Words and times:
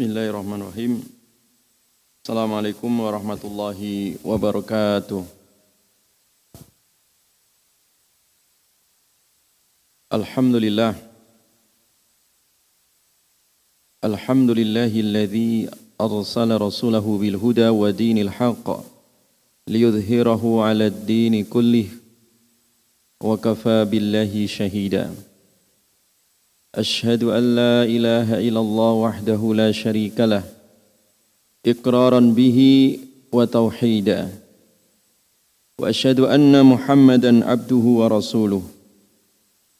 Bismillahirrahmanirrahim. 0.00 1.04
Assalamualaikum 2.24 2.88
warahmatullahi 2.88 4.16
wabarakatuh. 4.24 5.20
Alhamdulillah. 10.08 10.96
Alhamdulillahilladzi 14.00 15.68
arsala 16.00 16.56
rasulahu 16.56 17.20
bil 17.20 17.36
huda 17.36 17.68
wa 17.68 17.92
dinil 17.92 18.32
haqq 18.32 18.80
liyudhhirahu 19.68 20.64
'ala 20.64 20.88
ad-din 20.88 21.44
kullih 21.44 21.92
wa 23.20 23.36
kafa 23.36 23.84
billahi 23.84 24.48
shahida. 24.48 25.12
أشهد 26.74 27.22
أن 27.24 27.56
لا 27.56 27.82
إله 27.82 28.48
إلا 28.48 28.60
الله 28.60 28.92
وحده 28.92 29.54
لا 29.54 29.72
شريك 29.72 30.20
له 30.20 30.42
إقرارا 31.66 32.20
به 32.20 32.58
وتوحيدا 33.32 34.28
وأشهد 35.78 36.20
أن 36.20 36.66
محمدا 36.66 37.44
عبده 37.44 37.76
ورسوله 37.76 38.62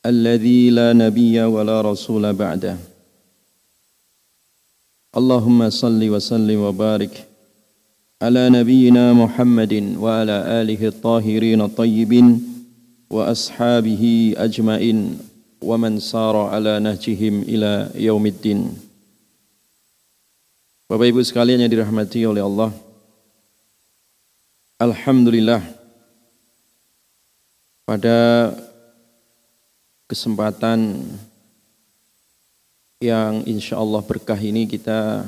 الذي 0.07 0.71
لا 0.71 0.93
نبي 0.93 1.43
ولا 1.43 1.81
رسول 1.81 2.33
بعده. 2.33 2.77
اللهم 5.17 5.70
صل 5.70 6.09
وسلم 6.09 6.59
وبارك 6.61 7.27
على 8.23 8.51
نبينا 8.51 9.12
محمد 9.12 9.95
وعلى 9.98 10.37
آله 10.62 10.89
الطاهرين 10.89 11.61
الطيبين 11.61 12.43
وأصحابه 13.11 14.34
أجمعين. 14.37 15.30
ومن 15.62 16.00
سار 16.00 16.36
على 16.54 16.80
نهجهم 16.80 17.48
ila 17.50 17.90
yaumiddin. 17.98 18.70
Bapak 20.86 21.09
Ibu 21.09 21.22
sekalian 21.26 21.66
yang 21.66 21.72
dirahmati 21.72 22.22
oleh 22.30 22.45
Allah. 22.45 22.70
Alhamdulillah 24.78 25.64
pada 27.89 28.52
kesempatan 30.06 31.02
yang 33.02 33.42
insya 33.50 33.81
Allah 33.81 34.02
berkah 34.06 34.38
ini 34.38 34.70
kita 34.70 35.25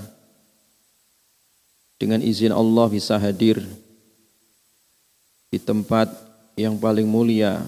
dengan 1.98 2.22
izin 2.22 2.54
Allah 2.54 2.86
bisa 2.90 3.18
hadir 3.18 3.62
di 5.50 5.58
tempat 5.58 6.12
yang 6.54 6.78
paling 6.78 7.06
mulia 7.06 7.62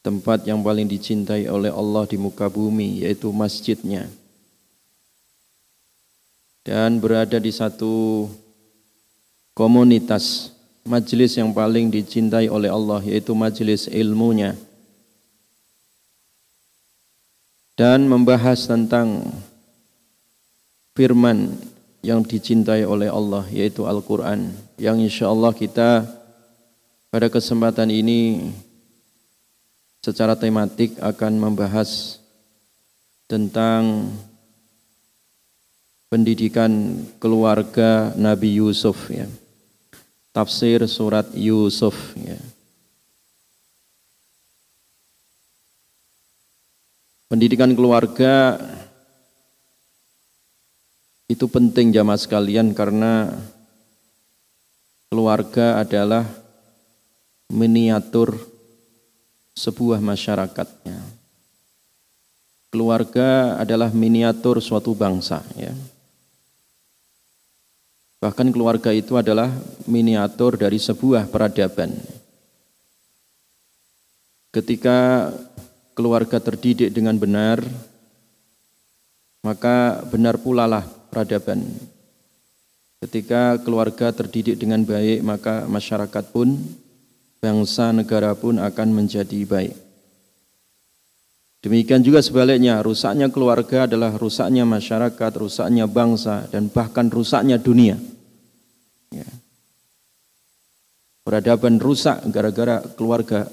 tempat 0.00 0.48
yang 0.48 0.64
paling 0.64 0.88
dicintai 0.88 1.44
oleh 1.48 1.68
Allah 1.68 2.08
di 2.08 2.16
muka 2.16 2.48
bumi 2.48 3.04
yaitu 3.04 3.28
masjidnya. 3.32 4.08
Dan 6.64 7.00
berada 7.00 7.40
di 7.40 7.52
satu 7.52 8.28
komunitas 9.56 10.52
majelis 10.84 11.36
yang 11.36 11.52
paling 11.52 11.88
dicintai 11.92 12.48
oleh 12.48 12.68
Allah 12.68 13.00
yaitu 13.04 13.32
majelis 13.36 13.88
ilmunya. 13.88 14.56
Dan 17.76 18.04
membahas 18.04 18.68
tentang 18.68 19.24
firman 20.92 21.56
yang 22.04 22.20
dicintai 22.24 22.84
oleh 22.84 23.08
Allah 23.08 23.44
yaitu 23.48 23.88
Al-Quran 23.88 24.52
yang 24.76 25.00
insya 25.00 25.28
Allah 25.32 25.52
kita 25.52 26.04
pada 27.08 27.28
kesempatan 27.32 27.88
ini 27.88 28.52
secara 30.00 30.32
tematik 30.32 30.96
akan 30.96 31.32
membahas 31.36 32.20
tentang 33.28 34.08
pendidikan 36.10 37.04
keluarga 37.22 38.10
Nabi 38.18 38.58
Yusuf 38.58 39.12
ya. 39.12 39.28
Tafsir 40.34 40.82
surat 40.88 41.30
Yusuf 41.36 41.94
ya. 42.18 42.40
Pendidikan 47.30 47.70
keluarga 47.78 48.58
itu 51.30 51.46
penting 51.46 51.94
jamaah 51.94 52.18
sekalian 52.18 52.74
karena 52.74 53.30
keluarga 55.06 55.78
adalah 55.78 56.26
miniatur 57.54 58.49
sebuah 59.54 59.98
masyarakatnya. 60.02 60.98
Keluarga 62.70 63.58
adalah 63.58 63.90
miniatur 63.90 64.62
suatu 64.62 64.94
bangsa 64.94 65.42
ya. 65.58 65.74
Bahkan 68.20 68.52
keluarga 68.52 68.92
itu 68.92 69.16
adalah 69.16 69.48
miniatur 69.88 70.60
dari 70.60 70.76
sebuah 70.76 71.32
peradaban. 71.32 71.96
Ketika 74.52 75.30
keluarga 75.96 76.36
terdidik 76.36 76.92
dengan 76.92 77.16
benar, 77.16 77.64
maka 79.40 80.04
benar 80.12 80.36
pula 80.36 80.68
lah 80.68 80.84
peradaban. 81.08 81.64
Ketika 83.00 83.56
keluarga 83.64 84.12
terdidik 84.12 84.60
dengan 84.60 84.84
baik, 84.84 85.24
maka 85.24 85.64
masyarakat 85.64 86.24
pun 86.28 86.60
bangsa 87.40 87.90
negara 87.90 88.36
pun 88.36 88.60
akan 88.60 88.88
menjadi 88.92 89.42
baik. 89.48 89.74
Demikian 91.60 92.00
juga 92.00 92.24
sebaliknya, 92.24 92.80
rusaknya 92.80 93.28
keluarga 93.28 93.84
adalah 93.84 94.16
rusaknya 94.16 94.64
masyarakat, 94.64 95.32
rusaknya 95.36 95.84
bangsa, 95.84 96.48
dan 96.48 96.72
bahkan 96.72 97.12
rusaknya 97.12 97.60
dunia. 97.60 98.00
Ya. 99.12 99.28
Peradaban 101.20 101.76
rusak 101.76 102.24
gara-gara 102.32 102.80
keluarga 102.96 103.44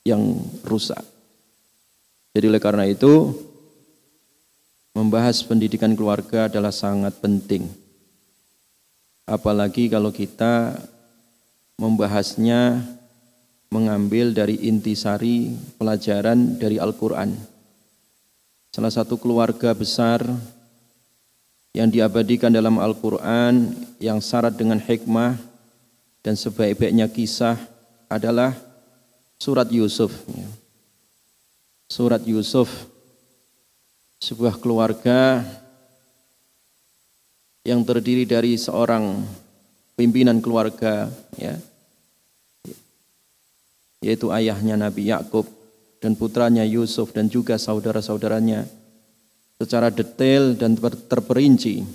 yang 0.00 0.40
rusak. 0.64 1.04
Jadi 2.32 2.44
oleh 2.48 2.62
karena 2.64 2.88
itu, 2.88 3.36
membahas 4.96 5.44
pendidikan 5.44 5.92
keluarga 5.92 6.48
adalah 6.48 6.72
sangat 6.72 7.20
penting. 7.20 7.68
Apalagi 9.28 9.92
kalau 9.92 10.08
kita 10.08 10.80
membahasnya 11.78 12.82
mengambil 13.74 14.30
dari 14.30 14.54
intisari 14.70 15.50
pelajaran 15.74 16.54
dari 16.58 16.78
Al-Quran. 16.78 17.34
Salah 18.70 18.90
satu 18.94 19.18
keluarga 19.18 19.74
besar 19.74 20.22
yang 21.74 21.90
diabadikan 21.90 22.54
dalam 22.54 22.78
Al-Quran 22.78 23.74
yang 23.98 24.22
syarat 24.22 24.54
dengan 24.54 24.78
hikmah 24.78 25.34
dan 26.22 26.38
sebaik-baiknya 26.38 27.10
kisah 27.10 27.58
adalah 28.06 28.54
surat 29.42 29.66
Yusuf. 29.74 30.14
Surat 31.90 32.22
Yusuf, 32.22 32.70
sebuah 34.22 34.56
keluarga 34.62 35.42
yang 37.66 37.82
terdiri 37.82 38.24
dari 38.24 38.54
seorang 38.54 39.20
pimpinan 39.94 40.42
keluarga 40.42 41.10
ya. 41.38 41.58
Yaitu 44.04 44.28
ayahnya 44.30 44.76
Nabi 44.76 45.08
Yakub 45.08 45.48
dan 46.02 46.12
putranya 46.12 46.62
Yusuf 46.66 47.16
dan 47.16 47.32
juga 47.32 47.56
saudara-saudaranya. 47.56 48.68
Secara 49.56 49.88
detail 49.88 50.58
dan 50.58 50.76
terperinci 50.78 51.86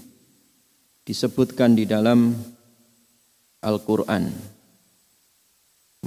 disebutkan 1.05 1.75
di 1.75 1.85
dalam 1.85 2.33
Al-Qur'an. 3.61 4.31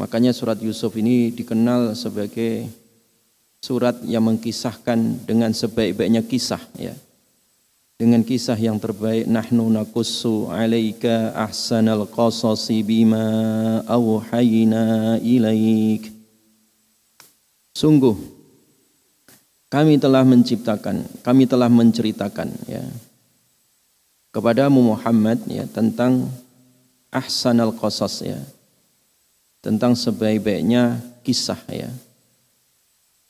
Makanya 0.01 0.33
surat 0.33 0.57
Yusuf 0.59 0.97
ini 0.97 1.29
dikenal 1.31 1.93
sebagai 1.93 2.67
surat 3.61 4.01
yang 4.03 4.27
mengkisahkan 4.27 5.29
dengan 5.29 5.55
sebaik-baiknya 5.55 6.27
kisah 6.27 6.65
ya 6.81 6.97
dengan 8.01 8.27
kisah 8.27 8.59
yang 8.59 8.83
terbaik 8.83 9.31
nahnu 9.31 9.71
nakussu 9.71 10.51
alaika 10.51 11.31
ahsanal 11.39 12.09
qasasi 12.11 12.83
bima 12.83 13.27
awhayna 13.87 15.17
ilaik. 15.23 16.11
Sungguh 17.73 18.17
kami 19.73 19.97
telah 19.97 20.21
menciptakan 20.27 21.09
kami 21.25 21.49
telah 21.49 21.71
menceritakan 21.73 22.53
ya 22.69 22.85
kepadamu 24.35 24.93
Muhammad 24.93 25.41
ya 25.49 25.65
tentang 25.65 26.29
ahsanal 27.09 27.73
qasas 27.73 28.21
ya 28.21 28.41
tentang 29.63 29.95
sebaik-baiknya 29.95 30.99
kisah 31.23 31.61
ya. 31.71 31.89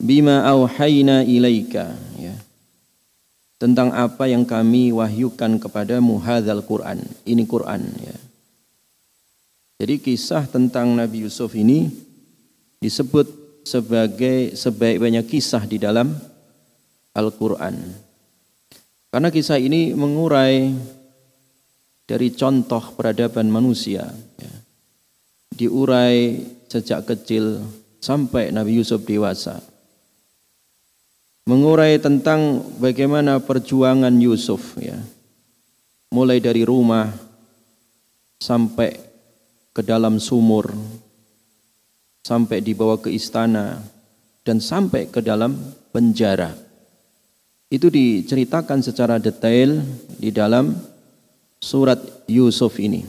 Bima 0.02 0.42
awhayna 0.42 1.22
ilaika 1.22 1.94
ya 2.18 2.34
tentang 3.62 3.94
apa 3.94 4.26
yang 4.26 4.42
kami 4.42 4.90
wahyukan 4.90 5.62
kepadamu 5.62 6.18
hadzal 6.18 6.66
Quran. 6.66 6.98
Ini 7.22 7.46
Quran 7.46 7.86
ya. 8.02 8.18
Jadi 9.78 10.02
kisah 10.02 10.50
tentang 10.50 10.98
Nabi 10.98 11.22
Yusuf 11.22 11.54
ini 11.54 11.86
disebut 12.82 13.30
sebagai 13.62 14.58
sebaik-baiknya 14.58 15.22
kisah 15.22 15.62
di 15.62 15.78
dalam 15.78 16.10
Al-Quran. 17.14 17.78
Karena 19.14 19.30
kisah 19.30 19.62
ini 19.62 19.94
mengurai 19.94 20.74
dari 22.02 22.34
contoh 22.34 22.82
peradaban 22.98 23.46
manusia. 23.46 24.10
Ya. 24.42 24.54
Diurai 25.54 26.42
sejak 26.66 27.06
kecil 27.06 27.62
sampai 28.02 28.50
Nabi 28.50 28.82
Yusuf 28.82 29.06
dewasa. 29.06 29.71
Mengurai 31.42 31.98
tentang 31.98 32.62
bagaimana 32.78 33.42
perjuangan 33.42 34.14
Yusuf 34.22 34.78
ya. 34.78 34.94
Mulai 36.12 36.38
dari 36.38 36.62
rumah 36.62 37.10
sampai 38.38 38.94
ke 39.72 39.80
dalam 39.80 40.20
sumur 40.20 40.70
sampai 42.22 42.62
dibawa 42.62 43.02
ke 43.02 43.10
istana 43.10 43.82
dan 44.46 44.62
sampai 44.62 45.10
ke 45.10 45.18
dalam 45.18 45.58
penjara. 45.90 46.54
Itu 47.72 47.90
diceritakan 47.90 48.84
secara 48.84 49.18
detail 49.18 49.82
di 50.20 50.30
dalam 50.30 50.76
surat 51.58 51.98
Yusuf 52.30 52.78
ini. 52.78 53.02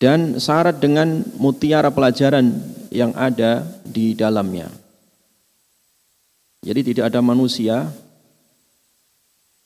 Dan 0.00 0.40
syarat 0.40 0.80
dengan 0.80 1.20
mutiara 1.36 1.92
pelajaran 1.92 2.56
yang 2.88 3.12
ada 3.12 3.60
di 3.84 4.16
dalamnya. 4.16 4.72
Jadi 6.60 6.92
tidak 6.92 7.12
ada 7.12 7.24
manusia 7.24 7.88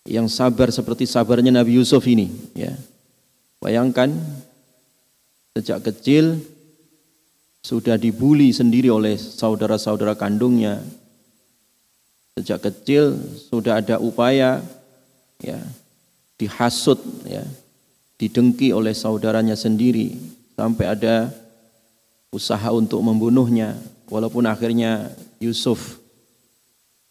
yang 0.06 0.30
sabar 0.30 0.70
seperti 0.70 1.08
sabarnya 1.08 1.50
Nabi 1.50 1.78
Yusuf 1.80 2.06
ini. 2.06 2.30
Ya. 2.54 2.78
Bayangkan 3.58 4.14
sejak 5.58 5.82
kecil 5.90 6.38
sudah 7.64 7.98
dibuli 7.98 8.52
sendiri 8.52 8.92
oleh 8.92 9.16
saudara-saudara 9.16 10.14
kandungnya, 10.14 10.84
Sejak 12.34 12.66
kecil 12.66 13.14
sudah 13.46 13.78
ada 13.78 14.02
upaya 14.02 14.58
ya 15.38 15.54
dihasut 16.34 16.98
ya, 17.22 17.46
didengki 18.18 18.74
oleh 18.74 18.90
saudaranya 18.90 19.54
sendiri 19.54 20.18
sampai 20.58 20.98
ada 20.98 21.30
usaha 22.34 22.74
untuk 22.74 22.98
membunuhnya 23.06 23.78
walaupun 24.10 24.50
akhirnya 24.50 25.14
Yusuf 25.38 26.02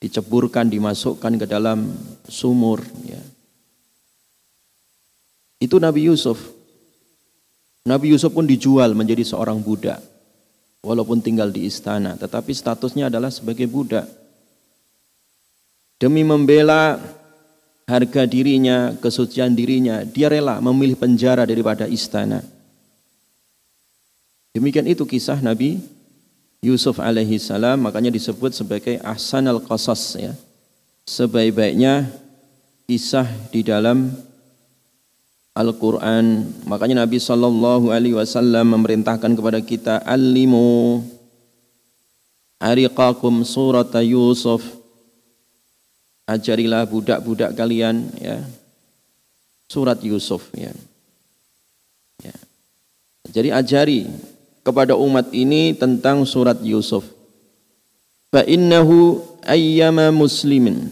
diceburkan 0.03 0.67
dimasukkan 0.67 1.39
ke 1.39 1.47
dalam 1.47 1.87
sumur 2.27 2.83
ya. 3.07 3.23
Itu 5.63 5.79
Nabi 5.79 6.11
Yusuf. 6.11 6.43
Nabi 7.87 8.11
Yusuf 8.11 8.35
pun 8.35 8.43
dijual 8.43 8.91
menjadi 8.91 9.23
seorang 9.23 9.63
budak 9.63 10.03
walaupun 10.83 11.23
tinggal 11.23 11.47
di 11.51 11.67
istana 11.67 12.19
tetapi 12.19 12.51
statusnya 12.51 13.07
adalah 13.07 13.31
sebagai 13.31 13.67
budak 13.67 14.07
Demi 16.03 16.19
membela 16.19 16.99
harga 17.87 18.27
dirinya, 18.27 18.91
kesucian 18.99 19.55
dirinya, 19.55 20.03
dia 20.03 20.27
rela 20.27 20.59
memilih 20.59 20.99
penjara 20.99 21.47
daripada 21.47 21.87
istana. 21.87 22.43
Demikian 24.51 24.83
itu 24.83 25.07
kisah 25.07 25.39
Nabi 25.39 25.79
Yusuf 26.63 27.03
alaihi 27.03 27.35
salam, 27.43 27.83
makanya 27.83 28.07
disebut 28.07 28.55
sebagai 28.55 28.95
ahsan 29.03 29.51
al-qasas 29.51 30.15
ya. 30.15 30.31
Sebaik-baiknya 31.03 32.07
kisah 32.87 33.27
di 33.51 33.67
dalam 33.67 34.15
Al-Quran. 35.51 36.47
Makanya 36.63 37.03
Nabi 37.03 37.19
Sallallahu 37.19 37.91
Alaihi 37.91 38.15
Wasallam 38.15 38.79
memerintahkan 38.79 39.35
kepada 39.35 39.59
kita, 39.59 39.99
Alimu 40.07 41.03
ariqakum 42.63 43.43
surat 43.43 43.91
Yusuf 43.99 44.63
ajarilah 46.23 46.87
budak-budak 46.87 47.51
kalian 47.59 48.07
ya 48.15 48.39
surat 49.67 49.99
Yusuf 49.99 50.47
ya. 50.55 50.71
ya. 52.23 52.35
Jadi 53.27 53.49
ajari 53.51 53.99
kepada 54.63 54.95
umat 54.95 55.29
ini 55.35 55.75
tentang 55.75 56.23
surat 56.23 56.57
Yusuf. 56.63 57.03
Fa 58.33 58.41
innahu 58.47 59.21
ayyama 59.43 60.09
muslimin. 60.09 60.89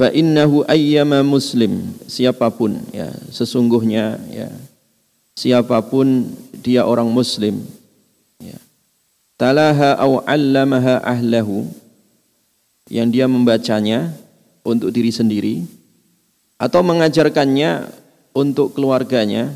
Fa 0.00 0.10
innahu 0.10 0.66
ayyama 0.66 1.22
muslim 1.22 1.94
siapa 2.10 2.50
pun 2.50 2.74
ya 2.90 3.12
sesungguhnya 3.30 4.18
ya 4.32 4.50
siapa 5.38 5.78
pun 5.84 6.26
dia 6.58 6.82
orang 6.82 7.06
muslim 7.06 7.62
ya 8.42 8.58
talaha 9.38 9.94
au 10.02 10.18
'allamaha 10.26 10.98
ahlahu 11.06 11.70
yang 12.90 13.14
dia 13.14 13.30
membacanya 13.30 14.10
untuk 14.66 14.90
diri 14.90 15.14
sendiri 15.14 15.62
atau 16.58 16.82
mengajarkannya 16.82 17.86
untuk 18.34 18.74
keluarganya 18.74 19.54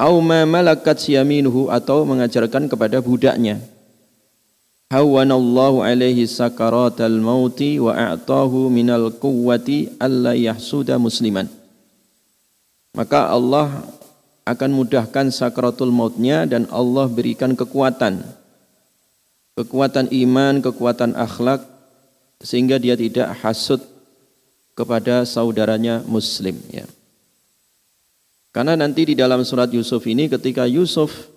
au 0.00 0.24
ma 0.24 0.48
malakat 0.48 0.96
yaminuhu 1.12 1.68
atau 1.68 2.08
mengajarkan 2.08 2.72
kepada 2.72 3.04
budaknya. 3.04 3.60
Hawanallahu 4.88 5.84
alaihi 5.84 6.24
sakaratal 6.24 7.20
mauti 7.20 7.76
wa 7.76 7.92
a'tahu 7.92 8.72
minal 8.72 9.12
quwwati 9.12 10.00
alla 10.00 10.32
yahsuda 10.32 10.96
musliman. 10.96 11.46
Maka 12.96 13.30
Allah 13.30 13.86
akan 14.42 14.70
mudahkan 14.74 15.30
sakaratul 15.30 15.94
mautnya 15.94 16.42
dan 16.48 16.66
Allah 16.74 17.06
berikan 17.06 17.54
kekuatan. 17.54 18.24
Kekuatan 19.54 20.10
iman, 20.10 20.58
kekuatan 20.58 21.14
akhlak 21.14 21.62
sehingga 22.42 22.80
dia 22.80 22.98
tidak 22.98 23.30
hasut 23.44 23.84
kepada 24.74 25.22
saudaranya 25.22 26.02
muslim 26.08 26.58
ya. 26.72 26.88
Karena 28.50 28.74
nanti 28.74 29.06
di 29.06 29.14
dalam 29.14 29.46
surat 29.46 29.70
Yusuf 29.70 30.02
ini 30.10 30.26
ketika 30.26 30.66
Yusuf 30.66 31.30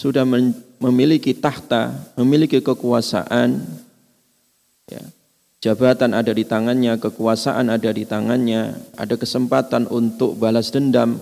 sudah 0.00 0.24
memiliki 0.80 1.36
tahta, 1.36 1.92
memiliki 2.16 2.64
kekuasaan 2.64 3.60
ya, 4.88 5.02
jabatan 5.60 6.16
ada 6.16 6.32
di 6.32 6.48
tangannya, 6.48 6.96
kekuasaan 6.96 7.68
ada 7.68 7.92
di 7.92 8.08
tangannya, 8.08 8.80
ada 8.96 9.14
kesempatan 9.20 9.84
untuk 9.92 10.40
balas 10.40 10.72
dendam 10.72 11.20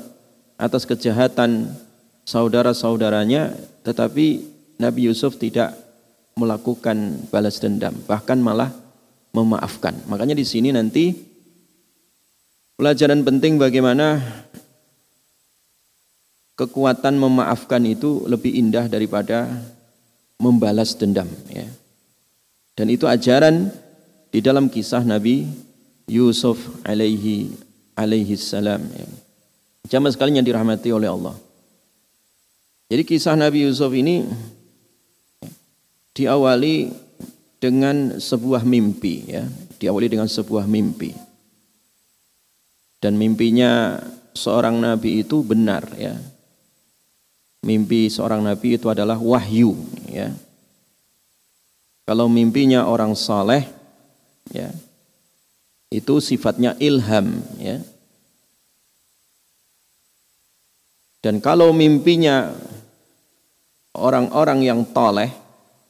atas 0.54 0.86
kejahatan 0.86 1.74
saudara-saudaranya, 2.22 3.58
tetapi 3.82 4.46
Nabi 4.78 5.10
Yusuf 5.10 5.42
tidak 5.42 5.74
melakukan 6.38 7.18
balas 7.34 7.58
dendam, 7.58 7.98
bahkan 8.06 8.38
malah 8.38 8.70
memaafkan. 9.34 9.98
Makanya 10.06 10.38
di 10.38 10.46
sini 10.46 10.70
nanti 10.70 11.18
pelajaran 12.78 13.26
penting 13.26 13.58
bagaimana 13.58 14.22
kekuatan 16.58 17.14
memaafkan 17.14 17.78
itu 17.86 18.26
lebih 18.26 18.50
indah 18.50 18.90
daripada 18.90 19.46
membalas 20.42 20.98
dendam 20.98 21.30
ya. 21.46 21.70
Dan 22.74 22.90
itu 22.90 23.06
ajaran 23.06 23.70
di 24.34 24.42
dalam 24.42 24.66
kisah 24.66 25.06
Nabi 25.06 25.46
Yusuf 26.10 26.58
alaihi 26.82 27.54
alaihi 27.94 28.34
salam 28.34 28.82
ya. 28.90 29.06
Jamaah 29.88 30.12
sekalian 30.12 30.42
yang 30.42 30.48
dirahmati 30.50 30.90
oleh 30.90 31.08
Allah. 31.08 31.38
Jadi 32.90 33.02
kisah 33.06 33.38
Nabi 33.38 33.64
Yusuf 33.64 33.94
ini 33.94 34.26
diawali 36.12 36.90
dengan 37.62 38.18
sebuah 38.18 38.66
mimpi 38.66 39.30
ya, 39.30 39.46
diawali 39.78 40.06
dengan 40.10 40.26
sebuah 40.26 40.66
mimpi. 40.66 41.14
Dan 42.98 43.14
mimpinya 43.14 44.02
seorang 44.34 44.82
nabi 44.82 45.22
itu 45.22 45.42
benar 45.46 45.86
ya. 45.94 46.18
Mimpi 47.66 48.06
seorang 48.06 48.40
nabi 48.40 48.78
itu 48.78 48.86
adalah 48.86 49.18
wahyu 49.18 49.74
ya. 50.06 50.30
Kalau 52.08 52.30
mimpinya 52.30 52.88
orang 52.88 53.12
saleh 53.12 53.68
ya, 54.48 54.72
itu 55.92 56.24
sifatnya 56.24 56.72
ilham 56.80 57.36
ya. 57.60 57.84
Dan 61.18 61.42
kalau 61.42 61.74
mimpinya 61.74 62.54
orang-orang 63.92 64.62
yang 64.64 64.80
toleh 64.94 65.28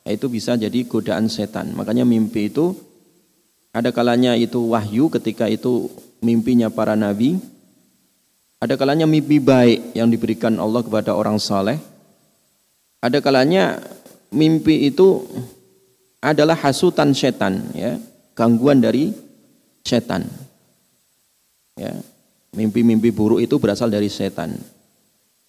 itu 0.08 0.26
bisa 0.26 0.56
jadi 0.56 0.82
godaan 0.88 1.28
setan. 1.28 1.76
Makanya 1.76 2.08
mimpi 2.08 2.48
itu 2.48 2.72
ada 3.70 3.92
kalanya 3.92 4.32
itu 4.34 4.72
wahyu 4.72 5.12
ketika 5.12 5.46
itu 5.46 5.92
mimpinya 6.24 6.72
para 6.72 6.96
nabi. 6.96 7.36
Ada 8.58 8.74
kalanya 8.74 9.06
mimpi 9.06 9.38
baik 9.38 9.94
yang 9.94 10.10
diberikan 10.10 10.58
Allah 10.58 10.82
kepada 10.82 11.14
orang 11.14 11.38
saleh. 11.38 11.78
Ada 12.98 13.22
kalanya 13.22 13.78
mimpi 14.34 14.90
itu 14.90 15.22
adalah 16.18 16.58
hasutan 16.58 17.14
setan 17.14 17.62
ya, 17.70 18.02
gangguan 18.34 18.82
dari 18.82 19.14
setan. 19.86 20.26
Ya. 21.78 21.94
Mimpi-mimpi 22.50 23.14
buruk 23.14 23.38
itu 23.38 23.54
berasal 23.62 23.86
dari 23.86 24.10
setan. 24.10 24.58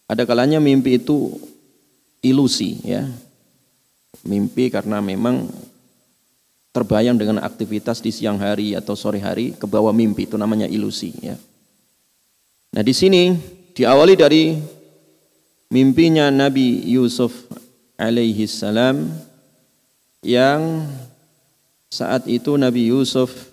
Ada 0.05 0.29
kalanya 0.29 0.61
mimpi 0.61 1.01
itu 1.01 1.33
ilusi 2.21 2.77
ya, 2.85 3.09
mimpi 4.21 4.69
karena 4.69 5.01
memang 5.01 5.49
terbayang 6.69 7.17
dengan 7.17 7.41
aktivitas 7.41 8.03
di 8.05 8.13
siang 8.13 8.37
hari 8.37 8.77
atau 8.77 8.93
sore 8.93 9.17
hari 9.17 9.57
ke 9.57 9.65
bawah 9.65 9.89
mimpi 9.89 10.29
itu 10.29 10.37
namanya 10.37 10.69
ilusi 10.69 11.15
ya. 11.23 11.33
Nah, 12.69 12.85
di 12.85 12.93
sini 12.93 13.33
diawali 13.73 14.13
dari 14.13 14.53
mimpinya 15.73 16.29
Nabi 16.29 16.85
Yusuf 16.85 17.49
alaihi 17.97 18.45
salam 18.45 19.09
yang 20.21 20.85
saat 21.89 22.29
itu 22.29 22.53
Nabi 22.55 22.93
Yusuf 22.93 23.49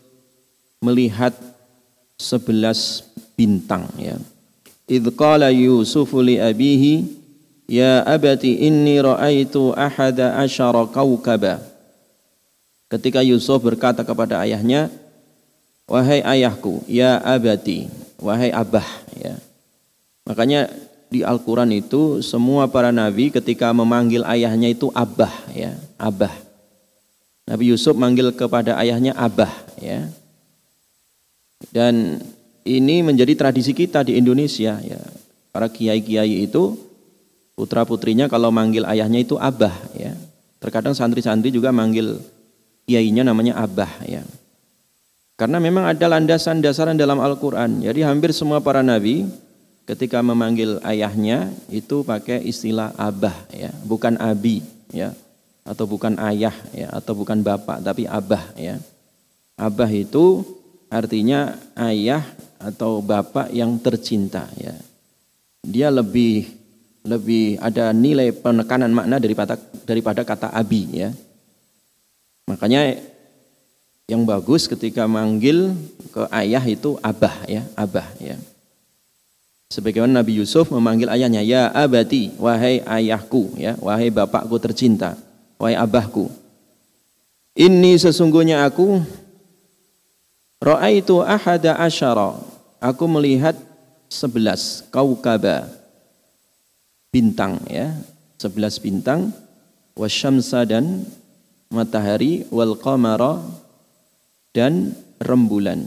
melihat 0.84 1.32
sebelas 2.20 3.08
bintang 3.32 3.88
ya. 3.96 4.20
Idh 4.86 5.08
qala 5.16 5.48
Yusuf 5.48 6.12
li 6.20 6.36
abihi 6.36 7.08
ya 7.66 8.06
abati 8.06 8.68
inni 8.68 9.00
ra'aitu 9.02 9.74
ahada 9.74 10.38
asyara 10.38 10.86
kawkaba. 10.86 11.58
Ketika 12.86 13.18
Yusuf 13.24 13.58
berkata 13.66 14.06
kepada 14.06 14.38
ayahnya, 14.46 14.86
wahai 15.90 16.22
ayahku, 16.22 16.86
ya 16.86 17.18
abati, 17.18 17.90
wahai 18.20 18.52
abah, 18.52 18.86
ya. 19.16 19.34
Makanya 20.26 20.68
di 21.06 21.22
Al-Quran 21.22 21.70
itu 21.70 22.20
semua 22.20 22.66
para 22.66 22.90
nabi 22.90 23.30
ketika 23.30 23.70
memanggil 23.70 24.26
ayahnya 24.26 24.72
itu 24.72 24.90
abah, 24.92 25.32
ya, 25.54 25.72
abah. 25.96 26.32
Nabi 27.46 27.70
Yusuf 27.70 27.94
manggil 27.94 28.34
kepada 28.34 28.74
ayahnya 28.82 29.14
abah, 29.14 29.52
ya. 29.78 30.10
Dan 31.70 32.20
ini 32.66 33.00
menjadi 33.06 33.32
tradisi 33.38 33.70
kita 33.70 34.02
di 34.02 34.18
Indonesia, 34.18 34.76
ya. 34.82 35.00
Para 35.54 35.70
kiai-kiai 35.72 36.44
itu 36.44 36.76
putra 37.56 37.86
putrinya 37.86 38.28
kalau 38.28 38.52
manggil 38.52 38.84
ayahnya 38.84 39.22
itu 39.22 39.38
abah, 39.38 39.72
ya. 39.94 40.12
Terkadang 40.56 40.96
santri-santri 40.96 41.52
juga 41.52 41.70
manggil 41.70 42.18
kiainya 42.86 43.26
namanya 43.26 43.58
Abah 43.60 43.90
ya. 44.06 44.22
Karena 45.36 45.60
memang 45.60 45.84
ada 45.84 46.08
landasan 46.08 46.64
dasaran 46.64 46.96
dalam 46.96 47.20
Al-Quran. 47.20 47.84
Jadi 47.84 48.00
hampir 48.00 48.32
semua 48.32 48.56
para 48.64 48.80
nabi 48.80 49.28
ketika 49.84 50.24
memanggil 50.24 50.80
ayahnya 50.80 51.52
itu 51.68 52.00
pakai 52.00 52.40
istilah 52.40 52.96
Abah 52.96 53.36
ya, 53.52 53.68
bukan 53.84 54.16
Abi 54.16 54.64
ya, 54.88 55.12
atau 55.60 55.84
bukan 55.84 56.16
ayah 56.32 56.56
ya, 56.72 56.88
atau 56.88 57.12
bukan 57.12 57.44
bapak, 57.44 57.84
tapi 57.84 58.08
Abah 58.08 58.56
ya. 58.56 58.80
Abah 59.60 59.92
itu 59.92 60.40
artinya 60.88 61.56
ayah 61.76 62.24
atau 62.56 63.04
bapak 63.04 63.52
yang 63.52 63.76
tercinta 63.76 64.48
ya. 64.56 64.72
Dia 65.60 65.92
lebih 65.92 66.48
lebih 67.06 67.60
ada 67.62 67.94
nilai 67.94 68.34
penekanan 68.34 68.90
makna 68.90 69.22
daripada 69.22 69.54
daripada 69.86 70.26
kata 70.26 70.50
abi 70.50 71.06
ya. 71.06 71.10
Makanya 72.50 72.98
yang 74.06 74.22
bagus 74.22 74.70
ketika 74.70 75.02
manggil 75.10 75.74
ke 76.14 76.22
ayah 76.30 76.62
itu 76.62 76.94
abah 77.02 77.34
ya, 77.50 77.66
abah 77.74 78.06
ya. 78.22 78.38
Sebagaimana 79.66 80.22
Nabi 80.22 80.38
Yusuf 80.38 80.70
memanggil 80.70 81.10
ayahnya, 81.10 81.42
ya 81.42 81.74
abati, 81.74 82.30
wahai 82.38 82.86
ayahku, 82.86 83.58
ya, 83.58 83.74
wahai 83.82 84.14
bapakku 84.14 84.62
tercinta, 84.62 85.18
wahai 85.58 85.74
abahku. 85.74 86.30
Ini 87.58 87.98
sesungguhnya 87.98 88.62
aku 88.62 89.02
itu 90.94 91.16
ahada 91.26 91.82
asyara. 91.82 92.38
Aku 92.78 93.10
melihat 93.10 93.58
sebelas 94.06 94.86
kaukaba 94.94 95.66
bintang 97.10 97.58
ya, 97.66 97.90
sebelas 98.38 98.78
bintang 98.78 99.34
wasyamsa 99.98 100.62
dan 100.62 101.02
matahari 101.72 102.46
wal 102.54 102.78
qamara 102.78 103.42
dan 104.56 104.96
rembulan. 105.20 105.84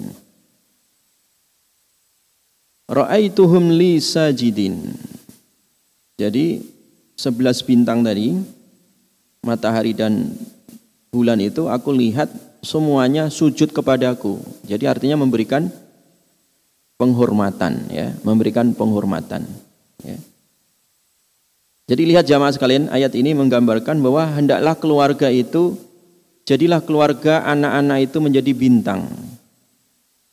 Ra'aituhum 2.85 3.73
li 3.73 3.97
sajidin. 3.97 4.93
Jadi 6.21 6.61
sebelas 7.17 7.65
bintang 7.65 8.05
tadi 8.05 8.37
matahari 9.41 9.97
dan 9.97 10.37
bulan 11.09 11.41
itu 11.41 11.65
aku 11.65 11.89
lihat 11.89 12.29
semuanya 12.61 13.33
sujud 13.33 13.73
kepadaku. 13.73 14.37
Jadi 14.69 14.85
artinya 14.85 15.17
memberikan 15.17 15.73
penghormatan 17.01 17.89
ya, 17.89 18.13
memberikan 18.21 18.69
penghormatan 18.77 19.49
ya. 20.05 20.17
Jadi 21.89 22.05
lihat 22.05 22.29
jamaah 22.29 22.53
sekalian, 22.53 22.85
ayat 22.93 23.17
ini 23.17 23.33
menggambarkan 23.33 23.97
bahwa 23.97 24.21
hendaklah 24.29 24.77
keluarga 24.77 25.33
itu 25.33 25.73
jadilah 26.49 26.81
keluarga 26.81 27.45
anak-anak 27.45 28.09
itu 28.09 28.17
menjadi 28.17 28.51
bintang. 28.57 29.05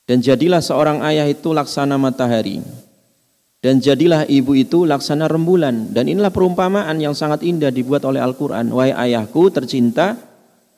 Dan 0.09 0.25
jadilah 0.25 0.65
seorang 0.65 1.05
ayah 1.05 1.29
itu 1.29 1.53
laksana 1.53 2.01
matahari. 2.01 2.65
Dan 3.61 3.83
jadilah 3.83 4.25
ibu 4.25 4.57
itu 4.57 4.89
laksana 4.89 5.29
rembulan. 5.29 5.93
Dan 5.93 6.09
inilah 6.09 6.33
perumpamaan 6.33 6.97
yang 6.97 7.13
sangat 7.13 7.45
indah 7.45 7.69
dibuat 7.69 8.07
oleh 8.09 8.23
Al-Quran. 8.23 8.73
Wahai 8.73 8.97
ayahku 8.97 9.53
tercinta, 9.53 10.17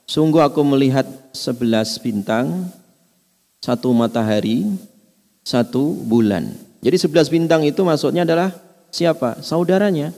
sungguh 0.09 0.43
aku 0.43 0.65
melihat 0.65 1.07
sebelas 1.31 2.01
bintang, 2.01 2.73
satu 3.63 3.93
matahari, 3.93 4.65
satu 5.45 5.93
bulan. 6.09 6.51
Jadi 6.81 6.97
sebelas 6.97 7.29
bintang 7.29 7.63
itu 7.69 7.85
maksudnya 7.85 8.25
adalah 8.25 8.57
siapa? 8.89 9.45
Saudaranya. 9.45 10.11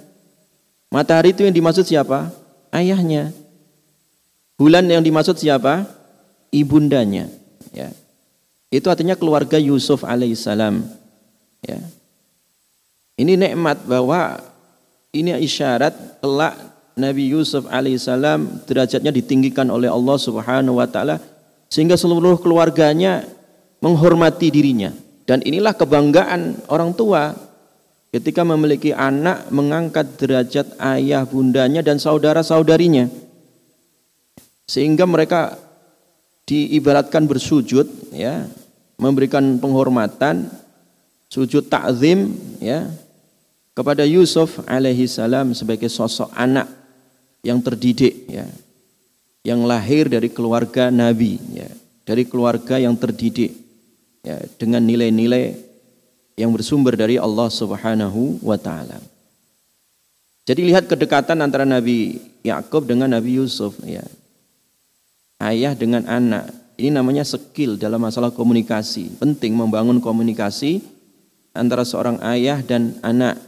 Matahari 0.95 1.35
itu 1.35 1.43
yang 1.43 1.53
dimaksud 1.53 1.83
siapa? 1.83 2.31
Ayahnya. 2.71 3.35
Bulan 4.61 4.85
yang 4.93 5.01
dimaksud 5.01 5.41
siapa? 5.41 5.89
Ibundanya. 6.53 7.33
Ya. 7.73 7.97
Itu 8.69 8.93
artinya 8.93 9.17
keluarga 9.17 9.57
Yusuf 9.57 10.05
alaihissalam. 10.05 10.85
Ya. 11.65 11.81
Ini 13.17 13.41
nikmat 13.41 13.89
bahwa 13.89 14.37
ini 15.17 15.33
isyarat 15.41 16.21
kelak 16.21 16.61
Nabi 16.93 17.33
Yusuf 17.33 17.65
alaihissalam 17.73 18.69
derajatnya 18.69 19.09
ditinggikan 19.09 19.73
oleh 19.73 19.89
Allah 19.89 20.21
subhanahu 20.21 20.77
wa 20.77 20.85
taala 20.85 21.17
sehingga 21.73 21.97
seluruh 21.97 22.37
keluarganya 22.37 23.25
menghormati 23.81 24.53
dirinya 24.53 24.93
dan 25.25 25.41
inilah 25.41 25.73
kebanggaan 25.73 26.69
orang 26.69 26.93
tua 26.93 27.33
ketika 28.13 28.45
memiliki 28.45 28.93
anak 28.93 29.49
mengangkat 29.49 30.21
derajat 30.21 30.77
ayah 30.83 31.25
bundanya 31.25 31.81
dan 31.81 31.97
saudara-saudarinya 31.97 33.30
sehingga 34.71 35.03
mereka 35.03 35.59
diibaratkan 36.47 37.27
bersujud 37.27 37.91
ya 38.15 38.47
memberikan 38.95 39.59
penghormatan 39.59 40.47
sujud 41.27 41.67
takzim 41.67 42.39
ya 42.63 42.87
kepada 43.75 44.07
Yusuf 44.07 44.63
alaihi 44.71 45.11
salam 45.11 45.51
sebagai 45.59 45.91
sosok 45.91 46.31
anak 46.39 46.71
yang 47.43 47.59
terdidik 47.59 48.31
ya 48.31 48.47
yang 49.43 49.67
lahir 49.67 50.07
dari 50.07 50.31
keluarga 50.31 50.87
nabi 50.95 51.43
ya 51.51 51.67
dari 52.07 52.23
keluarga 52.23 52.79
yang 52.79 52.95
terdidik 52.95 53.51
ya 54.23 54.39
dengan 54.55 54.87
nilai-nilai 54.87 55.59
yang 56.39 56.55
bersumber 56.55 56.95
dari 56.97 57.19
Allah 57.21 57.53
Subhanahu 57.53 58.41
wa 58.41 58.57
taala. 58.57 58.97
Jadi 60.49 60.73
lihat 60.73 60.89
kedekatan 60.89 61.37
antara 61.45 61.69
Nabi 61.69 62.17
Yakub 62.41 62.89
dengan 62.89 63.13
Nabi 63.13 63.39
Yusuf 63.39 63.77
ya. 63.85 64.03
Ayah 65.41 65.73
dengan 65.73 66.05
anak. 66.05 66.53
Ini 66.77 66.93
namanya 66.93 67.25
skill 67.25 67.81
dalam 67.81 68.01
masalah 68.01 68.29
komunikasi. 68.29 69.17
Penting 69.17 69.57
membangun 69.57 69.99
komunikasi 69.99 70.85
antara 71.57 71.85
seorang 71.85 72.21
ayah 72.21 72.61
dan 72.61 72.97
anak. 73.01 73.41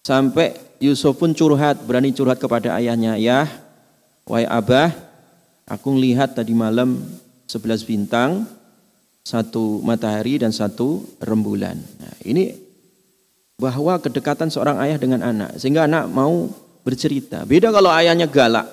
Sampai 0.00 0.56
Yusuf 0.80 1.20
pun 1.20 1.36
curhat, 1.36 1.84
berani 1.84 2.16
curhat 2.16 2.40
kepada 2.40 2.72
ayahnya, 2.80 3.20
"Ya, 3.20 3.44
wahai 4.24 4.48
Abah, 4.48 4.96
aku 5.68 5.92
lihat 5.92 6.34
tadi 6.34 6.56
malam 6.56 7.04
sebelas 7.44 7.84
bintang, 7.84 8.48
satu 9.20 9.78
matahari 9.84 10.40
dan 10.40 10.50
satu 10.50 11.04
rembulan. 11.20 11.76
Nah, 12.00 12.14
ini 12.24 12.56
bahwa 13.60 14.00
kedekatan 14.00 14.48
seorang 14.48 14.80
ayah 14.80 14.96
dengan 14.96 15.20
anak 15.20 15.60
sehingga 15.60 15.84
anak 15.84 16.08
mau 16.08 16.48
bercerita. 16.80 17.44
Beda 17.44 17.68
kalau 17.68 17.92
ayahnya 17.92 18.24
galak. 18.24 18.66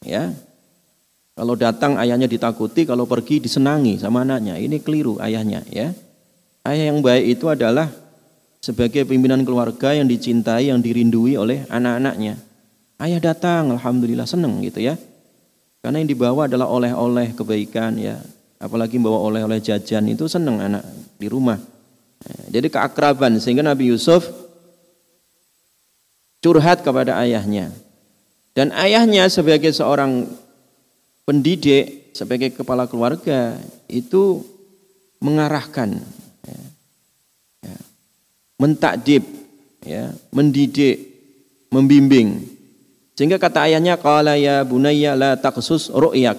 Ya. 0.00 0.32
Kalau 1.34 1.58
datang 1.58 1.98
ayahnya 1.98 2.30
ditakuti, 2.30 2.86
kalau 2.86 3.10
pergi 3.10 3.42
disenangi 3.42 3.98
sama 3.98 4.22
anaknya. 4.22 4.54
Ini 4.54 4.78
keliru 4.78 5.18
ayahnya, 5.18 5.66
ya. 5.66 5.90
Ayah 6.62 6.94
yang 6.94 7.02
baik 7.02 7.38
itu 7.38 7.50
adalah 7.50 7.90
sebagai 8.62 9.02
pimpinan 9.02 9.42
keluarga 9.42 9.92
yang 9.92 10.06
dicintai, 10.06 10.70
yang 10.70 10.78
dirindui 10.78 11.34
oleh 11.34 11.66
anak-anaknya. 11.66 12.38
Ayah 13.02 13.18
datang, 13.18 13.74
alhamdulillah 13.74 14.30
senang 14.30 14.62
gitu 14.62 14.78
ya. 14.78 14.94
Karena 15.82 16.00
yang 16.00 16.08
dibawa 16.08 16.46
adalah 16.46 16.70
oleh-oleh 16.70 17.34
kebaikan 17.36 17.98
ya, 17.98 18.16
apalagi 18.56 18.96
bawa 18.96 19.20
oleh-oleh 19.28 19.60
jajan 19.60 20.06
itu 20.08 20.30
senang 20.30 20.62
anak 20.62 20.86
di 21.18 21.28
rumah. 21.28 21.60
Jadi 22.48 22.72
keakraban 22.72 23.36
sehingga 23.36 23.60
Nabi 23.60 23.92
Yusuf 23.92 24.24
curhat 26.40 26.80
kepada 26.80 27.20
ayahnya. 27.20 27.68
Dan 28.56 28.72
ayahnya 28.72 29.28
sebagai 29.28 29.74
seorang 29.74 30.24
pendidik 31.24 32.12
sebagai 32.12 32.52
kepala 32.52 32.86
keluarga 32.86 33.56
itu 33.88 34.44
mengarahkan, 35.18 35.98
ya, 36.44 36.60
ya, 37.64 37.76
mentakdib, 38.60 39.24
ya, 39.84 40.12
mendidik, 40.30 41.10
membimbing. 41.72 42.44
Sehingga 43.16 43.40
kata 43.40 43.66
ayahnya 43.66 43.96
qala 43.96 44.36
ya 44.36 44.60
bunayya 44.62 45.16
la 45.16 45.34
taqsus 45.40 45.88
ru'yak. 45.90 46.38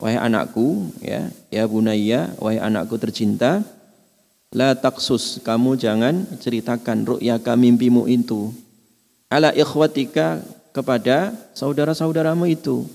Wahai 0.00 0.16
anakku, 0.16 0.88
ya, 1.04 1.28
ya 1.52 1.68
bunayya, 1.68 2.32
wahai 2.40 2.56
anakku 2.56 2.96
tercinta, 2.96 3.60
la 4.48 4.72
taqsus, 4.72 5.44
kamu 5.44 5.76
jangan 5.76 6.24
ceritakan 6.40 7.04
ru'yaka 7.04 7.52
mimpimu 7.52 8.08
itu. 8.08 8.48
Ala 9.28 9.52
ikhwatika 9.54 10.42
kepada 10.74 11.36
saudara-saudaramu 11.54 12.48
itu. 12.50 12.88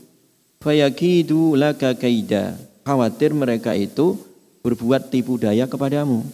Fayakidu 0.65 1.53
laka 1.53 1.93
kaida. 1.93 2.57
Khawatir 2.81 3.37
mereka 3.37 3.77
itu 3.77 4.17
berbuat 4.65 5.13
tipu 5.13 5.37
daya 5.37 5.69
kepadamu. 5.69 6.25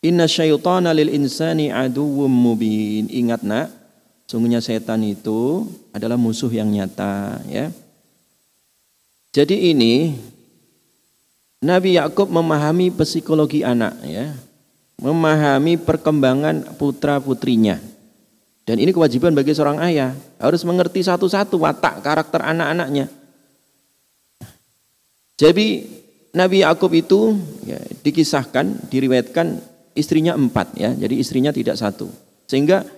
Inna 0.00 0.24
syaitana 0.24 0.96
lil 0.96 1.12
insani 1.12 1.68
aduwwum 1.68 2.32
mubin. 2.32 3.12
Ingat 3.12 3.44
nak, 3.44 3.68
sungguhnya 4.24 4.64
setan 4.64 5.04
itu 5.04 5.68
adalah 5.92 6.16
musuh 6.16 6.48
yang 6.48 6.72
nyata. 6.72 7.44
Ya. 7.44 7.68
Jadi 9.36 9.76
ini 9.76 10.16
Nabi 11.60 12.00
Yakub 12.00 12.32
memahami 12.32 12.88
psikologi 12.88 13.60
anak, 13.64 14.00
ya, 14.04 14.32
memahami 14.96 15.76
perkembangan 15.76 16.72
putra 16.80 17.20
putrinya. 17.20 17.80
Dan 18.64 18.80
ini 18.80 18.96
kewajiban 18.96 19.36
bagi 19.36 19.52
seorang 19.52 19.76
ayah, 19.84 20.16
harus 20.40 20.64
mengerti 20.64 21.04
satu-satu 21.04 21.60
watak 21.60 22.00
karakter 22.00 22.40
anak-anaknya. 22.40 23.12
Jadi 25.36 25.84
Nabi 26.32 26.64
Yakub 26.64 26.88
itu 26.96 27.36
ya, 27.68 27.76
dikisahkan, 28.00 28.88
diriwayatkan 28.88 29.60
istrinya 29.92 30.32
empat 30.32 30.80
ya, 30.80 30.96
jadi 30.96 31.14
istrinya 31.20 31.52
tidak 31.52 31.76
satu. 31.76 32.08
Sehingga 32.48 32.88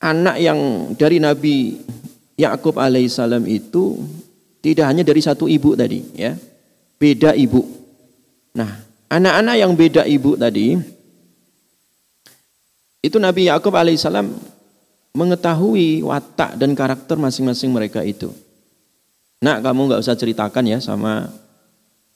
anak 0.00 0.40
yang 0.40 0.58
dari 0.96 1.20
Nabi 1.20 1.84
Yakub 2.40 2.80
alaihissalam 2.80 3.44
itu 3.44 4.00
tidak 4.64 4.88
hanya 4.88 5.04
dari 5.04 5.20
satu 5.20 5.46
ibu 5.52 5.76
tadi 5.76 6.00
ya, 6.16 6.32
beda 6.96 7.36
ibu. 7.36 7.60
Nah, 8.56 8.80
anak-anak 9.12 9.54
yang 9.60 9.72
beda 9.76 10.02
ibu 10.08 10.32
tadi 10.34 10.80
itu 13.04 13.16
Nabi 13.20 13.52
Yakub 13.52 13.76
alaihissalam 13.76 14.47
mengetahui 15.16 16.04
watak 16.04 16.58
dan 16.58 16.72
karakter 16.76 17.16
masing-masing 17.16 17.72
mereka 17.72 18.04
itu. 18.04 18.32
Nak 19.38 19.62
kamu 19.62 19.80
nggak 19.92 20.02
usah 20.02 20.18
ceritakan 20.18 20.66
ya 20.66 20.78
sama 20.82 21.30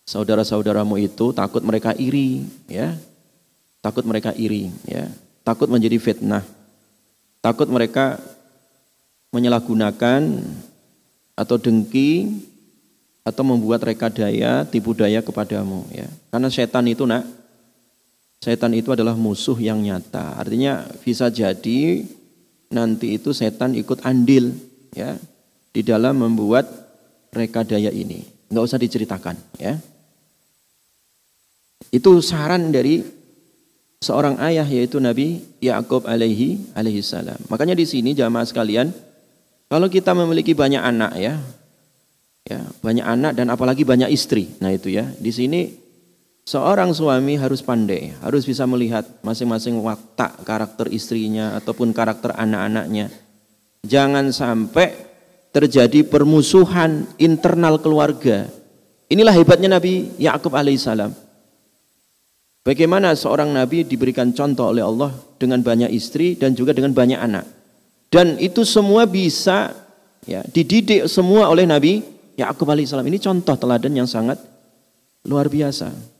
saudara-saudaramu 0.07 0.99
itu 0.99 1.31
takut 1.31 1.63
mereka 1.63 1.95
iri 1.95 2.43
ya. 2.67 2.99
Takut 3.83 4.03
mereka 4.07 4.35
iri 4.35 4.71
ya. 4.87 5.07
Takut 5.43 5.71
menjadi 5.71 5.99
fitnah. 5.99 6.47
Takut 7.43 7.67
mereka 7.67 8.23
menyalahgunakan 9.35 10.23
atau 11.35 11.57
dengki 11.59 12.43
atau 13.23 13.43
membuat 13.47 13.87
reka 13.87 14.11
daya, 14.11 14.67
tipu 14.67 14.95
daya 14.95 15.23
kepadamu 15.23 15.87
ya. 15.91 16.07
Karena 16.31 16.49
setan 16.51 16.87
itu 16.91 17.07
nak 17.07 17.27
setan 18.43 18.75
itu 18.75 18.91
adalah 18.91 19.15
musuh 19.15 19.55
yang 19.59 19.79
nyata. 19.79 20.39
Artinya 20.39 20.87
bisa 21.03 21.31
jadi 21.31 22.07
nanti 22.73 23.21
itu 23.21 23.37
setan 23.37 23.77
ikut 23.77 24.03
andil 24.03 24.51
ya 24.97 25.15
di 25.71 25.81
dalam 25.85 26.25
membuat 26.25 26.69
rekadaya 27.33 27.93
ini. 27.93 28.25
Nggak 28.49 28.65
usah 28.65 28.81
diceritakan 28.81 29.37
ya. 29.61 29.77
Itu 31.93 32.25
saran 32.25 32.73
dari 32.73 33.05
seorang 34.01 34.41
ayah 34.41 34.65
yaitu 34.65 34.97
Nabi 34.99 35.45
Yakub 35.61 36.09
alaihi 36.09 36.73
alaihi 36.73 37.05
salam. 37.05 37.39
Makanya 37.53 37.77
di 37.77 37.85
sini 37.85 38.17
jamaah 38.17 38.49
sekalian, 38.49 38.91
kalau 39.69 39.87
kita 39.93 40.17
memiliki 40.17 40.57
banyak 40.57 40.81
anak 40.81 41.13
ya, 41.21 41.37
ya 42.49 42.61
banyak 42.81 43.05
anak 43.05 43.33
dan 43.37 43.53
apalagi 43.53 43.85
banyak 43.85 44.09
istri. 44.09 44.53
Nah 44.61 44.73
itu 44.73 44.89
ya, 44.93 45.09
di 45.21 45.31
sini 45.33 45.82
Seorang 46.43 46.91
suami 46.91 47.39
harus 47.39 47.63
pandai, 47.63 48.19
harus 48.19 48.43
bisa 48.43 48.67
melihat 48.67 49.07
masing-masing 49.23 49.79
watak 49.79 50.43
karakter 50.43 50.91
istrinya 50.91 51.55
ataupun 51.55 51.95
karakter 51.95 52.35
anak-anaknya. 52.35 53.15
Jangan 53.87 54.35
sampai 54.35 54.91
terjadi 55.55 56.03
permusuhan 56.03 57.07
internal 57.23 57.79
keluarga. 57.79 58.51
Inilah 59.07 59.31
hebatnya 59.31 59.79
Nabi 59.79 60.11
Yakub 60.19 60.51
alaihissalam. 60.51 61.15
Bagaimana 62.63 63.15
seorang 63.19 63.51
nabi 63.51 63.83
diberikan 63.83 64.31
contoh 64.31 64.71
oleh 64.71 64.87
Allah 64.87 65.11
dengan 65.35 65.59
banyak 65.67 65.91
istri 65.91 66.39
dan 66.39 66.55
juga 66.55 66.71
dengan 66.71 66.95
banyak 66.95 67.19
anak. 67.19 67.43
Dan 68.07 68.39
itu 68.39 68.63
semua 68.63 69.03
bisa 69.03 69.75
ya, 70.23 70.47
dididik 70.47 71.11
semua 71.11 71.51
oleh 71.51 71.67
Nabi 71.67 72.07
Yakub 72.39 72.67
alaihissalam. 72.71 73.07
Ini 73.07 73.19
contoh 73.19 73.59
teladan 73.59 73.95
yang 73.95 74.07
sangat 74.07 74.39
luar 75.27 75.51
biasa. 75.51 76.12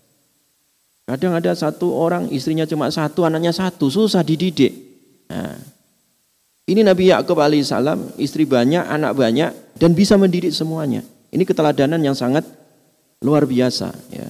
Kadang 1.13 1.37
ada 1.37 1.53
satu 1.53 1.93
orang 1.93 2.33
istrinya 2.33 2.65
cuma 2.65 2.89
satu, 2.89 3.29
anaknya 3.29 3.53
satu, 3.53 3.93
susah 3.93 4.25
dididik. 4.25 4.73
Nah, 5.29 5.61
ini 6.65 6.81
Nabi 6.81 7.13
Yakub 7.13 7.37
alaihissalam, 7.37 8.17
istri 8.17 8.49
banyak, 8.49 8.81
anak 8.81 9.13
banyak, 9.13 9.77
dan 9.77 9.93
bisa 9.93 10.17
mendidik 10.17 10.57
semuanya. 10.57 11.05
Ini 11.29 11.45
keteladanan 11.45 12.01
yang 12.01 12.17
sangat 12.17 12.49
luar 13.21 13.45
biasa. 13.45 13.93
Ya. 14.09 14.25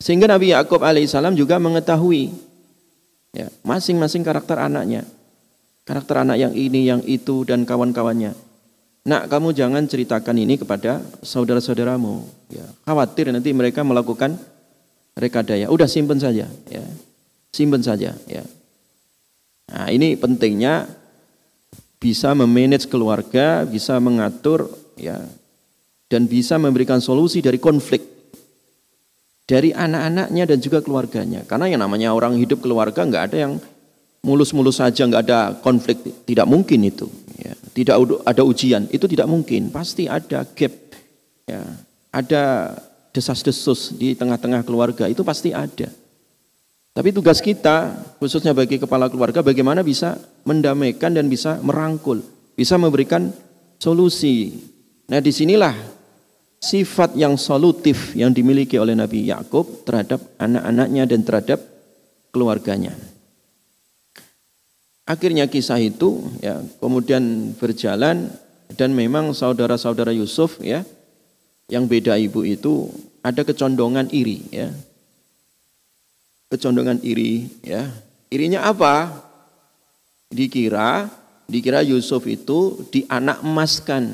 Sehingga 0.00 0.24
Nabi 0.24 0.56
Yakub 0.56 0.80
alaihissalam 0.80 1.36
juga 1.36 1.60
mengetahui 1.60 2.32
ya, 3.36 3.52
masing-masing 3.60 4.24
karakter 4.24 4.56
anaknya. 4.56 5.04
Karakter 5.84 6.24
anak 6.24 6.40
yang 6.40 6.56
ini, 6.56 6.88
yang 6.88 7.04
itu, 7.04 7.44
dan 7.44 7.68
kawan-kawannya. 7.68 8.32
Nak, 9.04 9.28
kamu 9.28 9.52
jangan 9.52 9.84
ceritakan 9.84 10.40
ini 10.40 10.56
kepada 10.56 11.04
saudara-saudaramu. 11.20 12.24
Ya, 12.56 12.64
khawatir 12.88 13.28
nanti 13.36 13.52
mereka 13.52 13.84
melakukan 13.84 14.40
rekadaya. 15.18 15.66
Udah 15.68 15.90
simpen 15.90 16.22
saja, 16.22 16.46
ya. 16.70 16.84
Simpen 17.50 17.82
saja, 17.82 18.14
ya. 18.30 18.44
Nah, 19.68 19.92
ini 19.92 20.16
pentingnya 20.16 20.88
bisa 21.98 22.32
memanage 22.32 22.86
keluarga, 22.86 23.66
bisa 23.66 23.98
mengatur 23.98 24.70
ya 24.96 25.18
dan 26.08 26.24
bisa 26.24 26.56
memberikan 26.56 27.02
solusi 27.02 27.44
dari 27.44 27.60
konflik 27.60 28.00
dari 29.48 29.72
anak-anaknya 29.72 30.44
dan 30.44 30.58
juga 30.60 30.78
keluarganya. 30.80 31.44
Karena 31.44 31.68
yang 31.68 31.80
namanya 31.80 32.12
orang 32.12 32.36
hidup 32.36 32.64
keluarga 32.64 33.04
nggak 33.04 33.24
ada 33.32 33.36
yang 33.48 33.52
mulus-mulus 34.24 34.80
saja 34.80 35.04
nggak 35.08 35.24
ada 35.24 35.40
konflik, 35.60 36.00
tidak 36.24 36.46
mungkin 36.48 36.84
itu. 36.84 37.08
Ya. 37.40 37.54
Tidak 37.54 37.94
ada 38.26 38.42
ujian, 38.42 38.90
itu 38.90 39.06
tidak 39.08 39.30
mungkin. 39.30 39.70
Pasti 39.72 40.10
ada 40.10 40.42
gap, 40.44 40.72
ya. 41.46 41.62
ada 42.10 42.74
desas-desus 43.18 43.98
di 43.98 44.14
tengah-tengah 44.14 44.62
keluarga 44.62 45.10
itu 45.10 45.26
pasti 45.26 45.50
ada. 45.50 45.90
Tapi 46.94 47.10
tugas 47.10 47.42
kita, 47.42 47.94
khususnya 48.22 48.54
bagi 48.54 48.78
kepala 48.78 49.10
keluarga, 49.10 49.42
bagaimana 49.42 49.82
bisa 49.82 50.18
mendamaikan 50.46 51.14
dan 51.14 51.26
bisa 51.26 51.58
merangkul, 51.62 52.22
bisa 52.54 52.78
memberikan 52.78 53.30
solusi. 53.78 54.58
Nah 55.10 55.22
di 55.22 55.30
sinilah 55.30 55.74
sifat 56.58 57.14
yang 57.14 57.38
solutif 57.38 58.18
yang 58.18 58.34
dimiliki 58.34 58.78
oleh 58.82 58.98
Nabi 58.98 59.30
Yakub 59.30 59.86
terhadap 59.86 60.18
anak-anaknya 60.42 61.04
dan 61.06 61.20
terhadap 61.22 61.62
keluarganya. 62.34 62.94
Akhirnya 65.08 65.48
kisah 65.48 65.80
itu 65.80 66.20
ya 66.42 66.60
kemudian 66.82 67.54
berjalan 67.56 68.28
dan 68.76 68.90
memang 68.92 69.32
saudara-saudara 69.32 70.12
Yusuf 70.12 70.60
ya 70.60 70.84
yang 71.70 71.88
beda 71.88 72.20
ibu 72.20 72.44
itu 72.44 72.92
ada 73.22 73.42
kecondongan 73.42 74.10
iri 74.14 74.44
ya. 74.50 74.68
Kecondongan 76.48 77.02
iri 77.04 77.48
ya. 77.64 77.88
Irinya 78.32 78.68
apa? 78.68 79.24
Dikira 80.28 81.08
dikira 81.48 81.80
Yusuf 81.80 82.28
itu 82.28 82.84
dianak 82.92 83.40
emaskan 83.40 84.12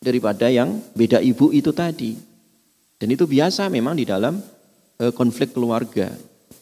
daripada 0.00 0.48
yang 0.48 0.80
beda 0.96 1.20
ibu 1.20 1.52
itu 1.52 1.70
tadi. 1.70 2.16
Dan 2.96 3.12
itu 3.12 3.28
biasa 3.28 3.68
memang 3.68 3.96
di 3.96 4.08
dalam 4.08 4.40
eh, 5.00 5.12
konflik 5.12 5.52
keluarga. 5.52 6.12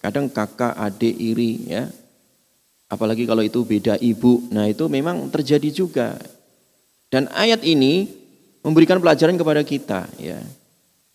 Kadang 0.02 0.28
kakak, 0.28 0.74
adik 0.76 1.14
iri 1.16 1.70
ya. 1.70 1.88
Apalagi 2.90 3.24
kalau 3.24 3.40
itu 3.40 3.64
beda 3.64 3.96
ibu. 4.02 4.44
Nah, 4.52 4.68
itu 4.68 4.84
memang 4.90 5.30
terjadi 5.32 5.70
juga. 5.72 6.18
Dan 7.08 7.30
ayat 7.32 7.62
ini 7.64 8.10
memberikan 8.60 8.98
pelajaran 8.98 9.38
kepada 9.38 9.62
kita 9.62 10.10
ya 10.18 10.42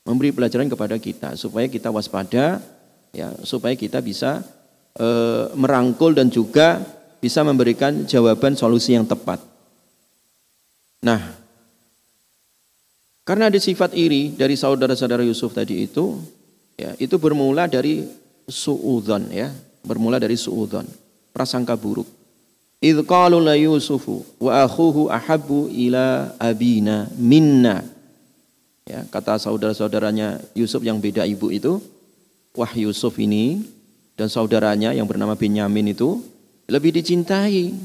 memberi 0.08 0.36
pelajaran 0.36 0.68
kepada 0.68 0.96
kita 1.00 1.36
supaya 1.36 1.68
kita 1.68 1.92
waspada 1.92 2.64
ya 3.16 3.34
supaya 3.42 3.74
kita 3.74 4.00
bisa 4.00 4.46
e, 4.96 5.08
merangkul 5.58 6.16
dan 6.16 6.30
juga 6.32 6.82
bisa 7.20 7.44
memberikan 7.44 8.08
jawaban 8.08 8.56
solusi 8.56 8.96
yang 8.96 9.04
tepat. 9.04 9.44
Nah, 11.04 11.40
Karena 13.30 13.46
ada 13.46 13.62
sifat 13.62 13.94
iri 13.94 14.34
dari 14.34 14.58
saudara-saudara 14.58 15.22
Yusuf 15.22 15.54
tadi 15.54 15.86
itu, 15.86 16.18
ya, 16.74 16.98
itu 16.98 17.14
bermula 17.22 17.70
dari 17.70 18.02
suudzon 18.50 19.30
ya, 19.30 19.54
bermula 19.86 20.18
dari 20.18 20.34
suudzon, 20.34 20.90
prasangka 21.30 21.78
buruk. 21.78 22.10
La 22.82 23.54
Yusufu 23.54 24.26
wa 24.42 24.66
akhuhu 24.66 25.14
ahabbu 25.14 25.70
ila 25.70 26.34
abina 26.42 27.06
minna. 27.22 27.86
Ya, 28.90 29.06
kata 29.06 29.38
saudara-saudaranya 29.38 30.42
Yusuf 30.58 30.82
yang 30.82 30.98
beda 30.98 31.22
ibu 31.30 31.54
itu, 31.54 31.78
wah 32.58 32.74
Yusuf 32.74 33.22
ini 33.22 33.62
dan 34.18 34.34
saudaranya 34.34 34.98
yang 34.98 35.06
bernama 35.06 35.38
Benyamin 35.38 35.94
itu 35.94 36.26
lebih 36.66 36.98
dicintai 36.98 37.78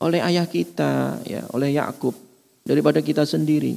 oleh 0.00 0.20
ayah 0.24 0.48
kita, 0.48 1.20
ya, 1.28 1.44
oleh 1.52 1.76
Yakub 1.76 2.16
daripada 2.64 3.04
kita 3.04 3.28
sendiri. 3.28 3.76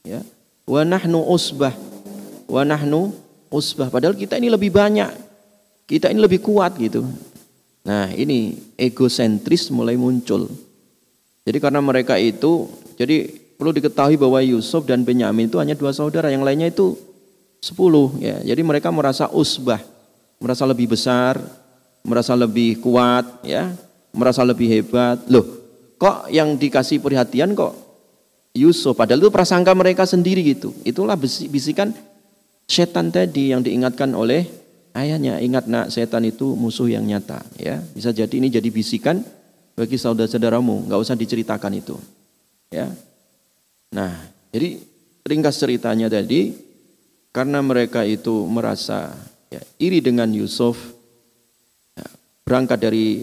Ya. 0.00 0.24
Wa 0.64 0.88
nahnu 0.88 1.20
usbah. 1.28 1.76
Wa 2.48 2.64
nahnu 2.64 3.12
usbah. 3.52 3.92
Padahal 3.92 4.16
kita 4.16 4.40
ini 4.40 4.48
lebih 4.48 4.72
banyak. 4.72 5.12
Kita 5.84 6.08
ini 6.08 6.16
lebih 6.16 6.40
kuat 6.40 6.80
gitu. 6.80 7.04
Nah, 7.84 8.08
ini 8.12 8.56
egosentris 8.80 9.68
mulai 9.68 10.00
muncul. 10.00 10.48
Jadi 11.44 11.58
karena 11.60 11.80
mereka 11.80 12.20
itu, 12.20 12.68
jadi 13.00 13.39
perlu 13.60 13.76
diketahui 13.76 14.16
bahwa 14.16 14.40
Yusuf 14.40 14.88
dan 14.88 15.04
Benyamin 15.04 15.52
itu 15.52 15.60
hanya 15.60 15.76
dua 15.76 15.92
saudara, 15.92 16.32
yang 16.32 16.40
lainnya 16.40 16.72
itu 16.72 16.96
sepuluh. 17.60 18.16
Ya, 18.16 18.40
jadi 18.40 18.64
mereka 18.64 18.88
merasa 18.88 19.28
usbah, 19.28 19.84
merasa 20.40 20.64
lebih 20.64 20.88
besar, 20.88 21.36
merasa 22.00 22.32
lebih 22.32 22.80
kuat, 22.80 23.44
ya, 23.44 23.76
merasa 24.16 24.40
lebih 24.40 24.64
hebat. 24.72 25.20
Loh, 25.28 25.44
kok 26.00 26.32
yang 26.32 26.56
dikasih 26.56 27.04
perhatian 27.04 27.52
kok 27.52 27.76
Yusuf. 28.56 28.96
Padahal 28.96 29.20
itu 29.20 29.30
prasangka 29.30 29.76
mereka 29.76 30.08
sendiri 30.08 30.40
gitu. 30.42 30.72
Itulah 30.82 31.14
bisikan 31.52 31.92
setan 32.66 33.12
tadi 33.12 33.52
yang 33.52 33.62
diingatkan 33.62 34.10
oleh 34.16 34.48
ayahnya. 34.96 35.38
Ingat 35.38 35.68
nak 35.68 35.92
setan 35.92 36.26
itu 36.26 36.56
musuh 36.56 36.90
yang 36.90 37.06
nyata. 37.06 37.44
Ya 37.60 37.84
Bisa 37.94 38.10
jadi 38.10 38.32
ini 38.32 38.50
jadi 38.50 38.66
bisikan 38.72 39.22
bagi 39.76 40.00
saudara-saudaramu. 40.00 40.88
Nggak 40.90 41.00
usah 41.04 41.14
diceritakan 41.14 41.72
itu. 41.78 41.94
Ya. 42.72 42.90
Nah 43.94 44.30
jadi 44.50 44.80
ringkas 45.26 45.58
ceritanya 45.60 46.10
tadi. 46.10 46.68
Karena 47.30 47.62
mereka 47.62 48.02
itu 48.02 48.42
merasa 48.50 49.14
ya, 49.54 49.62
iri 49.78 50.02
dengan 50.02 50.26
Yusuf. 50.34 50.98
Ya, 51.94 52.06
berangkat 52.42 52.82
dari 52.82 53.22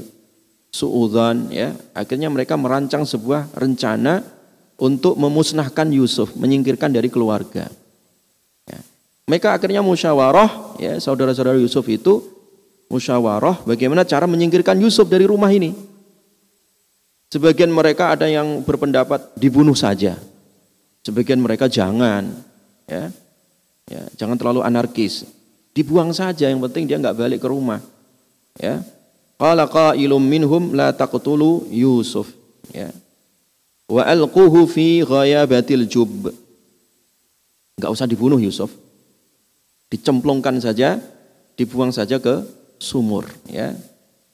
suudzon 0.71 1.51
ya 1.51 1.75
akhirnya 1.91 2.31
mereka 2.31 2.55
merancang 2.55 3.03
sebuah 3.03 3.51
rencana 3.51 4.23
untuk 4.77 5.17
memusnahkan 5.17 5.89
Yusuf, 5.89 6.37
menyingkirkan 6.37 6.93
dari 6.93 7.09
keluarga. 7.09 7.67
Ya. 8.69 8.79
Mereka 9.25 9.57
akhirnya 9.57 9.81
musyawarah, 9.81 10.77
ya 10.77 10.95
saudara-saudara 11.01 11.57
Yusuf 11.57 11.83
itu 11.89 12.21
musyawarah 12.87 13.65
bagaimana 13.65 14.05
cara 14.05 14.29
menyingkirkan 14.29 14.77
Yusuf 14.79 15.09
dari 15.09 15.25
rumah 15.25 15.49
ini. 15.49 15.73
Sebagian 17.27 17.73
mereka 17.73 18.15
ada 18.15 18.29
yang 18.29 18.63
berpendapat 18.63 19.35
dibunuh 19.35 19.75
saja. 19.75 20.15
Sebagian 21.07 21.39
mereka 21.39 21.71
jangan, 21.71 22.35
ya, 22.83 23.07
ya 23.87 24.03
jangan 24.19 24.35
terlalu 24.35 24.59
anarkis. 24.59 25.23
Dibuang 25.71 26.11
saja, 26.11 26.51
yang 26.51 26.59
penting 26.67 26.83
dia 26.83 26.99
nggak 26.99 27.15
balik 27.15 27.39
ke 27.39 27.47
rumah. 27.47 27.79
Ya. 28.59 28.83
Qala 29.39 29.71
qailum 29.71 30.19
minhum 30.19 30.75
la 30.75 30.91
taqtulu 30.91 31.71
Yusuf. 31.71 32.27
Ya 32.75 32.91
wa 33.87 34.03
alquhu 34.03 34.67
fi 34.67 35.01
ghayabatil 35.01 35.87
jub. 35.87 36.31
Enggak 37.79 37.91
usah 37.91 38.05
dibunuh 38.05 38.37
Yusuf. 38.37 38.69
Dicemplungkan 39.87 40.59
saja, 40.59 40.99
dibuang 41.55 41.95
saja 41.95 42.19
ke 42.19 42.43
sumur, 42.75 43.23
ya. 43.47 43.71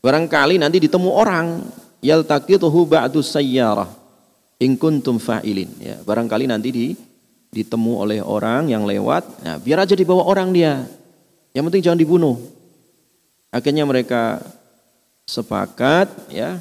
Barangkali 0.01 0.57
nanti 0.57 0.81
ditemu 0.81 1.13
orang 1.13 1.61
yaltaqituhu 2.01 2.89
ba'du 2.89 3.21
sayyarah 3.21 4.02
in 4.63 4.79
kuntum 4.79 5.19
fa'ilin, 5.19 5.69
ya. 5.83 5.99
Barangkali 6.01 6.47
nanti 6.47 6.69
di 6.71 6.87
ditemu 7.53 7.93
oleh 8.01 8.19
orang 8.23 8.71
yang 8.71 8.87
lewat, 8.87 9.45
nah 9.45 9.61
biar 9.61 9.85
aja 9.85 9.93
dibawa 9.93 10.25
orang 10.25 10.49
dia. 10.49 10.87
Yang 11.53 11.63
penting 11.69 11.83
jangan 11.85 12.01
dibunuh. 12.01 12.35
Akhirnya 13.53 13.85
mereka 13.85 14.41
sepakat 15.29 16.09
ya 16.33 16.57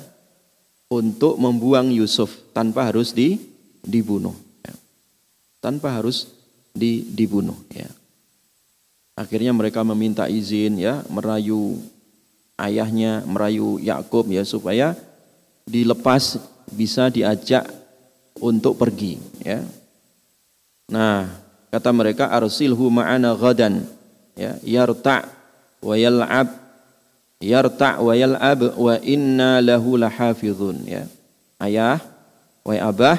untuk 0.93 1.41
membuang 1.41 1.89
Yusuf 1.89 2.37
tanpa 2.53 2.85
harus 2.85 3.17
di, 3.17 3.41
dibunuh. 3.81 4.37
Ya. 4.61 4.77
Tanpa 5.65 5.97
harus 5.97 6.29
di, 6.77 7.09
dibunuh. 7.09 7.57
Ya. 7.73 7.89
Akhirnya 9.17 9.57
mereka 9.57 9.81
meminta 9.81 10.29
izin 10.29 10.77
ya 10.77 11.01
merayu 11.09 11.81
ayahnya, 12.61 13.25
merayu 13.25 13.81
Yakub 13.81 14.29
ya 14.29 14.45
supaya 14.45 14.93
dilepas 15.65 16.37
bisa 16.69 17.09
diajak 17.09 17.65
untuk 18.43 18.75
pergi. 18.75 19.23
Ya. 19.47 19.63
Nah 20.91 21.31
kata 21.71 21.95
mereka 21.95 22.27
arsilhu 22.27 22.91
ma'ana 22.91 23.39
ghadan 23.39 23.87
ya 24.35 24.59
yarta 24.67 25.31
wa 25.79 25.95
yal'ab 25.95 26.63
yarta' 27.43 27.99
wa 27.99 28.15
yal'ab 28.15 28.79
wa 28.79 28.95
inna 29.03 29.59
lahu 29.59 29.99
lahafizun 29.99 30.87
ya. 30.87 31.05
Ayah, 31.59 32.03
wahai 32.67 32.83
abah, 32.83 33.19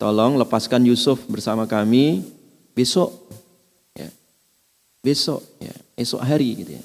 tolong 0.00 0.40
lepaskan 0.40 0.84
Yusuf 0.88 1.20
bersama 1.28 1.68
kami 1.68 2.24
besok 2.76 3.12
ya. 3.96 4.08
Besok 5.00 5.40
ya, 5.60 5.72
esok 5.96 6.20
hari 6.20 6.64
gitu 6.64 6.76
ya. 6.76 6.84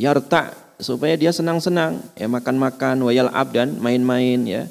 Yarta' 0.00 0.52
supaya 0.80 1.12
dia 1.16 1.32
senang-senang 1.32 2.00
ya 2.16 2.24
makan-makan 2.28 3.04
wa 3.04 3.12
yal'ab 3.12 3.48
dan 3.52 3.76
main-main 3.80 4.40
ya. 4.48 4.64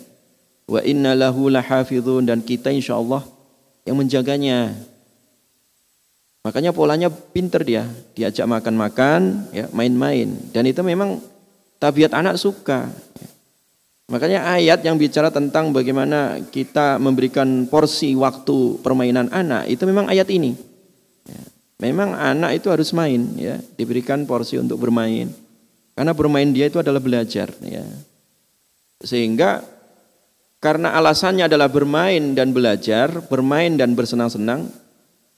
Wa 0.69 0.85
inna 0.85 1.17
lahu 1.17 1.49
lahafizun 1.49 2.29
dan 2.29 2.45
kita 2.45 2.69
insyaallah 2.69 3.25
yang 3.89 3.97
menjaganya 3.97 4.77
Makanya 6.39 6.71
polanya 6.71 7.11
pinter 7.11 7.67
dia, 7.67 7.83
diajak 8.15 8.47
makan-makan, 8.47 9.51
ya 9.51 9.67
main-main. 9.75 10.31
Dan 10.55 10.71
itu 10.71 10.79
memang 10.79 11.19
tabiat 11.83 12.15
anak 12.15 12.39
suka. 12.39 12.87
Makanya 14.07 14.57
ayat 14.57 14.79
yang 14.81 14.95
bicara 14.95 15.29
tentang 15.29 15.75
bagaimana 15.75 16.39
kita 16.47 16.95
memberikan 16.97 17.67
porsi 17.67 18.15
waktu 18.15 18.79
permainan 18.79 19.27
anak 19.29 19.67
itu 19.67 19.83
memang 19.83 20.07
ayat 20.07 20.31
ini. 20.31 20.55
Ya. 21.27 21.41
Memang 21.83 22.15
anak 22.15 22.55
itu 22.63 22.71
harus 22.71 22.95
main, 22.95 23.29
ya 23.35 23.59
diberikan 23.75 24.23
porsi 24.23 24.55
untuk 24.57 24.79
bermain. 24.79 25.29
Karena 25.93 26.15
bermain 26.15 26.49
dia 26.55 26.71
itu 26.71 26.79
adalah 26.79 27.03
belajar, 27.03 27.51
ya. 27.61 27.83
Sehingga 29.03 29.61
karena 30.59 30.91
alasannya 30.91 31.47
adalah 31.47 31.71
bermain 31.71 32.35
dan 32.35 32.51
belajar, 32.51 33.23
bermain 33.31 33.79
dan 33.79 33.95
bersenang-senang, 33.95 34.67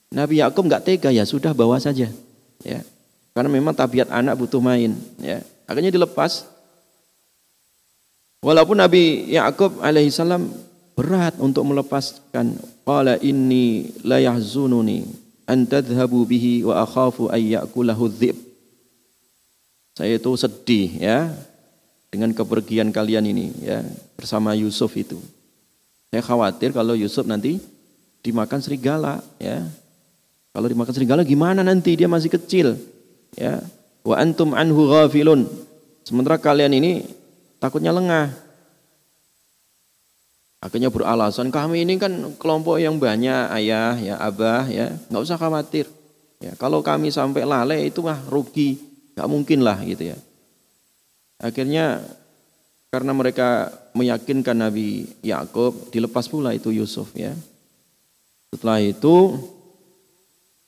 Nabi 0.09 0.41
Yakub 0.41 0.65
nggak 0.65 0.81
tega 0.81 1.13
ya 1.13 1.21
sudah 1.29 1.53
bawa 1.53 1.77
saja. 1.77 2.09
Ya. 2.65 2.81
Karena 3.31 3.47
memang 3.53 3.71
tabiat 3.71 4.09
anak 4.09 4.35
butuh 4.35 4.59
main 4.59 4.97
ya. 5.21 5.45
Akhirnya 5.69 5.93
dilepas. 5.93 6.49
Walaupun 8.41 8.81
Nabi 8.81 9.29
Yakub 9.29 9.77
alaihissalam 9.79 10.49
berat 10.97 11.37
untuk 11.37 11.69
melepaskan 11.69 12.57
qala 12.81 13.21
inni 13.21 13.93
la 14.01 14.17
yahzununi 14.17 15.05
an 15.45 15.69
tadhhabu 15.69 16.25
bihi 16.25 16.65
wa 16.65 16.81
akhafu 16.81 17.29
ay 17.29 17.53
dhib. 18.17 18.35
Saya 19.93 20.17
itu 20.17 20.31
sedih 20.33 20.89
ya 20.97 21.29
dengan 22.11 22.35
kepergian 22.35 22.91
kalian 22.91 23.23
ini 23.25 23.55
ya 23.63 23.81
bersama 24.19 24.51
Yusuf 24.53 24.91
itu 24.99 25.17
saya 26.11 26.21
khawatir 26.21 26.75
kalau 26.75 26.93
Yusuf 26.93 27.23
nanti 27.23 27.57
dimakan 28.21 28.59
serigala 28.59 29.23
ya 29.39 29.63
kalau 30.51 30.67
dimakan 30.67 30.91
serigala 30.91 31.23
gimana 31.23 31.63
nanti 31.63 31.95
dia 31.95 32.11
masih 32.11 32.27
kecil. 32.27 32.75
Ya. 33.39 33.63
Wa 34.03 34.19
antum 34.19 34.51
anhu 34.51 34.91
ghafilun. 34.91 35.47
Sementara 36.03 36.35
kalian 36.35 36.75
ini 36.75 37.07
takutnya 37.63 37.95
lengah. 37.95 38.35
Akhirnya 40.61 40.93
beralasan 40.93 41.49
kami 41.49 41.87
ini 41.87 41.97
kan 41.97 42.37
kelompok 42.37 42.77
yang 42.77 43.01
banyak 43.01 43.49
ayah 43.57 43.97
ya 43.97 44.15
abah 44.21 44.69
ya 44.69 44.93
nggak 45.09 45.23
usah 45.23 45.39
khawatir. 45.39 45.89
Ya, 46.41 46.57
kalau 46.57 46.81
kami 46.81 47.13
sampai 47.13 47.45
lalai 47.45 47.93
itu 47.93 48.01
mah 48.01 48.17
rugi, 48.25 48.77
nggak 49.13 49.29
mungkin 49.29 49.61
lah 49.61 49.77
gitu 49.85 50.09
ya. 50.13 50.17
Akhirnya 51.41 52.05
karena 52.93 53.11
mereka 53.17 53.73
meyakinkan 53.97 54.53
Nabi 54.53 55.09
Yakub 55.25 55.89
dilepas 55.89 56.29
pula 56.29 56.53
itu 56.53 56.69
Yusuf 56.69 57.09
ya. 57.17 57.33
Setelah 58.53 58.79
itu 58.83 59.41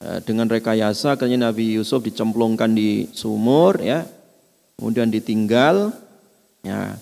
Eh, 0.04 0.20
dengan 0.28 0.52
rekayasa 0.52 1.16
akhirnya 1.16 1.48
Nabi 1.48 1.80
Yusuf 1.80 2.04
dicemplungkan 2.04 2.76
di 2.76 3.08
sumur 3.16 3.80
ya. 3.80 4.04
Kemudian 4.76 5.08
ditinggal 5.08 5.96
ya. 6.60 7.00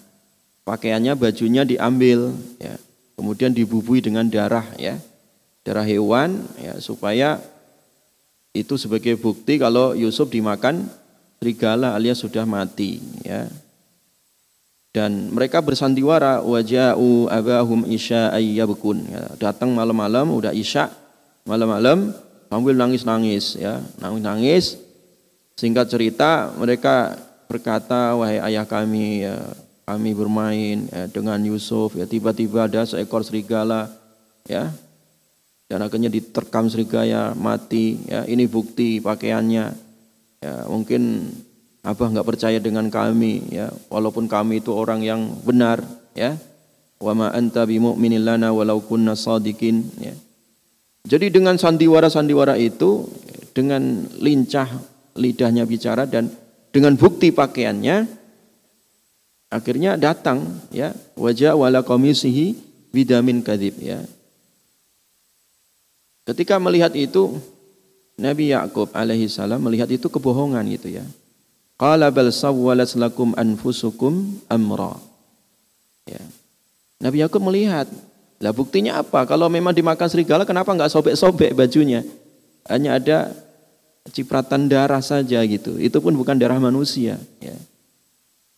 Pakaiannya 0.62 1.18
bajunya 1.18 1.66
diambil 1.66 2.30
ya. 2.62 2.78
Kemudian 3.18 3.58
dibubui 3.58 4.06
dengan 4.06 4.30
darah 4.30 4.70
ya. 4.78 5.02
Darah 5.66 5.82
hewan 5.82 6.46
ya 6.62 6.78
supaya 6.78 7.42
itu 8.54 8.78
sebagai 8.78 9.18
bukti 9.18 9.58
kalau 9.58 9.98
Yusuf 9.98 10.30
dimakan 10.30 10.86
serigala 11.42 11.98
alias 11.98 12.22
sudah 12.22 12.46
mati 12.46 13.02
ya. 13.26 13.50
Dan 14.94 15.34
mereka 15.34 15.58
bersandiwara 15.58 16.46
waja'u 16.46 17.26
abahum 17.34 17.82
isya 17.90 18.30
ayyabkun. 18.30 19.10
Ya, 19.10 19.26
datang 19.50 19.74
malam-malam 19.74 20.30
udah 20.38 20.54
isya 20.54 20.94
malam-malam 21.50 22.14
sambil 22.46 22.78
nangis-nangis 22.78 23.58
ya. 23.58 23.82
Nangis-nangis 23.98 24.78
singkat 25.58 25.90
cerita 25.90 26.54
mereka 26.54 27.18
berkata 27.50 28.14
wahai 28.14 28.38
ayah 28.54 28.70
kami 28.70 29.26
ya 29.26 29.42
kami 29.90 30.14
bermain 30.14 30.86
ya, 30.94 31.10
dengan 31.10 31.42
Yusuf 31.42 31.98
ya 31.98 32.06
tiba-tiba 32.06 32.70
ada 32.70 32.86
seekor 32.86 33.26
serigala 33.26 33.90
ya. 34.46 34.70
Dan 35.66 35.82
akhirnya 35.82 36.14
diterkam 36.14 36.70
serigala 36.70 37.34
mati 37.34 37.98
ya. 38.06 38.30
Ini 38.30 38.46
bukti 38.46 39.02
pakaiannya 39.02 39.90
ya 40.42 40.66
mungkin 40.66 41.32
Abah 41.82 42.14
nggak 42.14 42.28
percaya 42.30 42.62
dengan 42.62 42.94
kami 42.94 43.42
ya. 43.50 43.74
Walaupun 43.90 44.30
kami 44.30 44.62
itu 44.62 44.70
orang 44.70 45.02
yang 45.02 45.34
benar 45.42 45.82
ya. 46.14 46.38
Wa 47.02 47.18
ma 47.18 47.34
anta 47.34 47.66
lana 47.66 48.54
walau 48.54 48.86
kunna 48.86 49.18
ya. 49.18 50.14
Jadi 51.02 51.34
dengan 51.34 51.58
sandiwara-sandiwara 51.58 52.62
itu 52.62 53.10
dengan 53.58 54.06
lincah 54.22 54.70
lidahnya 55.18 55.66
bicara 55.66 56.06
dan 56.06 56.30
dengan 56.70 56.94
bukti 56.94 57.34
pakaiannya 57.34 58.06
akhirnya 59.50 59.98
datang 59.98 60.62
ya. 60.70 60.94
Wajah 61.18 61.58
wala 61.58 61.82
komisihi 61.82 62.54
bidamin 62.94 63.42
kadib 63.42 63.74
ya. 63.82 64.06
Ketika 66.30 66.62
melihat 66.62 66.94
itu 66.94 67.42
Nabi 68.22 68.54
Yakub 68.54 68.94
alaihi 68.94 69.26
salam 69.26 69.66
melihat 69.66 69.90
itu 69.90 70.06
kebohongan 70.06 70.62
gitu 70.70 70.94
ya 70.94 71.06
Qala 71.82 72.14
bal 72.14 72.30
sawwalat 72.30 72.94
lakum 72.94 73.34
anfusukum 73.34 74.38
amra. 74.46 75.02
Ya. 76.06 76.22
Nabi 77.02 77.26
Yakub 77.26 77.42
melihat, 77.42 77.90
lah 78.38 78.54
buktinya 78.54 79.02
apa? 79.02 79.26
Kalau 79.26 79.50
memang 79.50 79.74
dimakan 79.74 80.06
serigala 80.06 80.46
kenapa 80.46 80.70
enggak 80.70 80.94
sobek-sobek 80.94 81.58
bajunya? 81.58 82.06
Hanya 82.70 83.02
ada 83.02 83.34
cipratan 84.14 84.70
darah 84.70 85.02
saja 85.02 85.42
gitu. 85.42 85.82
Itu 85.82 86.06
pun 86.06 86.14
bukan 86.14 86.38
darah 86.38 86.62
manusia, 86.62 87.18
ya. 87.42 87.58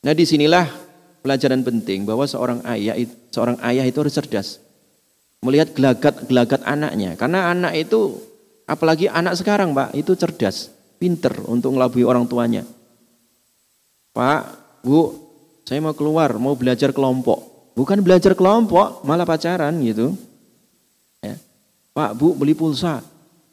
Nah, 0.03 0.11
di 0.11 0.27
sinilah 0.27 0.67
pelajaran 1.23 1.63
penting 1.63 2.03
bahwa 2.03 2.27
seorang 2.27 2.59
ayah 2.75 2.99
seorang 3.31 3.55
ayah 3.63 3.87
itu 3.87 4.03
harus 4.03 4.19
cerdas. 4.19 4.59
Melihat 5.39 5.71
gelagat-gelagat 5.71 6.59
anaknya. 6.67 7.15
Karena 7.15 7.55
anak 7.55 7.87
itu 7.87 8.19
apalagi 8.67 9.11
anak 9.11 9.39
sekarang, 9.39 9.75
Pak, 9.75 9.95
itu 9.95 10.15
cerdas, 10.15 10.71
pinter 10.99 11.33
untuk 11.47 11.75
ngelabui 11.75 12.07
orang 12.07 12.27
tuanya. 12.27 12.63
Pak, 14.13 14.41
Bu, 14.85 15.15
saya 15.65 15.79
mau 15.79 15.95
keluar, 15.95 16.35
mau 16.37 16.53
belajar 16.53 16.93
kelompok. 16.93 17.71
Bukan 17.73 18.05
belajar 18.05 18.37
kelompok, 18.37 19.01
malah 19.01 19.25
pacaran 19.25 19.73
gitu. 19.81 20.13
Ya. 21.23 21.39
Pak, 21.95 22.13
Bu, 22.13 22.37
beli 22.37 22.53
pulsa 22.53 23.01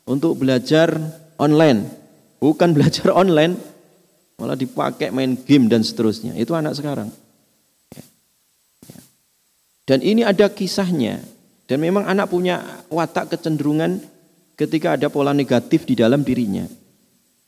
untuk 0.04 0.36
belajar 0.36 0.92
online. 1.40 1.88
Bukan 2.36 2.72
belajar 2.76 3.16
online, 3.16 3.56
malah 4.36 4.58
dipakai 4.58 5.08
main 5.08 5.38
game 5.38 5.72
dan 5.72 5.80
seterusnya. 5.80 6.36
Itu 6.36 6.52
anak 6.52 6.76
sekarang. 6.76 7.08
Ya. 7.94 8.04
Ya. 8.90 9.00
Dan 9.88 9.98
ini 10.04 10.22
ada 10.26 10.52
kisahnya. 10.52 11.24
Dan 11.70 11.78
memang 11.78 12.02
anak 12.02 12.26
punya 12.26 12.82
watak 12.90 13.30
kecenderungan 13.30 14.02
ketika 14.60 15.00
ada 15.00 15.08
pola 15.08 15.32
negatif 15.32 15.88
di 15.88 15.96
dalam 15.96 16.20
dirinya. 16.20 16.68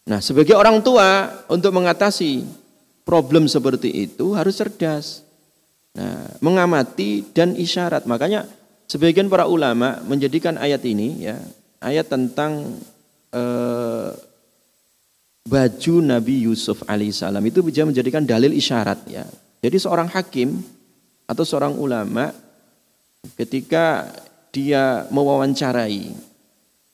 Nah, 0.09 0.25
sebagai 0.25 0.57
orang 0.57 0.81
tua 0.81 1.29
untuk 1.53 1.77
mengatasi 1.77 2.43
problem 3.05 3.45
seperti 3.45 4.09
itu 4.09 4.33
harus 4.33 4.57
cerdas. 4.57 5.21
Nah, 5.93 6.41
mengamati 6.41 7.21
dan 7.37 7.53
isyarat. 7.53 8.09
Makanya 8.09 8.49
sebagian 8.89 9.29
para 9.29 9.45
ulama 9.45 10.01
menjadikan 10.09 10.57
ayat 10.57 10.81
ini 10.89 11.29
ya, 11.29 11.37
ayat 11.85 12.09
tentang 12.09 12.81
eh, 13.29 14.11
baju 15.45 15.95
Nabi 16.01 16.49
Yusuf 16.49 16.81
alaihissalam 16.89 17.45
itu 17.45 17.61
bisa 17.61 17.85
menjadikan 17.85 18.25
dalil 18.25 18.57
isyarat 18.57 19.05
ya. 19.05 19.29
Jadi 19.61 19.77
seorang 19.77 20.09
hakim 20.11 20.65
atau 21.29 21.45
seorang 21.45 21.77
ulama 21.77 22.33
ketika 23.37 24.11
dia 24.51 25.07
mewawancarai 25.13 26.32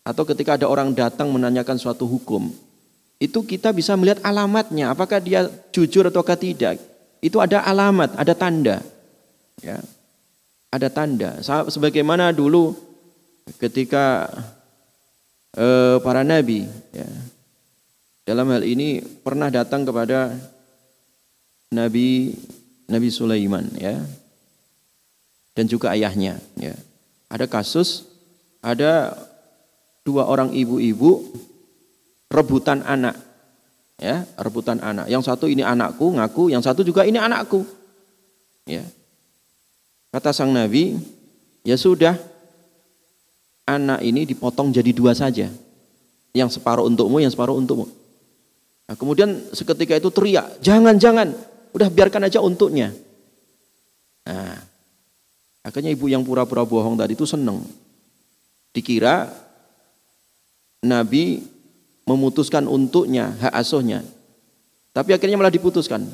atau 0.09 0.25
ketika 0.25 0.57
ada 0.57 0.65
orang 0.65 0.97
datang 0.97 1.29
menanyakan 1.29 1.77
suatu 1.77 2.09
hukum, 2.09 2.49
itu 3.21 3.45
kita 3.45 3.77
bisa 3.77 3.93
melihat 3.93 4.25
alamatnya, 4.25 4.97
apakah 4.97 5.21
dia 5.21 5.53
jujur 5.69 6.09
atau 6.09 6.25
tidak. 6.25 6.81
Itu 7.21 7.45
ada 7.45 7.61
alamat, 7.61 8.17
ada 8.17 8.33
tanda. 8.33 8.81
Ya. 9.61 9.85
Ada 10.73 10.89
tanda. 10.89 11.45
Sebagaimana 11.45 12.33
dulu 12.33 12.73
ketika 13.61 14.33
eh, 15.53 16.01
para 16.01 16.25
nabi 16.25 16.65
ya, 16.95 17.09
dalam 18.25 18.49
hal 18.53 18.65
ini 18.65 19.01
pernah 19.01 19.49
datang 19.49 19.89
kepada 19.89 20.37
Nabi 21.73 22.37
Nabi 22.89 23.09
Sulaiman 23.13 23.65
ya 23.77 24.01
dan 25.53 25.65
juga 25.69 25.93
ayahnya 25.93 26.41
ya. 26.57 26.77
Ada 27.29 27.45
kasus 27.49 28.09
ada 28.65 29.17
dua 30.09 30.25
orang 30.25 30.57
ibu-ibu 30.57 31.29
rebutan 32.33 32.81
anak. 32.89 33.21
Ya, 34.01 34.25
rebutan 34.41 34.81
anak. 34.81 35.11
Yang 35.13 35.29
satu 35.29 35.45
ini 35.51 35.61
anakku, 35.61 36.17
ngaku, 36.17 36.49
yang 36.49 36.65
satu 36.65 36.81
juga 36.81 37.05
ini 37.05 37.21
anakku. 37.21 37.67
Ya. 38.65 38.87
Kata 40.09 40.33
sang 40.33 40.55
Nabi, 40.55 40.97
ya 41.67 41.77
sudah, 41.77 42.17
anak 43.69 44.01
ini 44.01 44.25
dipotong 44.25 44.73
jadi 44.73 44.95
dua 44.95 45.13
saja. 45.13 45.53
Yang 46.33 46.57
separuh 46.57 46.89
untukmu, 46.89 47.21
yang 47.21 47.29
separuh 47.29 47.59
untukmu. 47.59 47.91
Nah, 48.89 48.95
kemudian 48.97 49.51
seketika 49.53 49.99
itu 49.99 50.09
teriak, 50.09 50.63
jangan, 50.65 50.97
jangan, 50.97 51.35
udah 51.75 51.91
biarkan 51.93 52.25
aja 52.25 52.41
untuknya. 52.41 52.95
Nah, 54.25 54.63
akhirnya 55.61 55.93
ibu 55.93 56.07
yang 56.09 56.23
pura-pura 56.23 56.65
bohong 56.65 56.97
tadi 56.97 57.19
itu 57.19 57.27
seneng. 57.27 57.67
Dikira 58.73 59.29
Nabi 60.85 61.43
memutuskan 62.07 62.65
untuknya 62.71 63.35
hak 63.37 63.55
asuhnya. 63.55 64.07
Tapi 64.95 65.15
akhirnya 65.15 65.39
malah 65.39 65.53
diputuskan. 65.53 66.07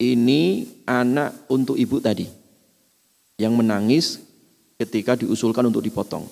Ini 0.00 0.64
anak 0.88 1.44
untuk 1.52 1.76
ibu 1.76 2.00
tadi 2.00 2.24
yang 3.36 3.52
menangis 3.52 4.20
ketika 4.80 5.12
diusulkan 5.16 5.68
untuk 5.68 5.84
dipotong. 5.84 6.24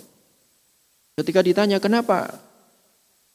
Ketika 1.21 1.45
ditanya 1.45 1.77
kenapa 1.77 2.33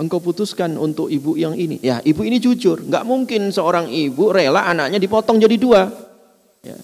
engkau 0.02 0.18
putuskan 0.18 0.74
untuk 0.80 1.14
ibu 1.14 1.38
yang 1.38 1.54
ini? 1.54 1.78
Ya 1.86 2.02
ibu 2.02 2.26
ini 2.26 2.42
jujur, 2.42 2.82
nggak 2.82 3.06
mungkin 3.06 3.54
seorang 3.54 3.94
ibu 3.94 4.34
rela 4.34 4.66
anaknya 4.66 4.98
dipotong 4.98 5.38
jadi 5.38 5.54
dua. 5.60 5.86
Ya. 6.66 6.82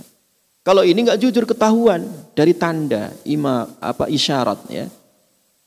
Kalau 0.62 0.86
ini 0.86 1.10
nggak 1.10 1.18
jujur 1.18 1.50
ketahuan 1.50 2.06
dari 2.38 2.54
tanda 2.54 3.10
ima 3.26 3.66
apa 3.82 4.06
isyarat 4.06 4.60
ya. 4.70 4.86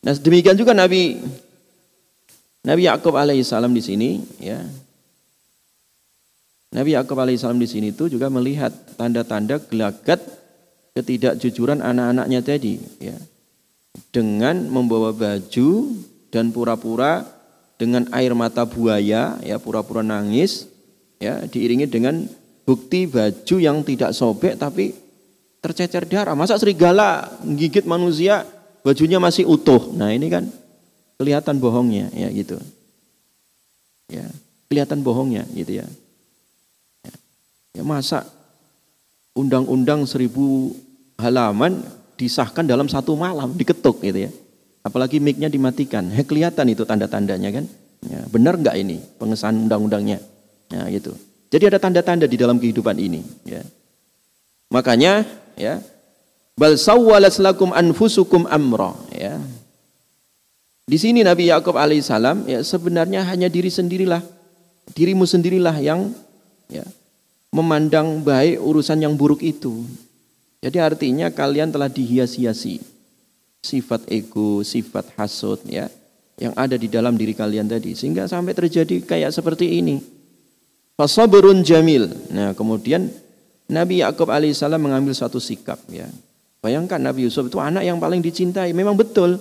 Nah 0.02 0.14
demikian 0.18 0.58
juga 0.58 0.74
Nabi 0.74 1.22
Nabi 2.62 2.86
Yakub 2.86 3.14
alaihissalam 3.14 3.70
di 3.70 3.82
sini 3.82 4.10
ya. 4.42 4.62
Nabi 6.74 6.94
Yakub 6.94 7.18
alaihissalam 7.18 7.58
di 7.58 7.70
sini 7.70 7.94
itu 7.94 8.10
juga 8.10 8.26
melihat 8.26 8.70
tanda-tanda 8.98 9.62
gelagat 9.62 10.22
ketidakjujuran 10.94 11.82
anak-anaknya 11.82 12.40
tadi 12.42 12.82
ya. 12.98 13.14
Dengan 14.10 14.66
membawa 14.66 15.14
baju 15.14 15.70
dan 16.32 16.50
pura-pura 16.50 17.22
dengan 17.76 18.06
air 18.14 18.32
mata 18.32 18.62
buaya 18.62 19.38
ya 19.42 19.56
pura-pura 19.58 20.06
nangis 20.06 20.70
ya 21.18 21.44
diiringi 21.46 21.90
dengan 21.90 22.24
bukti 22.62 23.10
baju 23.10 23.56
yang 23.58 23.82
tidak 23.82 24.14
sobek 24.14 24.54
tapi 24.58 24.94
tercecer 25.62 26.06
darah. 26.06 26.34
Masa 26.38 26.58
serigala 26.58 27.26
gigit 27.42 27.86
manusia 27.86 28.46
bajunya 28.82 29.18
masih 29.22 29.46
utuh. 29.46 29.90
Nah, 29.94 30.10
ini 30.10 30.28
kan 30.28 30.46
kelihatan 31.16 31.58
bohongnya 31.62 32.10
ya 32.14 32.28
gitu. 32.30 32.58
Ya, 34.10 34.26
kelihatan 34.68 35.00
bohongnya 35.00 35.46
gitu 35.54 35.80
ya. 35.80 35.86
Ya, 37.06 37.14
ya 37.80 37.82
masa 37.86 38.26
undang-undang 39.32 40.04
seribu 40.04 40.76
halaman 41.16 41.80
disahkan 42.18 42.66
dalam 42.66 42.90
satu 42.90 43.16
malam 43.16 43.54
diketuk 43.56 44.02
gitu 44.04 44.28
ya. 44.28 44.30
Apalagi 44.82 45.22
mic-nya 45.22 45.46
dimatikan. 45.46 46.10
He, 46.10 46.26
kelihatan 46.26 46.66
itu 46.74 46.82
tanda-tandanya 46.82 47.50
kan. 47.54 47.64
Ya, 48.02 48.26
benar 48.26 48.58
nggak 48.58 48.76
ini 48.82 48.98
pengesahan 49.16 49.54
undang-undangnya? 49.54 50.18
Ya, 50.68 50.82
gitu. 50.90 51.14
Jadi 51.54 51.70
ada 51.70 51.78
tanda-tanda 51.78 52.26
di 52.26 52.34
dalam 52.34 52.58
kehidupan 52.58 52.98
ini. 52.98 53.22
Ya. 53.46 53.62
Makanya 54.72 55.22
ya 55.54 55.84
Bal 56.62 56.78
sawwalat 56.78 57.34
lakum 57.42 57.74
anfusukum 57.74 58.46
amra 58.46 58.94
ya. 59.10 59.34
Di 60.86 60.94
sini 60.94 61.26
Nabi 61.26 61.50
Yakub 61.50 61.74
alaihissalam 61.74 62.46
ya 62.46 62.62
sebenarnya 62.62 63.26
hanya 63.26 63.50
diri 63.50 63.66
sendirilah, 63.66 64.22
dirimu 64.94 65.26
sendirilah 65.26 65.74
yang 65.82 66.14
ya 66.70 66.86
memandang 67.50 68.22
baik 68.22 68.62
urusan 68.62 69.02
yang 69.02 69.18
buruk 69.18 69.42
itu. 69.42 69.82
Jadi 70.62 70.78
artinya 70.78 71.34
kalian 71.34 71.74
telah 71.74 71.90
dihias-hiasi 71.90 72.78
sifat 73.58 74.06
ego, 74.06 74.62
sifat 74.62 75.10
hasut 75.18 75.66
ya 75.66 75.90
yang 76.38 76.54
ada 76.54 76.78
di 76.78 76.86
dalam 76.86 77.18
diri 77.18 77.34
kalian 77.34 77.66
tadi 77.66 77.98
sehingga 77.98 78.30
sampai 78.30 78.54
terjadi 78.54 79.02
kayak 79.02 79.34
seperti 79.34 79.82
ini. 79.82 79.98
Fasabrun 80.94 81.66
jamil. 81.66 82.06
Nah, 82.30 82.54
kemudian 82.54 83.10
Nabi 83.66 84.06
Yakub 84.06 84.30
alaihissalam 84.30 84.78
mengambil 84.78 85.10
satu 85.10 85.42
sikap 85.42 85.82
ya. 85.90 86.06
Bayangkan 86.62 87.02
Nabi 87.02 87.26
Yusuf 87.26 87.50
itu 87.50 87.58
anak 87.58 87.82
yang 87.82 87.98
paling 87.98 88.22
dicintai, 88.22 88.70
memang 88.70 88.94
betul. 88.94 89.34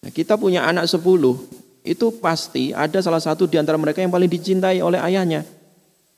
Nah, 0.00 0.08
kita 0.08 0.40
punya 0.40 0.64
anak 0.64 0.88
sepuluh, 0.88 1.36
itu 1.84 2.08
pasti 2.16 2.72
ada 2.72 2.96
salah 3.04 3.20
satu 3.20 3.44
di 3.44 3.60
antara 3.60 3.76
mereka 3.76 4.00
yang 4.00 4.08
paling 4.08 4.32
dicintai 4.32 4.80
oleh 4.80 4.96
ayahnya. 5.04 5.44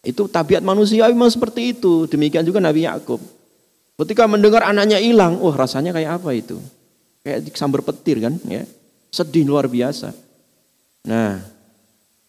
Itu 0.06 0.30
tabiat 0.30 0.62
manusia 0.62 1.10
memang 1.10 1.26
seperti 1.26 1.74
itu. 1.74 2.06
Demikian 2.06 2.46
juga 2.46 2.62
Nabi 2.62 2.86
Yakub. 2.86 3.18
Ketika 3.98 4.30
mendengar 4.30 4.62
anaknya 4.62 5.02
hilang, 5.02 5.42
oh, 5.42 5.50
rasanya 5.50 5.90
kayak 5.90 6.22
apa 6.22 6.30
itu? 6.38 6.54
Kayak 7.26 7.50
sambar 7.58 7.82
petir 7.82 8.22
kan, 8.22 8.38
ya. 8.46 8.62
Sedih 9.10 9.42
luar 9.42 9.66
biasa. 9.66 10.14
Nah, 11.10 11.42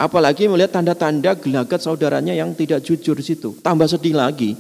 apalagi 0.02 0.50
melihat 0.50 0.74
tanda-tanda 0.74 1.38
gelagat 1.38 1.86
saudaranya 1.86 2.34
yang 2.34 2.58
tidak 2.58 2.82
jujur 2.82 3.14
di 3.14 3.26
situ, 3.26 3.54
tambah 3.62 3.86
sedih 3.86 4.18
lagi. 4.18 4.58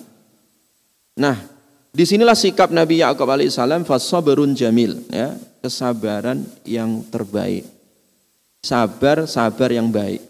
Nah, 1.17 1.56
di 1.97 2.05
sinilah 2.05 2.37
sikap 2.37 2.69
Nabi 2.69 3.01
Yakub 3.01 3.25
alaihissalam 3.25 3.81
fasabrun 3.81 4.53
jamil, 4.53 5.01
ya 5.09 5.33
kesabaran 5.65 6.45
yang 6.61 7.01
terbaik. 7.09 7.65
Sabar, 8.61 9.25
sabar 9.25 9.73
yang 9.73 9.89
baik. 9.89 10.21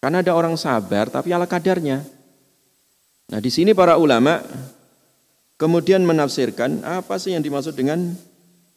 Karena 0.00 0.24
ada 0.24 0.32
orang 0.32 0.56
sabar 0.56 1.12
tapi 1.12 1.36
ala 1.36 1.44
kadarnya. 1.44 2.00
Nah, 3.28 3.40
di 3.44 3.52
sini 3.52 3.76
para 3.76 4.00
ulama 4.00 4.40
kemudian 5.60 6.00
menafsirkan 6.00 6.80
apa 6.80 7.20
sih 7.20 7.36
yang 7.36 7.44
dimaksud 7.44 7.76
dengan 7.76 8.16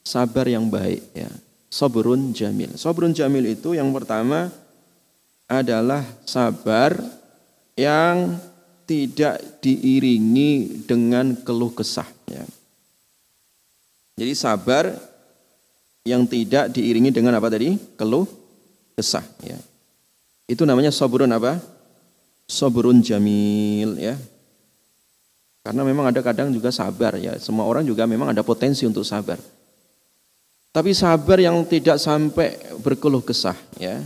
sabar 0.04 0.44
yang 0.44 0.68
baik 0.68 1.02
ya. 1.16 1.32
Sabrun 1.72 2.36
jamil. 2.36 2.76
Sabrun 2.76 3.16
jamil 3.16 3.48
itu 3.48 3.72
yang 3.72 3.90
pertama 3.96 4.52
adalah 5.48 6.04
sabar 6.28 6.94
yang 7.74 8.38
tidak 8.86 9.60
diiringi 9.60 10.86
dengan 10.86 11.34
keluh 11.42 11.74
kesah 11.74 12.06
ya. 12.30 12.46
Jadi 14.16 14.32
sabar 14.32 14.94
yang 16.06 16.24
tidak 16.24 16.72
diiringi 16.72 17.10
dengan 17.10 17.34
apa 17.36 17.50
tadi? 17.50 17.74
Keluh 17.98 18.24
kesah 18.94 19.26
ya. 19.42 19.58
Itu 20.46 20.62
namanya 20.62 20.94
sabrun 20.94 21.34
apa? 21.34 21.58
Sabrun 22.46 23.02
jamil 23.02 23.98
ya. 23.98 24.14
Karena 25.66 25.82
memang 25.82 26.06
ada 26.06 26.22
kadang 26.22 26.54
juga 26.54 26.70
sabar 26.70 27.18
ya. 27.18 27.34
Semua 27.42 27.66
orang 27.66 27.82
juga 27.82 28.06
memang 28.06 28.30
ada 28.30 28.46
potensi 28.46 28.86
untuk 28.86 29.02
sabar. 29.02 29.34
Tapi 30.70 30.94
sabar 30.94 31.42
yang 31.42 31.66
tidak 31.66 31.98
sampai 31.98 32.54
berkeluh 32.78 33.26
kesah 33.26 33.58
ya. 33.82 33.98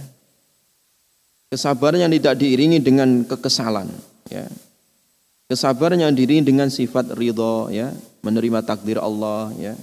Kesabaran 1.52 2.00
yang 2.00 2.14
tidak 2.14 2.38
diiringi 2.40 2.78
dengan 2.80 3.26
kekesalan 3.26 3.90
ya. 4.30 4.46
Kesabaran 5.50 5.98
yang 5.98 6.14
diiringi 6.14 6.46
dengan 6.46 6.70
sifat 6.70 7.10
ridho 7.18 7.66
ya, 7.74 7.90
menerima 8.22 8.62
takdir 8.62 9.02
Allah 9.02 9.50
ya 9.58 9.74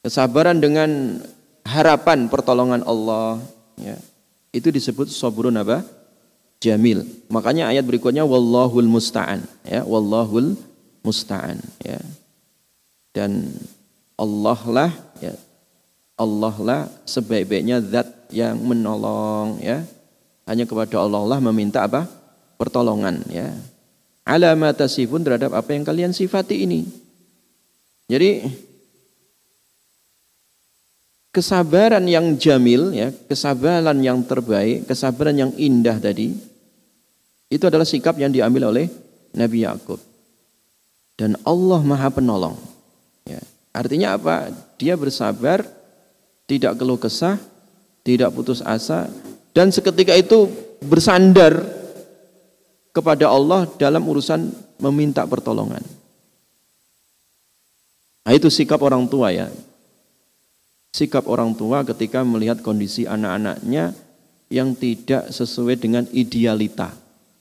Kesabaran 0.00 0.56
dengan 0.56 1.20
harapan 1.68 2.32
pertolongan 2.32 2.80
Allah 2.88 3.36
ya. 3.76 4.00
Itu 4.48 4.72
disebut 4.72 5.12
sabrun 5.12 5.60
apa? 5.60 5.84
Jamil. 6.56 7.04
Makanya 7.28 7.68
ayat 7.68 7.84
berikutnya 7.84 8.24
wallahul 8.24 8.88
musta'an 8.88 9.44
ya, 9.60 9.84
wallahul 9.84 10.56
musta'an 11.04 11.60
ya. 11.84 12.00
Dan 13.12 13.52
Allah 14.16 14.60
lah 14.64 14.90
ya. 15.20 15.36
Allah 16.16 16.56
lah 16.60 16.80
sebaik-baiknya 17.04 17.84
zat 17.84 18.08
yang 18.32 18.56
menolong 18.56 19.60
ya. 19.60 19.84
Hanya 20.48 20.64
kepada 20.64 20.96
Allah 20.96 21.36
lah 21.36 21.38
meminta 21.44 21.84
apa? 21.84 22.08
Pertolongan 22.56 23.20
ya. 23.28 23.52
Alamat 24.30 24.86
tasifun 24.86 25.26
terhadap 25.26 25.50
apa 25.50 25.74
yang 25.74 25.82
kalian 25.82 26.14
sifati 26.14 26.62
ini. 26.62 26.86
Jadi 28.06 28.46
kesabaran 31.34 32.06
yang 32.06 32.38
jamil 32.38 32.94
ya, 32.94 33.10
kesabaran 33.26 33.98
yang 33.98 34.22
terbaik, 34.22 34.86
kesabaran 34.86 35.34
yang 35.34 35.50
indah 35.58 35.98
tadi 35.98 36.38
itu 37.50 37.64
adalah 37.66 37.82
sikap 37.82 38.14
yang 38.22 38.30
diambil 38.30 38.70
oleh 38.70 38.86
Nabi 39.34 39.66
Yakub. 39.66 39.98
Dan 41.18 41.34
Allah 41.42 41.82
Maha 41.82 42.08
Penolong. 42.14 42.54
Ya. 43.26 43.42
Artinya 43.74 44.14
apa? 44.14 44.54
Dia 44.78 44.94
bersabar, 44.94 45.66
tidak 46.46 46.78
keluh 46.78 46.96
kesah, 46.96 47.36
tidak 48.06 48.32
putus 48.32 48.62
asa 48.62 49.10
dan 49.52 49.74
seketika 49.74 50.14
itu 50.14 50.48
bersandar 50.86 51.58
kepada 52.90 53.30
Allah 53.30 53.66
dalam 53.78 54.02
urusan 54.02 54.50
meminta 54.82 55.22
pertolongan. 55.26 55.82
Nah, 58.26 58.32
itu 58.36 58.50
sikap 58.52 58.78
orang 58.82 59.06
tua 59.08 59.32
ya 59.34 59.48
sikap 60.90 61.26
orang 61.30 61.54
tua 61.54 61.86
ketika 61.86 62.26
melihat 62.26 62.58
kondisi 62.60 63.06
anak-anaknya 63.06 63.94
yang 64.50 64.74
tidak 64.74 65.30
sesuai 65.30 65.78
dengan 65.78 66.04
idealita. 66.10 66.90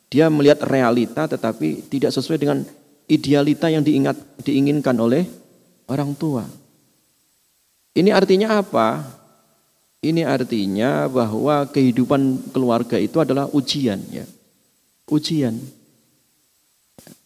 Dia 0.09 0.29
melihat 0.29 0.61
realita 0.65 1.25
tetapi 1.29 1.89
tidak 1.89 2.13
sesuai 2.13 2.39
dengan 2.41 2.65
idealita 3.09 3.69
yang 3.69 3.81
diingat 3.81 4.17
diinginkan 4.45 4.97
oleh 4.97 5.25
orang 5.89 6.13
tua. 6.13 6.45
Ini 7.97 8.13
artinya 8.13 8.61
apa? 8.61 9.05
Ini 9.99 10.23
artinya 10.23 11.09
bahwa 11.11 11.67
kehidupan 11.67 12.53
keluarga 12.55 12.95
itu 12.95 13.19
adalah 13.19 13.49
ujian 13.51 13.99
ya. 14.13 14.23
Ujian. 15.09 15.57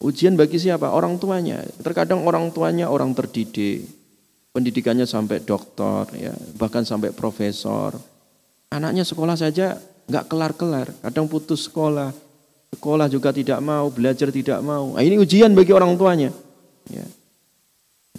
Ujian 0.03 0.35
bagi 0.35 0.59
siapa? 0.59 0.91
Orang 0.91 1.19
tuanya. 1.19 1.63
Terkadang 1.83 2.23
orang 2.23 2.51
tuanya 2.51 2.87
orang 2.91 3.11
terdidik, 3.15 3.87
pendidikannya 4.55 5.07
sampai 5.07 5.43
doktor, 5.43 6.07
ya, 6.15 6.31
bahkan 6.55 6.83
sampai 6.87 7.11
profesor. 7.11 7.95
Anaknya 8.71 9.03
sekolah 9.03 9.35
saja 9.35 9.79
nggak 10.07 10.25
kelar-kelar, 10.27 10.87
kadang 10.99 11.31
putus 11.31 11.67
sekolah, 11.67 12.11
sekolah 12.75 13.07
juga 13.07 13.31
tidak 13.31 13.59
mau, 13.63 13.87
belajar 13.87 14.27
tidak 14.33 14.59
mau. 14.59 14.97
Nah, 14.97 15.03
ini 15.03 15.15
ujian 15.21 15.53
bagi 15.55 15.71
orang 15.71 15.95
tuanya. 15.95 16.29
Ya. 16.91 17.05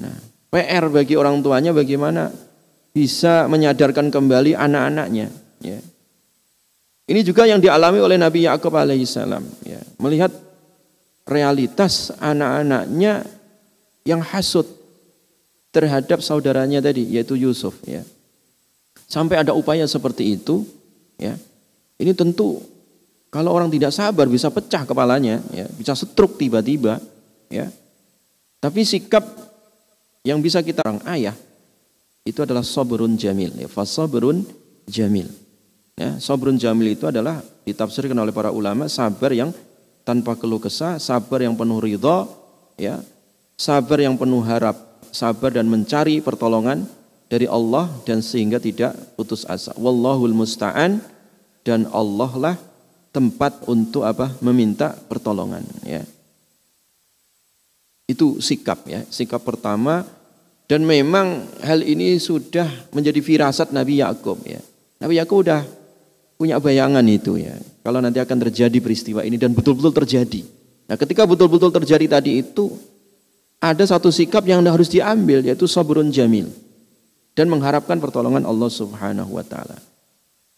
Nah, 0.00 0.16
PR 0.48 0.88
bagi 0.88 1.14
orang 1.18 1.42
tuanya 1.44 1.74
bagaimana 1.74 2.32
bisa 2.94 3.50
menyadarkan 3.50 4.08
kembali 4.08 4.54
anak-anaknya. 4.56 5.28
Ya. 5.60 5.78
Ini 7.04 7.20
juga 7.20 7.44
yang 7.44 7.60
dialami 7.60 8.00
oleh 8.00 8.16
Nabi 8.16 8.48
Yakub 8.48 8.72
alaihissalam. 8.72 9.44
Ya. 9.64 9.80
Melihat 10.00 10.32
realitas 11.28 12.12
anak-anaknya 12.16 13.28
yang 14.04 14.24
hasut, 14.24 14.84
terhadap 15.74 16.22
saudaranya 16.22 16.78
tadi 16.78 17.02
yaitu 17.10 17.34
Yusuf 17.34 17.74
ya. 17.82 18.06
Sampai 19.10 19.42
ada 19.42 19.50
upaya 19.50 19.82
seperti 19.90 20.38
itu 20.38 20.62
ya. 21.18 21.34
Ini 21.98 22.14
tentu 22.14 22.62
kalau 23.34 23.50
orang 23.50 23.66
tidak 23.66 23.90
sabar 23.90 24.30
bisa 24.30 24.54
pecah 24.54 24.86
kepalanya 24.86 25.42
ya, 25.50 25.66
bisa 25.74 25.98
setruk 25.98 26.38
tiba-tiba 26.38 27.02
ya. 27.50 27.66
Tapi 28.62 28.86
sikap 28.86 29.26
yang 30.22 30.38
bisa 30.38 30.62
kita 30.62 30.80
orang 30.86 31.02
ayah 31.10 31.34
itu 32.22 32.38
adalah 32.40 32.62
sabrun 32.62 33.18
jamil 33.18 33.50
ya, 33.58 33.66
fasabrun 33.66 34.46
jamil. 34.86 35.26
Ya, 35.94 36.18
sabrun 36.18 36.58
jamil 36.58 36.98
itu 36.98 37.06
adalah 37.06 37.38
ditafsirkan 37.62 38.18
oleh 38.18 38.34
para 38.34 38.50
ulama 38.50 38.90
sabar 38.90 39.30
yang 39.30 39.54
tanpa 40.02 40.34
keluh 40.34 40.58
kesah, 40.58 40.98
sabar 40.98 41.46
yang 41.46 41.54
penuh 41.54 41.78
ridha, 41.78 42.26
ya, 42.74 42.98
sabar 43.54 44.02
yang 44.02 44.18
penuh 44.18 44.42
harap 44.42 44.74
sabar 45.14 45.54
dan 45.54 45.70
mencari 45.70 46.18
pertolongan 46.18 46.82
dari 47.30 47.46
Allah 47.46 47.86
dan 48.02 48.20
sehingga 48.20 48.58
tidak 48.58 48.94
putus 49.14 49.46
asa. 49.46 49.70
Wallahul 49.78 50.34
musta'an 50.34 50.98
dan 51.62 51.86
Allah 51.94 52.32
lah 52.34 52.56
tempat 53.14 53.62
untuk 53.70 54.02
apa? 54.02 54.34
meminta 54.42 54.92
pertolongan 55.06 55.62
ya. 55.86 56.02
Itu 58.04 58.42
sikap 58.42 58.84
ya, 58.90 59.06
sikap 59.08 59.46
pertama 59.46 60.02
dan 60.66 60.82
memang 60.82 61.46
hal 61.62 61.80
ini 61.86 62.18
sudah 62.18 62.66
menjadi 62.90 63.22
firasat 63.22 63.70
Nabi 63.70 64.02
Yakub 64.02 64.42
ya. 64.44 64.60
Nabi 65.00 65.22
Yakub 65.22 65.46
udah 65.46 65.83
punya 66.38 66.58
bayangan 66.58 67.04
itu 67.06 67.38
ya. 67.38 67.54
Kalau 67.84 68.00
nanti 68.00 68.18
akan 68.18 68.38
terjadi 68.48 68.78
peristiwa 68.80 69.20
ini 69.22 69.36
dan 69.36 69.52
betul-betul 69.52 69.92
terjadi. 69.92 70.42
Nah, 70.84 70.96
ketika 71.00 71.24
betul-betul 71.24 71.72
terjadi 71.72 72.20
tadi 72.20 72.44
itu 72.44 72.76
ada 73.60 73.84
satu 73.84 74.12
sikap 74.12 74.44
yang 74.44 74.60
harus 74.64 74.92
diambil 74.92 75.40
yaitu 75.40 75.64
sabrun 75.64 76.12
jamil 76.12 76.52
dan 77.32 77.48
mengharapkan 77.48 77.96
pertolongan 77.98 78.44
Allah 78.44 78.70
Subhanahu 78.70 79.40
wa 79.40 79.44
taala. 79.44 79.80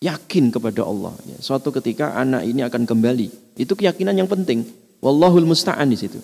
Yakin 0.02 0.52
kepada 0.52 0.84
Allah 0.84 1.16
ya. 1.24 1.38
Suatu 1.40 1.72
ketika 1.72 2.12
anak 2.20 2.44
ini 2.44 2.60
akan 2.66 2.84
kembali. 2.84 3.56
Itu 3.56 3.72
keyakinan 3.72 4.12
yang 4.12 4.28
penting. 4.28 4.68
Wallahul 5.00 5.48
musta'an 5.48 5.88
di 5.88 5.96
situ. 5.96 6.20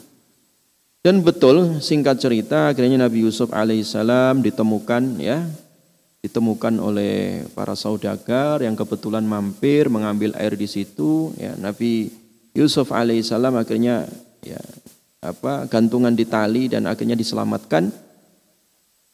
Dan 1.03 1.24
betul 1.24 1.82
singkat 1.82 2.22
cerita 2.22 2.70
akhirnya 2.70 3.09
Nabi 3.09 3.26
Yusuf 3.26 3.50
alaihissalam 3.50 4.38
ditemukan 4.38 5.18
ya 5.18 5.42
ditemukan 6.23 6.79
oleh 6.79 7.43
para 7.51 7.75
saudagar 7.75 8.62
yang 8.62 8.79
kebetulan 8.79 9.27
mampir 9.27 9.91
mengambil 9.91 10.33
air 10.39 10.55
di 10.55 10.70
situ 10.70 11.35
ya 11.35 11.59
Nabi 11.59 12.14
Yusuf 12.55 12.95
alaihissalam 12.95 13.59
akhirnya 13.59 14.07
ya 14.47 14.62
apa 15.23 15.70
gantungan 15.70 16.12
di 16.12 16.27
tali 16.27 16.66
dan 16.66 16.85
akhirnya 16.91 17.14
diselamatkan. 17.14 17.95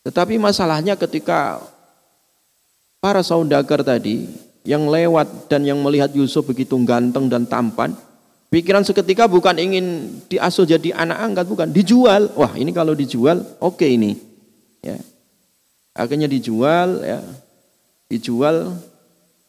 Tetapi 0.08 0.40
masalahnya 0.40 0.96
ketika 0.96 1.60
para 2.98 3.20
saudagar 3.20 3.84
tadi 3.84 4.24
yang 4.64 4.88
lewat 4.88 5.52
dan 5.52 5.68
yang 5.68 5.78
melihat 5.84 6.08
Yusuf 6.16 6.48
begitu 6.48 6.80
ganteng 6.88 7.28
dan 7.28 7.44
tampan, 7.44 7.92
pikiran 8.48 8.88
seketika 8.88 9.28
bukan 9.28 9.60
ingin 9.60 10.16
diasuh 10.32 10.64
jadi 10.64 10.96
anak 10.96 11.18
angkat, 11.20 11.44
bukan 11.44 11.68
dijual. 11.76 12.32
Wah 12.32 12.56
ini 12.56 12.72
kalau 12.72 12.96
dijual, 12.96 13.44
oke 13.60 13.76
okay 13.76 14.00
ini. 14.00 14.16
Ya. 14.80 14.96
Akhirnya 15.98 16.30
dijual, 16.30 17.02
ya, 17.02 17.18
dijual 18.06 18.78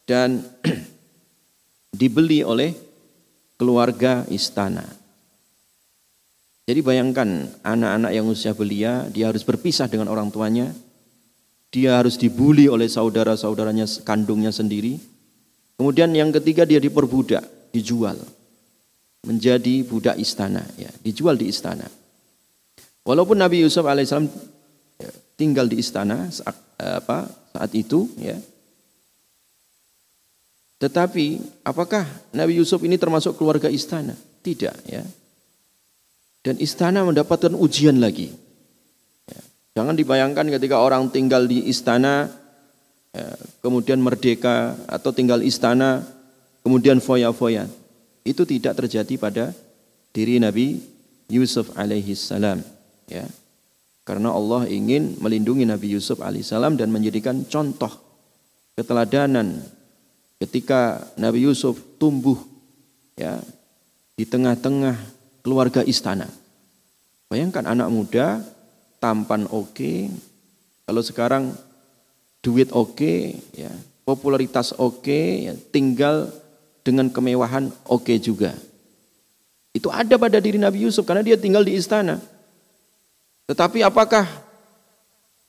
dan 0.02 0.42
dibeli 2.00 2.42
oleh 2.42 2.74
keluarga 3.54 4.26
istana. 4.26 4.82
Jadi 6.66 6.80
bayangkan 6.82 7.50
anak-anak 7.62 8.10
yang 8.10 8.26
usia 8.26 8.50
belia, 8.50 9.06
dia 9.14 9.30
harus 9.30 9.46
berpisah 9.46 9.86
dengan 9.86 10.10
orang 10.10 10.30
tuanya. 10.34 10.74
Dia 11.70 12.02
harus 12.02 12.18
dibully 12.18 12.66
oleh 12.66 12.90
saudara-saudaranya 12.90 13.86
kandungnya 14.02 14.50
sendiri. 14.50 14.98
Kemudian 15.78 16.10
yang 16.10 16.34
ketiga 16.34 16.66
dia 16.66 16.82
diperbudak, 16.82 17.46
dijual. 17.70 18.18
Menjadi 19.22 19.86
budak 19.86 20.18
istana, 20.18 20.66
ya, 20.74 20.90
dijual 21.06 21.38
di 21.38 21.46
istana. 21.46 21.86
Walaupun 23.06 23.38
Nabi 23.38 23.62
Yusuf 23.62 23.86
alaihissalam 23.86 24.30
tinggal 25.40 25.64
di 25.64 25.80
istana 25.80 26.28
saat, 26.28 26.52
apa, 26.76 27.24
saat 27.56 27.72
itu, 27.72 28.12
ya, 28.20 28.36
tetapi 30.80 31.44
apakah 31.60 32.08
Nabi 32.32 32.56
Yusuf 32.56 32.80
ini 32.80 32.96
termasuk 32.96 33.36
keluarga 33.36 33.68
istana? 33.68 34.16
Tidak, 34.40 34.76
ya. 34.88 35.04
Dan 36.40 36.56
istana 36.56 37.04
mendapatkan 37.04 37.52
ujian 37.52 38.00
lagi. 38.00 38.32
Ya. 39.28 39.40
Jangan 39.76 39.92
dibayangkan 39.92 40.48
ketika 40.48 40.80
orang 40.80 41.12
tinggal 41.12 41.44
di 41.44 41.68
istana, 41.68 42.32
ya, 43.12 43.28
kemudian 43.60 44.00
merdeka 44.00 44.72
atau 44.88 45.12
tinggal 45.12 45.44
istana, 45.44 46.00
kemudian 46.64 46.96
foya-foya. 46.96 47.68
Itu 48.24 48.48
tidak 48.48 48.80
terjadi 48.80 49.14
pada 49.20 49.52
diri 50.16 50.40
Nabi 50.40 50.80
Yusuf 51.28 51.76
alaihi 51.76 52.16
salam. 52.16 52.64
Ya. 53.04 53.28
Karena 54.10 54.34
Allah 54.34 54.66
ingin 54.66 55.22
melindungi 55.22 55.62
Nabi 55.62 55.94
Yusuf 55.94 56.18
alaihissalam 56.18 56.74
dan 56.74 56.90
menjadikan 56.90 57.46
contoh 57.46 57.94
keteladanan 58.74 59.62
ketika 60.42 61.06
Nabi 61.14 61.46
Yusuf 61.46 61.78
tumbuh 61.94 62.34
ya 63.14 63.38
di 64.18 64.26
tengah-tengah 64.26 64.98
keluarga 65.46 65.86
istana. 65.86 66.26
Bayangkan 67.30 67.70
anak 67.70 67.86
muda, 67.86 68.42
tampan 68.98 69.46
oke, 69.46 69.78
okay. 69.78 70.10
kalau 70.90 71.06
sekarang 71.06 71.54
duit 72.42 72.74
oke, 72.74 72.98
okay, 72.98 73.38
ya, 73.54 73.70
popularitas 74.02 74.74
oke, 74.74 75.06
okay, 75.06 75.46
ya, 75.46 75.54
tinggal 75.70 76.34
dengan 76.82 77.06
kemewahan 77.14 77.70
oke 77.86 78.10
okay 78.10 78.18
juga. 78.18 78.58
Itu 79.70 79.86
ada 79.94 80.18
pada 80.18 80.42
diri 80.42 80.58
Nabi 80.58 80.82
Yusuf 80.82 81.06
karena 81.06 81.22
dia 81.22 81.38
tinggal 81.38 81.62
di 81.62 81.78
istana. 81.78 82.18
Tetapi 83.50 83.82
apakah 83.82 84.30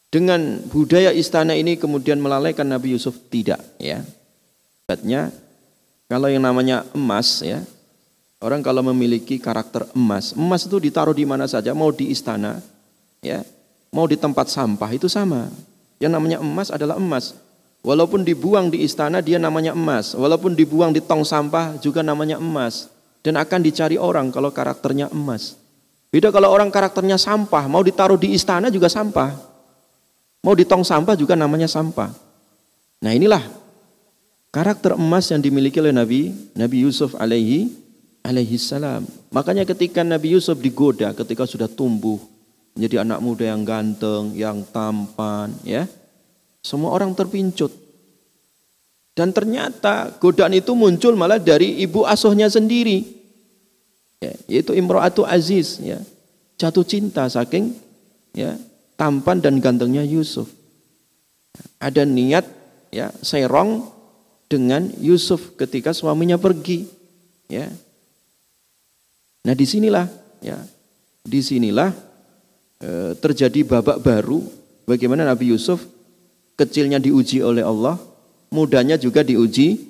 dengan 0.10 0.58
budaya 0.74 1.14
istana 1.14 1.54
ini 1.54 1.78
kemudian 1.78 2.18
melalaikan 2.18 2.66
Nabi 2.66 2.98
Yusuf? 2.98 3.14
Tidak, 3.30 3.78
ya. 3.78 4.02
Sebabnya 4.82 5.30
kalau 6.10 6.26
yang 6.26 6.42
namanya 6.42 6.82
emas 6.98 7.46
ya, 7.46 7.62
Orang 8.42 8.66
kalau 8.66 8.82
memiliki 8.82 9.38
karakter 9.38 9.86
emas, 9.94 10.34
emas 10.34 10.66
itu 10.66 10.82
ditaruh 10.82 11.14
di 11.14 11.30
mana 11.30 11.46
saja, 11.46 11.78
mau 11.78 11.94
di 11.94 12.10
istana, 12.10 12.58
ya, 13.22 13.46
mau 13.94 14.10
di 14.10 14.18
tempat 14.18 14.50
sampah 14.50 14.90
itu 14.98 15.06
sama. 15.06 15.46
Yang 16.02 16.12
namanya 16.18 16.38
emas 16.42 16.74
adalah 16.74 16.98
emas. 16.98 17.38
Walaupun 17.86 18.26
dibuang 18.26 18.74
di 18.74 18.82
istana 18.82 19.22
dia 19.22 19.38
namanya 19.38 19.78
emas, 19.78 20.18
walaupun 20.18 20.58
dibuang 20.58 20.90
di 20.90 21.06
tong 21.06 21.22
sampah 21.22 21.78
juga 21.78 22.02
namanya 22.02 22.42
emas 22.42 22.90
dan 23.22 23.38
akan 23.38 23.62
dicari 23.62 24.02
orang 24.02 24.34
kalau 24.34 24.50
karakternya 24.50 25.14
emas. 25.14 25.61
Beda 26.12 26.28
kalau 26.28 26.52
orang 26.52 26.68
karakternya 26.68 27.16
sampah, 27.16 27.72
mau 27.72 27.80
ditaruh 27.80 28.20
di 28.20 28.36
istana 28.36 28.68
juga 28.68 28.92
sampah. 28.92 29.32
Mau 30.44 30.52
di 30.52 30.68
tong 30.68 30.84
sampah 30.84 31.16
juga 31.16 31.40
namanya 31.40 31.72
sampah. 31.72 32.12
Nah, 33.00 33.16
inilah 33.16 33.40
karakter 34.52 35.00
emas 35.00 35.32
yang 35.32 35.40
dimiliki 35.40 35.80
oleh 35.80 35.96
Nabi 35.96 36.36
Nabi 36.52 36.84
Yusuf 36.84 37.16
alaihi 37.16 37.72
alaihi 38.28 38.60
salam. 38.60 39.08
Makanya 39.32 39.64
ketika 39.64 40.04
Nabi 40.04 40.36
Yusuf 40.36 40.60
digoda 40.60 41.16
ketika 41.16 41.48
sudah 41.48 41.72
tumbuh 41.72 42.20
menjadi 42.76 43.08
anak 43.08 43.20
muda 43.24 43.48
yang 43.48 43.64
ganteng, 43.64 44.36
yang 44.36 44.64
tampan, 44.68 45.56
ya. 45.64 45.88
Semua 46.62 46.94
orang 46.94 47.16
terpincut. 47.16 47.74
Dan 49.12 49.32
ternyata 49.32 50.14
godaan 50.20 50.56
itu 50.56 50.72
muncul 50.76 51.16
malah 51.16 51.40
dari 51.40 51.80
ibu 51.84 52.04
asuhnya 52.04 52.48
sendiri. 52.48 53.21
Ya, 54.22 54.34
yaitu 54.46 54.78
Imro'atu 54.78 55.26
Aziz, 55.26 55.82
ya. 55.82 55.98
Jatuh 56.62 56.86
cinta 56.86 57.26
saking 57.26 57.74
ya, 58.38 58.54
tampan 58.94 59.42
dan 59.42 59.58
gantengnya 59.58 60.06
Yusuf. 60.06 60.46
Ada 61.82 62.06
niat 62.06 62.46
ya 62.94 63.10
serong 63.26 63.90
dengan 64.46 64.86
Yusuf 65.02 65.58
ketika 65.58 65.90
suaminya 65.90 66.38
pergi. 66.38 66.86
Ya, 67.50 67.74
Nah 69.42 69.54
di 69.58 69.66
sinilah 69.66 70.06
ya, 70.42 70.58
di 71.26 71.42
sinilah 71.42 71.90
e, 72.78 73.18
terjadi 73.18 73.66
babak 73.66 73.98
baru 74.06 74.46
bagaimana 74.86 75.26
Nabi 75.26 75.50
Yusuf 75.50 75.82
kecilnya 76.54 77.02
diuji 77.02 77.42
oleh 77.42 77.66
Allah, 77.66 77.98
mudanya 78.54 79.02
juga 79.02 79.26
diuji 79.26 79.82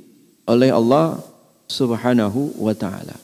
oleh 0.48 0.72
Allah 0.72 1.20
Subhanahu 1.68 2.64
wa 2.64 2.72
taala. 2.72 3.16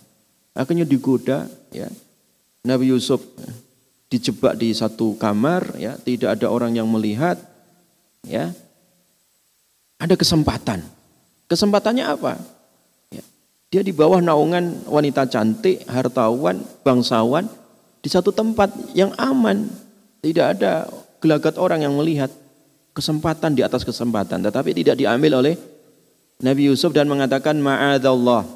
Akhirnya 0.57 0.89
digoda 0.89 1.45
ya. 1.69 1.85
Nabi 2.65 2.89
Yusuf 2.89 3.21
dijebak 4.09 4.57
di 4.57 4.73
satu 4.73 5.13
kamar 5.15 5.77
ya, 5.77 5.93
tidak 6.01 6.41
ada 6.41 6.49
orang 6.49 6.73
yang 6.73 6.89
melihat 6.89 7.37
ya. 8.25 8.49
Ada 10.01 10.17
kesempatan. 10.17 10.81
Kesempatannya 11.47 12.05
apa? 12.09 12.41
Dia 13.67 13.83
di 13.83 13.91
bawah 13.91 14.23
naungan 14.23 14.87
wanita 14.87 15.27
cantik, 15.27 15.83
hartawan, 15.91 16.63
bangsawan 16.87 17.51
di 17.99 18.07
satu 18.07 18.31
tempat 18.31 18.71
yang 18.95 19.11
aman. 19.19 19.67
Tidak 20.23 20.45
ada 20.55 20.87
gelagat 21.19 21.59
orang 21.59 21.83
yang 21.83 21.91
melihat 21.99 22.31
kesempatan 22.95 23.59
di 23.59 23.67
atas 23.67 23.83
kesempatan, 23.83 24.39
tetapi 24.39 24.71
tidak 24.71 24.95
diambil 24.95 25.43
oleh 25.43 25.59
Nabi 26.39 26.71
Yusuf 26.71 26.95
dan 26.95 27.11
mengatakan 27.11 27.59
ma'adallah 27.59 28.47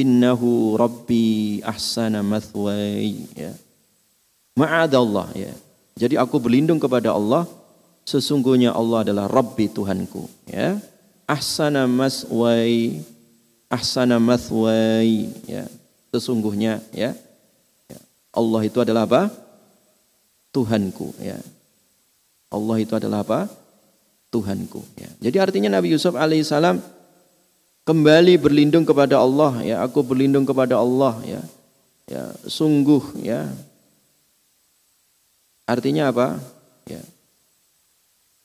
innahu 0.00 0.74
rabbi 0.80 1.60
ahsana 1.60 2.24
mathwai 2.24 3.28
ya. 3.36 3.52
Ma'adallah 4.56 5.32
ya. 5.36 5.52
Jadi 5.96 6.16
aku 6.16 6.40
berlindung 6.40 6.80
kepada 6.80 7.12
Allah 7.12 7.44
sesungguhnya 8.08 8.72
Allah 8.72 9.06
adalah 9.06 9.26
Rabbi 9.28 9.68
Tuhanku 9.70 10.26
ya. 10.48 10.80
Ahsana 11.28 11.86
maswai 11.86 13.04
ahsana 13.70 14.18
mathwai 14.18 15.30
ya. 15.46 15.64
Sesungguhnya 16.10 16.82
ya, 16.90 17.14
ya. 17.86 17.98
Allah 18.34 18.60
itu 18.66 18.82
adalah 18.82 19.06
apa? 19.06 19.30
Tuhanku 20.50 21.14
ya. 21.22 21.38
Allah 22.50 22.76
itu 22.82 22.92
adalah 22.98 23.22
apa? 23.22 23.46
Tuhanku 24.34 24.82
ya. 24.98 25.10
Jadi 25.22 25.36
artinya 25.38 25.70
Nabi 25.78 25.94
Yusuf 25.94 26.18
alaihissalam 26.18 26.82
kembali 27.90 28.38
berlindung 28.38 28.86
kepada 28.86 29.18
Allah 29.18 29.58
ya. 29.66 29.82
Aku 29.82 30.06
berlindung 30.06 30.46
kepada 30.46 30.78
Allah 30.78 31.18
ya. 31.26 31.42
Ya 32.06 32.24
sungguh 32.46 33.18
ya. 33.18 33.50
Artinya 35.66 36.14
apa? 36.14 36.38
Ya. 36.86 37.02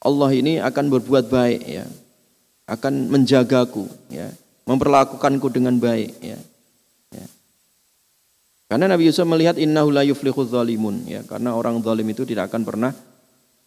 Allah 0.02 0.30
ini 0.34 0.58
akan 0.58 0.86
berbuat 0.98 1.30
baik 1.30 1.62
ya. 1.62 1.86
Akan 2.66 3.06
menjagaku 3.14 3.86
ya. 4.10 4.34
Memperlakukanku 4.66 5.46
dengan 5.54 5.78
baik 5.78 6.18
ya. 6.26 6.42
ya. 7.14 7.26
Karena 8.66 8.90
Nabi 8.90 9.14
Yusuf 9.14 9.30
melihat 9.30 9.62
innahu 9.62 9.94
la 9.94 10.02
yuflihu 10.02 10.42
zalimun 10.42 11.06
ya, 11.06 11.22
karena 11.22 11.54
orang 11.54 11.78
zalim 11.86 12.10
itu 12.10 12.26
tidak 12.26 12.50
akan 12.50 12.66
pernah 12.66 12.92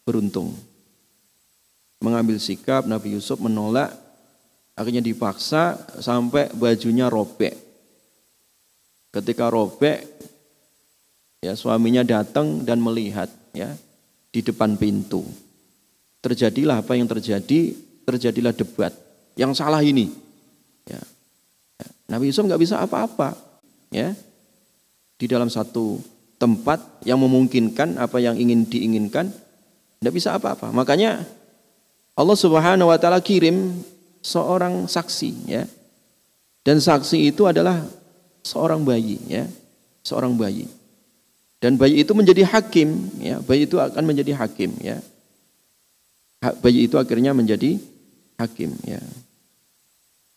beruntung. 0.03 0.51
Mengambil 2.03 2.43
sikap 2.43 2.83
Nabi 2.83 3.15
Yusuf 3.15 3.39
menolak 3.39 3.95
akhirnya 4.79 5.03
dipaksa 5.03 5.75
sampai 5.99 6.55
bajunya 6.55 7.11
robek. 7.11 7.59
Ketika 9.11 9.51
robek 9.51 10.07
ya 11.43 11.59
suaminya 11.59 12.07
datang 12.07 12.63
dan 12.63 12.79
melihat 12.79 13.27
ya 13.51 13.75
di 14.31 14.41
depan 14.41 14.79
pintu. 14.79 15.27
Terjadilah 16.23 16.83
apa 16.83 16.95
yang 16.95 17.11
terjadi, 17.11 17.75
terjadilah 18.07 18.55
debat. 18.55 18.95
Yang 19.35 19.59
salah 19.59 19.83
ini. 19.83 20.11
Ya. 20.87 21.03
Nabi 22.11 22.31
Yusuf 22.31 22.47
nggak 22.47 22.63
bisa 22.63 22.79
apa-apa. 22.79 23.35
Ya. 23.91 24.15
Di 25.19 25.27
dalam 25.27 25.51
satu 25.51 25.99
tempat 26.39 26.79
yang 27.03 27.19
memungkinkan 27.19 27.99
apa 27.99 28.23
yang 28.23 28.39
ingin 28.39 28.63
diinginkan, 28.67 29.35
tidak 29.99 30.15
bisa 30.15 30.39
apa-apa. 30.39 30.71
Makanya 30.71 31.27
Allah 32.15 32.39
Subhanahu 32.39 32.91
wa 32.91 32.99
taala 32.99 33.19
kirim 33.19 33.75
seorang 34.29 34.85
saksi 34.85 35.31
ya. 35.49 35.65
Dan 36.61 36.85
saksi 36.85 37.33
itu 37.33 37.49
adalah 37.49 37.81
seorang 38.45 38.85
bayi 38.85 39.17
ya, 39.25 39.49
seorang 40.05 40.37
bayi. 40.37 40.69
Dan 41.57 41.81
bayi 41.81 42.05
itu 42.05 42.13
menjadi 42.13 42.45
hakim 42.45 43.09
ya, 43.25 43.41
bayi 43.41 43.65
itu 43.65 43.81
akan 43.81 44.05
menjadi 44.05 44.37
hakim 44.37 44.77
ya. 44.85 45.01
Bayi 46.61 46.87
itu 46.87 47.01
akhirnya 47.01 47.33
menjadi 47.33 47.81
hakim 48.37 48.77
ya. 48.85 49.01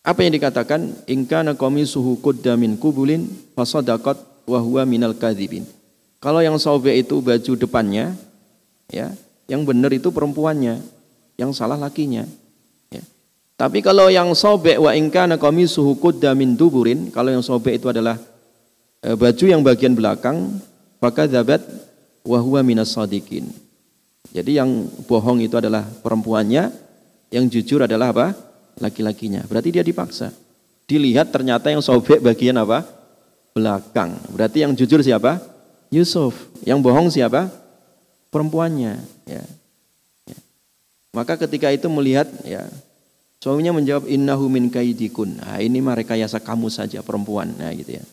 Apa 0.01 0.25
yang 0.25 0.33
dikatakan 0.33 0.97
ingkana 1.05 1.53
suhu 1.85 2.17
qudda 2.17 2.57
min 2.57 2.73
kubulin 2.73 3.29
fasadaqat 3.53 4.17
wa 4.49 4.57
huwa 4.57 4.81
minal. 4.87 5.13
Kalau 6.21 6.41
yang 6.41 6.57
sobek 6.57 7.05
itu 7.05 7.21
baju 7.21 7.53
depannya 7.53 8.17
ya, 8.89 9.13
yang 9.45 9.61
benar 9.61 9.93
itu 9.93 10.09
perempuannya, 10.09 10.81
yang 11.37 11.53
salah 11.53 11.77
lakinya. 11.77 12.25
Tapi 13.61 13.77
kalau 13.85 14.09
yang 14.09 14.33
sobek 14.33 14.81
wa 14.81 14.89
ingkana 14.97 15.37
suhu 15.69 15.93
qudda 15.93 16.33
min 16.33 16.57
duburin, 16.57 17.13
kalau 17.13 17.29
yang 17.29 17.45
sobek 17.45 17.77
itu 17.77 17.93
adalah 17.93 18.17
e, 19.05 19.13
baju 19.13 19.45
yang 19.45 19.61
bagian 19.61 19.93
belakang, 19.93 20.57
maka 20.97 21.29
zabat 21.29 21.61
wa 22.25 22.41
huwa 22.41 22.65
minas 22.65 22.89
sadiqin. 22.97 23.53
Jadi 24.33 24.57
yang 24.57 24.89
bohong 25.05 25.45
itu 25.45 25.61
adalah 25.61 25.85
perempuannya, 25.85 26.73
yang 27.29 27.45
jujur 27.45 27.85
adalah 27.85 28.09
apa? 28.09 28.27
laki-lakinya. 28.81 29.45
Berarti 29.45 29.69
dia 29.69 29.85
dipaksa. 29.85 30.33
Dilihat 30.89 31.29
ternyata 31.29 31.69
yang 31.69 31.85
sobek 31.85 32.17
bagian 32.17 32.57
apa? 32.57 32.81
Belakang. 33.53 34.17
Berarti 34.33 34.65
yang 34.65 34.73
jujur 34.73 35.05
siapa? 35.05 35.37
Yusuf. 35.93 36.33
Yang 36.65 36.81
bohong 36.81 37.13
siapa? 37.13 37.45
Perempuannya. 38.33 38.97
Ya. 39.29 39.45
ya. 40.25 40.39
Maka 41.13 41.37
ketika 41.37 41.69
itu 41.69 41.85
melihat 41.93 42.25
ya 42.41 42.65
suaminya 43.41 43.73
menjawab 43.75 44.05
innahu 44.05 44.47
min 44.47 44.69
kaidikun. 44.69 45.41
Nah, 45.41 45.57
ini 45.57 45.81
mah 45.81 45.97
rekayasa 45.97 46.39
kamu 46.39 46.69
saja 46.69 47.01
perempuan. 47.01 47.51
Nah 47.57 47.73
gitu 47.73 47.97
ya. 47.97 48.03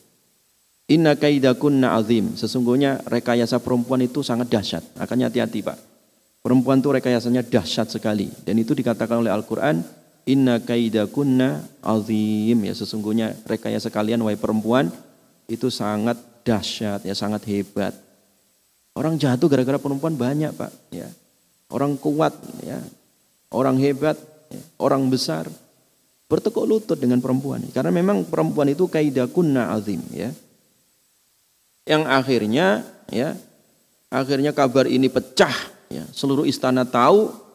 Inna 0.89 1.15
kaidakunna 1.21 1.93
azim. 1.95 2.33
Sesungguhnya 2.35 3.05
rekayasa 3.05 3.61
perempuan 3.61 4.01
itu 4.01 4.25
sangat 4.25 4.49
dahsyat. 4.49 4.83
Akannya 4.97 5.29
hati-hati 5.29 5.61
Pak. 5.61 5.79
Perempuan 6.41 6.81
itu 6.81 6.89
rekayasanya 6.89 7.45
dahsyat 7.45 7.93
sekali. 7.93 8.33
Dan 8.43 8.57
itu 8.57 8.73
dikatakan 8.73 9.21
oleh 9.21 9.29
Al-Quran 9.29 9.85
Inna 10.29 10.61
kaidakunna 10.61 11.65
azim 11.81 12.61
ya 12.61 12.77
sesungguhnya 12.77 13.33
rekayasa 13.49 13.89
kalian 13.89 14.21
wahai 14.21 14.37
perempuan 14.37 14.93
itu 15.49 15.73
sangat 15.73 16.21
dahsyat 16.45 17.09
ya 17.09 17.17
sangat 17.17 17.49
hebat. 17.49 17.97
Orang 18.93 19.17
jatuh 19.17 19.49
gara-gara 19.49 19.81
perempuan 19.81 20.13
banyak 20.21 20.53
pak 20.53 20.69
ya. 20.93 21.09
Orang 21.73 21.97
kuat 21.97 22.37
ya, 22.61 22.77
orang 23.49 23.81
hebat. 23.81 24.21
Orang 24.81 25.05
besar 25.13 25.49
bertekuk 26.29 26.65
lutut 26.69 26.99
dengan 27.01 27.21
perempuan 27.25 27.65
karena 27.73 27.89
memang 27.89 28.25
perempuan 28.29 28.69
itu 28.69 28.89
kaidakunna 28.89 29.73
azim 29.73 30.01
ya. 30.13 30.31
Yang 31.89 32.03
akhirnya 32.05 32.67
ya 33.09 33.33
akhirnya 34.13 34.53
kabar 34.53 34.85
ini 34.85 35.09
pecah 35.09 35.57
ya 35.89 36.05
seluruh 36.13 36.45
istana 36.45 36.85
tahu 36.85 37.49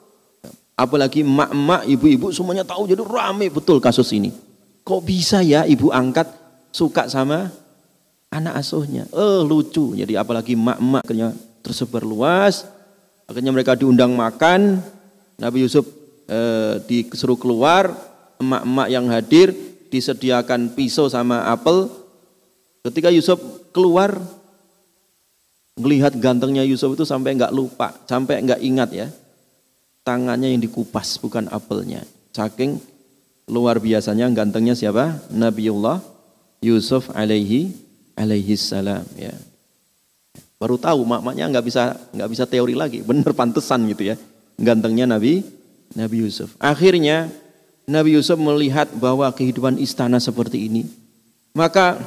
Apalagi 0.74 1.22
emak-emak, 1.22 1.86
ibu-ibu 1.86 2.34
semuanya 2.34 2.66
tahu 2.66 2.90
jadi 2.90 3.06
rame 3.06 3.46
betul 3.54 3.78
kasus 3.78 4.10
ini. 4.10 4.34
Kok 4.82 5.02
bisa 5.06 5.46
ya 5.46 5.70
ibu 5.70 5.94
angkat 5.94 6.26
suka 6.74 7.06
sama 7.06 7.54
anak 8.34 8.58
asuhnya? 8.58 9.06
Eh 9.14 9.42
lucu. 9.46 9.94
Jadi 9.94 10.18
apalagi 10.18 10.58
emak-emak 10.58 11.06
akhirnya 11.06 11.30
tersebar 11.62 12.02
luas. 12.02 12.66
Akhirnya 13.30 13.54
mereka 13.54 13.78
diundang 13.78 14.18
makan. 14.18 14.82
Nabi 15.38 15.62
Yusuf 15.62 15.86
eh, 16.28 16.76
disuruh 16.86 17.40
keluar. 17.40 17.94
Emak-emak 18.42 18.88
yang 18.92 19.06
hadir 19.08 19.56
disediakan 19.88 20.74
pisau 20.74 21.08
sama 21.08 21.48
apel. 21.48 21.88
Ketika 22.84 23.08
Yusuf 23.08 23.40
keluar, 23.72 24.20
melihat 25.80 26.12
gantengnya 26.20 26.68
Yusuf 26.68 26.92
itu 26.92 27.08
sampai 27.08 27.40
nggak 27.40 27.56
lupa, 27.56 27.96
sampai 28.04 28.44
nggak 28.44 28.60
ingat 28.60 28.90
ya 28.92 29.08
tangannya 30.04 30.54
yang 30.54 30.62
dikupas 30.62 31.18
bukan 31.18 31.48
apelnya. 31.50 32.04
Saking 32.36 32.78
luar 33.48 33.80
biasanya 33.80 34.28
gantengnya 34.30 34.76
siapa? 34.76 35.20
Nabiullah 35.32 36.04
Yusuf 36.60 37.10
alaihi 37.16 37.72
alaihi 38.20 38.54
salam 38.60 39.04
ya. 39.16 39.34
Baru 40.60 40.80
tahu 40.80 41.04
maknya 41.04 41.50
nggak 41.52 41.66
bisa 41.66 41.96
nggak 42.16 42.30
bisa 42.30 42.44
teori 42.48 42.76
lagi, 42.76 43.00
bener 43.04 43.32
pantesan 43.36 43.84
gitu 43.90 44.14
ya. 44.14 44.16
Gantengnya 44.60 45.10
Nabi 45.10 45.44
Nabi 45.94 46.26
Yusuf. 46.26 46.54
Akhirnya 46.58 47.30
Nabi 47.90 48.18
Yusuf 48.18 48.40
melihat 48.40 48.90
bahwa 48.96 49.30
kehidupan 49.32 49.78
istana 49.82 50.18
seperti 50.18 50.70
ini, 50.70 50.84
maka 51.54 52.00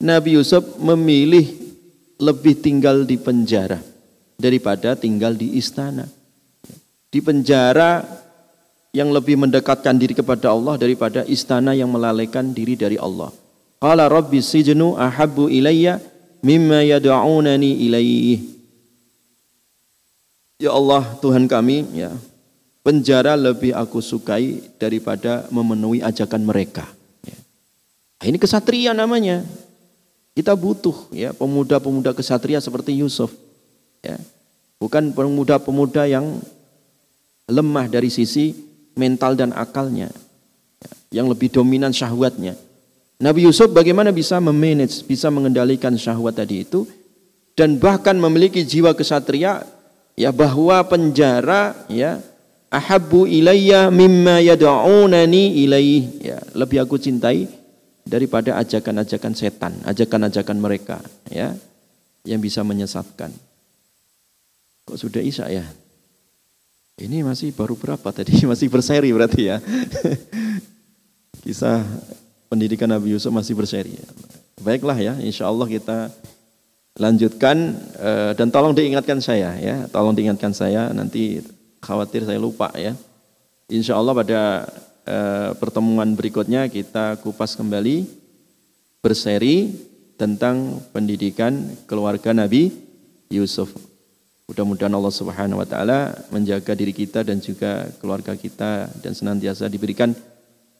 Nabi 0.00 0.36
Yusuf 0.36 0.64
memilih 0.80 1.48
lebih 2.18 2.58
tinggal 2.58 3.02
di 3.06 3.18
penjara 3.18 3.78
daripada 4.38 4.98
tinggal 4.98 5.34
di 5.34 5.54
istana 5.58 6.06
di 7.14 7.22
penjara 7.22 8.02
yang 8.90 9.14
lebih 9.14 9.38
mendekatkan 9.38 9.94
diri 9.94 10.18
kepada 10.18 10.50
Allah 10.50 10.74
daripada 10.74 11.22
istana 11.30 11.70
yang 11.70 11.86
melalaikan 11.86 12.50
diri 12.50 12.74
dari 12.74 12.98
Allah. 12.98 13.30
Qala 13.78 14.10
rabbi 14.10 14.42
sijnu 14.42 14.98
ahabbu 14.98 15.46
ilayya 15.46 16.02
mimma 16.42 16.82
yad'unani. 16.82 17.70
Ya 20.58 20.74
Allah 20.74 21.06
Tuhan 21.22 21.46
kami 21.46 21.86
ya 21.94 22.10
penjara 22.84 23.32
lebih 23.34 23.72
aku 23.72 24.04
sukai 24.04 24.60
daripada 24.76 25.48
memenuhi 25.48 26.04
ajakan 26.04 26.44
mereka. 26.44 26.84
Ya. 27.24 27.38
Ini 28.28 28.36
kesatria 28.36 28.92
namanya. 28.92 29.42
Kita 30.36 30.52
butuh 30.52 31.08
ya 31.10 31.32
pemuda-pemuda 31.32 32.12
kesatria 32.12 32.60
seperti 32.60 33.00
Yusuf. 33.00 33.32
Ya. 34.04 34.20
Bukan 34.76 35.16
pemuda-pemuda 35.16 36.04
yang 36.04 36.44
lemah 37.48 37.88
dari 37.88 38.12
sisi 38.12 38.52
mental 38.92 39.32
dan 39.34 39.56
akalnya 39.56 40.12
yang 41.08 41.24
lebih 41.30 41.48
dominan 41.48 41.94
syahwatnya. 41.94 42.58
Nabi 43.22 43.46
Yusuf 43.46 43.70
bagaimana 43.70 44.10
bisa 44.10 44.36
memanage, 44.42 45.06
bisa 45.06 45.30
mengendalikan 45.32 45.94
syahwat 45.96 46.36
tadi 46.36 46.66
itu 46.66 46.84
dan 47.54 47.78
bahkan 47.78 48.18
memiliki 48.18 48.66
jiwa 48.66 48.92
kesatria 48.92 49.62
ya 50.18 50.34
bahwa 50.34 50.82
penjara 50.84 51.72
ya 51.86 52.18
ahabbu 52.74 53.30
ilayya 53.30 53.88
mimma 53.94 54.42
yad'unani 54.42 55.62
ilaih 55.62 56.02
ya 56.18 56.38
lebih 56.58 56.82
aku 56.82 56.98
cintai 56.98 57.46
daripada 58.04 58.60
ajakan-ajakan 58.60 59.32
setan, 59.32 59.72
ajakan-ajakan 59.86 60.58
mereka 60.60 60.98
ya 61.30 61.56
yang 62.26 62.40
bisa 62.42 62.60
menyesatkan. 62.60 63.32
Kok 64.84 64.98
sudah 65.00 65.24
Isya 65.24 65.48
ya? 65.48 65.64
Ini 66.94 67.24
masih 67.26 67.50
baru 67.56 67.74
berapa 67.74 68.06
tadi? 68.14 68.38
Masih 68.50 68.70
berseri 68.70 69.10
berarti 69.10 69.50
ya. 69.50 69.58
Kisah 71.42 71.82
pendidikan 72.46 72.86
Nabi 72.86 73.10
Yusuf 73.10 73.34
masih 73.34 73.58
berseri. 73.58 73.98
Baiklah 74.62 74.94
ya, 74.96 75.18
insya 75.18 75.50
Allah 75.50 75.66
kita 75.66 76.08
lanjutkan 76.94 77.74
eh, 77.98 78.32
dan 78.38 78.48
tolong 78.54 78.72
diingatkan 78.72 79.18
saya 79.18 79.58
ya, 79.58 79.90
tolong 79.90 80.14
diingatkan 80.14 80.54
saya 80.54 80.94
nanti 80.94 81.42
khawatir 81.84 82.24
saya 82.24 82.40
lupa 82.40 82.72
ya. 82.72 82.96
Insya 83.68 84.00
Allah 84.00 84.16
pada 84.16 84.40
eh, 85.04 85.50
pertemuan 85.60 86.16
berikutnya 86.16 86.72
kita 86.72 87.20
kupas 87.20 87.52
kembali 87.52 88.08
berseri 89.04 89.76
tentang 90.16 90.80
pendidikan 90.96 91.68
keluarga 91.84 92.32
Nabi 92.32 92.72
Yusuf. 93.28 93.68
Mudah-mudahan 94.48 94.92
Allah 94.92 95.12
Subhanahu 95.12 95.60
wa 95.60 95.68
taala 95.68 96.12
menjaga 96.32 96.72
diri 96.76 96.92
kita 96.92 97.24
dan 97.24 97.40
juga 97.40 97.88
keluarga 98.00 98.36
kita 98.36 98.88
dan 99.00 99.12
senantiasa 99.12 99.68
diberikan 99.68 100.12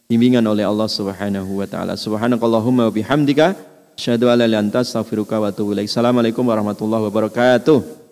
bimbingan 0.05 0.45
oleh 0.45 0.65
Allah 0.65 0.89
Subhanahu 0.89 1.61
wa 1.61 1.67
taala. 1.69 1.97
Subhanakallahumma 1.97 2.89
wa 2.89 2.93
bihamdika 2.93 3.57
Asyhadu 3.95 4.27
an 4.27 4.43
la 4.43 4.45
ilaha 4.45 4.83
illa 4.83 5.39
wa 5.39 5.47
atubu. 5.47 5.71
Assalamualaikum 5.79 6.43
warahmatullahi 6.43 7.07
wabarakatuh. 7.07 8.04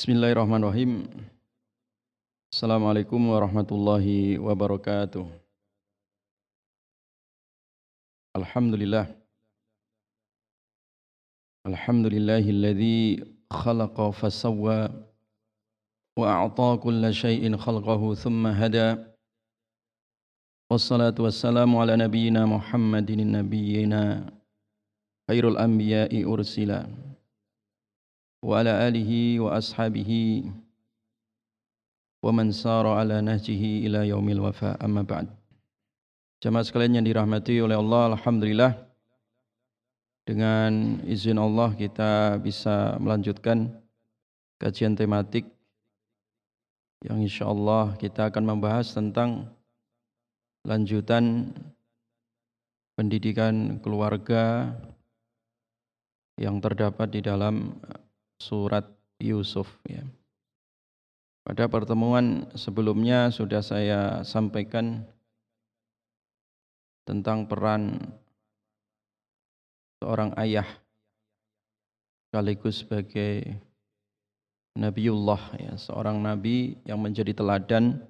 Bismillahirrahmanirrahim. 0.00 1.04
Assalamualaikum 2.48 3.20
warahmatullahi 3.20 4.40
wabarakatuh. 4.40 5.28
Alhamdulillah. 8.32 9.12
Alhamdulillahilladzi 11.68 13.28
khalaqa 13.52 14.08
fasawwa 14.16 14.88
wa 16.16 16.48
a'ta 16.48 16.80
kulla 16.80 17.12
syai'in 17.12 17.60
khalqahu 17.60 18.16
thumma 18.16 18.56
hada. 18.56 19.04
Wassalatu 20.72 21.28
wassalamu 21.28 21.76
ala 21.76 22.00
nabiyyina 22.00 22.48
Muhammadin 22.48 23.36
nabiyyina 23.36 24.32
khairul 25.28 25.60
anbiya'i 25.60 26.24
ursila. 26.24 26.88
وعلى 28.45 28.71
آله 28.87 29.11
وأصحابه 29.41 30.11
ومن 32.21 32.47
سار 32.53 32.85
على 32.87 33.17
نهجه 33.21 33.63
إلى 33.89 34.13
يوم 34.13 34.27
الوفاء 34.29 34.85
أما 34.85 35.01
بعد 35.01 35.27
Jamaah 36.43 36.61
sekalian 36.61 37.01
yang 37.01 37.07
dirahmati 37.09 37.57
oleh 37.57 37.73
Allah 37.73 38.13
Alhamdulillah 38.13 38.77
Dengan 40.29 41.01
izin 41.09 41.41
Allah 41.41 41.73
kita 41.73 42.37
bisa 42.37 43.01
melanjutkan 43.01 43.73
kajian 44.61 44.93
tematik 44.93 45.49
Yang 47.01 47.17
insya 47.25 47.49
Allah 47.49 47.97
kita 47.97 48.29
akan 48.29 48.43
membahas 48.45 48.93
tentang 48.93 49.49
lanjutan 50.69 51.49
pendidikan 52.93 53.81
keluarga 53.81 54.75
yang 56.37 56.59
terdapat 56.59 57.09
di 57.09 57.21
dalam 57.25 57.73
surat 58.40 58.88
Yusuf 59.20 59.68
ya. 59.84 60.02
Pada 61.44 61.68
pertemuan 61.68 62.48
sebelumnya 62.56 63.28
sudah 63.28 63.60
saya 63.60 64.24
sampaikan 64.24 65.04
tentang 67.04 67.44
peran 67.44 68.00
seorang 70.00 70.32
ayah 70.40 70.66
sekaligus 72.28 72.80
sebagai 72.80 73.60
Nabiullah 74.78 75.58
ya, 75.58 75.74
seorang 75.74 76.22
nabi 76.22 76.78
yang 76.86 77.02
menjadi 77.02 77.34
teladan 77.34 78.06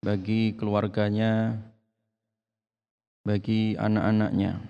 bagi 0.00 0.56
keluarganya, 0.56 1.60
bagi 3.20 3.76
anak-anaknya, 3.76 4.64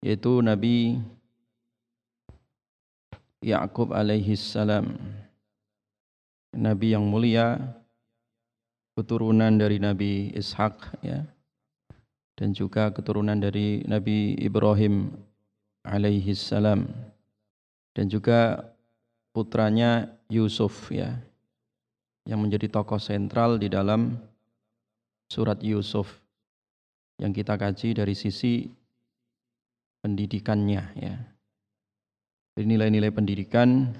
yaitu 0.00 0.40
Nabi 0.40 0.96
Yakub 3.44 3.94
alaihi 3.94 4.34
salam. 4.34 4.98
Nabi 6.58 6.96
yang 6.96 7.06
mulia 7.06 7.54
keturunan 8.98 9.54
dari 9.54 9.78
Nabi 9.78 10.34
Ishak 10.34 11.02
ya. 11.06 11.22
Dan 12.38 12.54
juga 12.54 12.90
keturunan 12.90 13.38
dari 13.38 13.82
Nabi 13.86 14.34
Ibrahim 14.38 15.10
alaihi 15.86 16.34
salam. 16.34 16.86
Dan 17.94 18.10
juga 18.10 18.62
putranya 19.34 20.10
Yusuf 20.26 20.90
ya 20.90 21.18
yang 22.28 22.44
menjadi 22.44 22.68
tokoh 22.68 23.00
sentral 23.00 23.56
di 23.56 23.72
dalam 23.72 24.20
surat 25.32 25.62
Yusuf 25.64 26.20
yang 27.16 27.32
kita 27.32 27.56
kaji 27.56 27.96
dari 27.96 28.12
sisi 28.12 28.68
pendidikannya 30.04 30.82
ya 31.00 31.37
nilai-nilai 32.66 33.12
pendidikan 33.14 33.94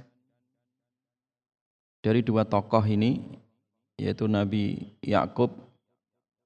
dari 2.02 2.24
dua 2.24 2.42
tokoh 2.42 2.82
ini 2.82 3.22
yaitu 3.98 4.30
Nabi 4.30 4.94
Yakub 5.02 5.50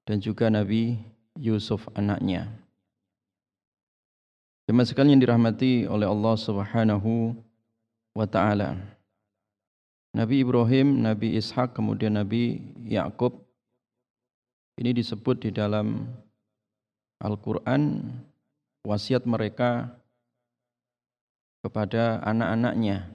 dan 0.03 0.19
juga 0.19 0.49
Nabi 0.49 0.97
Yusuf 1.37 1.85
anaknya. 1.93 2.49
Jemaah 4.69 4.87
sekalian 4.87 5.17
yang 5.17 5.23
dirahmati 5.27 5.85
oleh 5.85 6.07
Allah 6.07 6.35
Subhanahu 6.39 7.35
wa 8.15 8.27
taala. 8.27 8.79
Nabi 10.13 10.45
Ibrahim, 10.45 11.01
Nabi 11.01 11.35
Ishak, 11.35 11.73
kemudian 11.73 12.15
Nabi 12.15 12.61
Yakub 12.85 13.43
ini 14.77 14.93
disebut 14.93 15.45
di 15.45 15.49
dalam 15.49 16.05
Al-Qur'an 17.21 18.01
wasiat 18.85 19.25
mereka 19.25 19.89
kepada 21.63 22.19
anak-anaknya, 22.27 23.07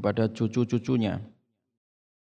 kepada 0.00 0.32
cucu-cucunya. 0.32 1.20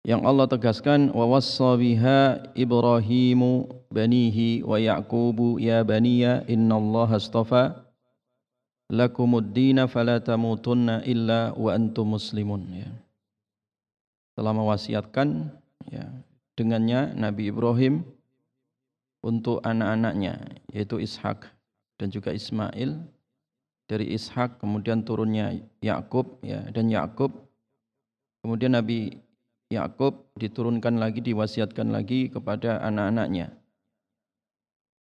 Yang 0.04 0.22
Allah 0.28 0.48
tegaskan 0.50 1.14
wa 1.16 1.26
wassabiha 1.30 2.52
Ibrahimu 2.58 3.70
banihi 3.94 4.66
wa 4.66 4.76
Yaqubu 4.76 5.62
ya 5.62 5.86
baniya 5.86 6.44
innallaha 6.50 7.22
astafa 7.22 7.86
lakumud 8.92 9.56
dina 9.56 9.86
fala 9.86 10.20
tamutunna 10.20 11.06
illa 11.08 11.56
wa 11.56 11.72
antum 11.72 12.18
muslimun 12.18 12.62
ya. 12.76 12.90
Telah 14.36 14.58
mewasiatkan 14.58 15.54
ya 15.94 16.10
dengannya 16.58 17.14
Nabi 17.14 17.54
Ibrahim 17.54 18.02
untuk 19.22 19.62
anak-anaknya 19.62 20.60
yaitu 20.74 20.98
Ishak 20.98 21.46
dan 22.02 22.10
juga 22.10 22.34
Ismail 22.34 23.06
dari 23.92 24.16
Ishak 24.16 24.64
kemudian 24.64 25.04
turunnya 25.04 25.60
Yakub 25.84 26.40
ya 26.40 26.64
dan 26.72 26.88
Yakub 26.88 27.36
kemudian 28.40 28.80
Nabi 28.80 29.20
Yakub 29.68 30.32
diturunkan 30.40 30.96
lagi 30.96 31.20
diwasiatkan 31.20 31.92
lagi 31.92 32.32
kepada 32.32 32.80
anak-anaknya 32.88 33.52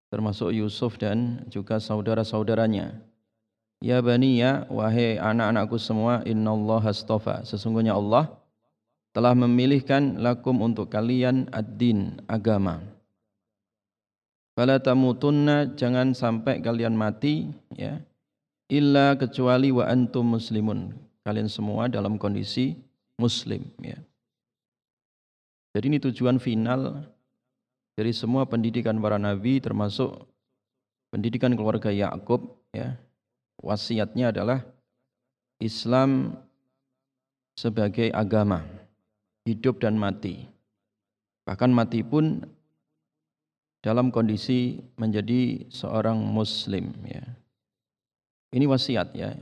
termasuk 0.10 0.52
Yusuf 0.52 0.98
dan 0.98 1.46
juga 1.54 1.78
saudara-saudaranya. 1.78 2.98
Ya 3.80 4.04
bani 4.04 4.44
ya 4.44 4.68
wahai 4.68 5.16
anak-anakku 5.16 5.80
semua 5.80 6.20
innallaha 6.28 6.92
astafa 6.92 7.48
sesungguhnya 7.48 7.96
Allah 7.96 8.28
telah 9.16 9.32
memilihkan 9.32 10.20
lakum 10.20 10.60
untuk 10.60 10.92
kalian 10.92 11.48
ad-din 11.56 12.20
agama. 12.28 12.84
Fala 14.60 14.84
tamutunna 14.84 15.72
jangan 15.80 16.12
sampai 16.12 16.60
kalian 16.60 16.92
mati 16.92 17.48
ya 17.72 18.04
illa 18.70 19.18
kecuali 19.18 19.74
wa 19.74 19.90
antum 19.90 20.38
muslimun. 20.38 20.94
Kalian 21.26 21.50
semua 21.50 21.90
dalam 21.92 22.16
kondisi 22.16 22.78
muslim 23.20 23.66
ya. 23.82 23.98
Jadi 25.76 25.86
ini 25.92 26.00
tujuan 26.02 26.42
final 26.42 27.06
dari 27.94 28.16
semua 28.16 28.48
pendidikan 28.48 28.98
para 28.98 29.20
nabi 29.20 29.62
termasuk 29.62 30.26
pendidikan 31.14 31.54
keluarga 31.54 31.92
Yakub 31.92 32.56
ya. 32.72 32.96
Wasiatnya 33.60 34.32
adalah 34.32 34.64
Islam 35.60 36.40
sebagai 37.60 38.08
agama 38.16 38.64
hidup 39.44 39.84
dan 39.84 40.00
mati. 40.00 40.48
Bahkan 41.44 41.76
mati 41.76 42.00
pun 42.08 42.48
dalam 43.84 44.16
kondisi 44.16 44.80
menjadi 44.96 45.68
seorang 45.68 46.16
muslim 46.24 46.96
ya. 47.04 47.26
Ini 48.50 48.66
wasiat 48.66 49.14
ya. 49.14 49.38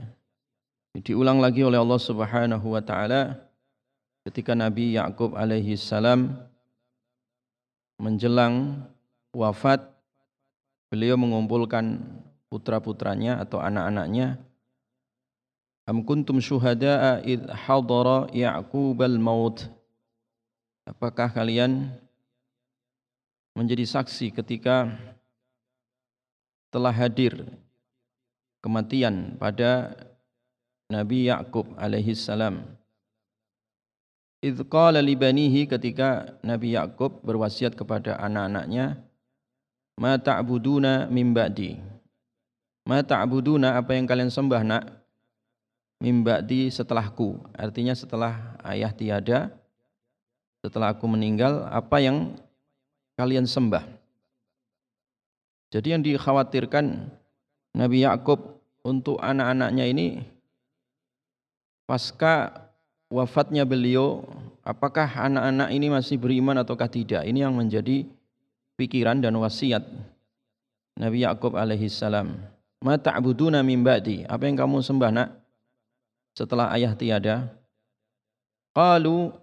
Diulang 0.97 1.39
lagi 1.39 1.61
oleh 1.61 1.79
Allah 1.79 2.01
Subhanahu 2.01 2.73
wa 2.73 2.81
taala 2.81 3.37
ketika 4.27 4.57
Nabi 4.57 4.97
Yakub 4.97 5.37
alaihi 5.37 5.79
salam 5.79 6.35
menjelang 8.01 8.83
wafat 9.31 9.79
beliau 10.91 11.15
mengumpulkan 11.15 12.01
putra-putranya 12.51 13.39
atau 13.39 13.61
anak-anaknya 13.61 14.41
Am 15.87 16.03
kuntum 16.03 16.43
syuhada'a 16.43 17.23
id 17.23 17.47
hadara 17.47 18.27
Ya'qub 18.35 18.99
al-maut 18.99 19.71
Apakah 20.83 21.31
kalian 21.31 21.91
menjadi 23.55 23.87
saksi 23.87 24.35
ketika 24.35 24.91
telah 26.71 26.91
hadir 26.91 27.47
kematian 28.61 29.37
pada 29.37 29.95
Nabi 30.87 31.27
Yakub 31.27 31.67
alaihi 31.75 32.15
salam. 32.15 32.63
Idz 34.39 34.61
qala 34.69 35.01
li 35.01 35.17
banihi 35.17 35.65
ketika 35.65 36.37
Nabi 36.45 36.77
Yakub 36.77 37.19
berwasiat 37.25 37.73
kepada 37.73 38.15
anak-anaknya, 38.21 39.01
"Ma 39.97 40.15
ta'buduna 40.15 41.09
min 41.09 41.33
ba'di?" 41.33 41.81
Ma 42.87 43.03
ta'buduna 43.03 43.75
apa 43.75 43.97
yang 43.99 44.07
kalian 44.07 44.31
sembah, 44.31 44.61
Nak? 44.63 44.83
Min 45.99 46.21
ba'di 46.23 46.69
setelahku. 46.71 47.41
Artinya 47.51 47.97
setelah 47.97 48.55
ayah 48.63 48.93
tiada, 48.93 49.51
setelah 50.61 50.93
aku 50.93 51.03
meninggal 51.09 51.67
apa 51.67 51.97
yang 51.99 52.37
kalian 53.17 53.49
sembah. 53.49 53.83
Jadi 55.73 55.87
yang 55.91 56.05
dikhawatirkan 56.05 57.11
Nabi 57.77 58.01
Yakub 58.01 58.57
untuk 58.81 59.21
anak-anaknya 59.21 59.85
ini 59.85 60.25
pasca 61.85 62.65
wafatnya 63.13 63.63
beliau 63.69 64.25
apakah 64.65 65.05
anak-anak 65.05 65.69
ini 65.69 65.87
masih 65.93 66.17
beriman 66.17 66.57
ataukah 66.57 66.89
tidak? 66.89 67.21
Ini 67.21 67.45
yang 67.45 67.53
menjadi 67.53 68.09
pikiran 68.81 69.21
dan 69.21 69.37
wasiat 69.37 69.85
Nabi 70.97 71.21
Yakub 71.21 71.53
alaihi 71.53 71.85
salam. 71.85 72.33
Ma 72.81 72.97
ta'buduna 72.97 73.61
min 73.61 73.85
ba'di? 73.85 74.25
Apa 74.25 74.49
yang 74.49 74.57
kamu 74.57 74.81
sembah 74.81 75.11
nak? 75.13 75.29
Setelah 76.33 76.73
ayah 76.73 76.93
tiada. 76.97 77.49
Qalu 78.73 79.33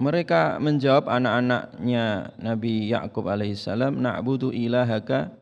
mereka 0.00 0.60
menjawab 0.60 1.08
anak-anaknya 1.08 2.34
Nabi 2.40 2.92
Yakub 2.92 3.24
alaihissalam 3.28 4.00
na'budu 4.00 4.50
ilahaka 4.50 5.32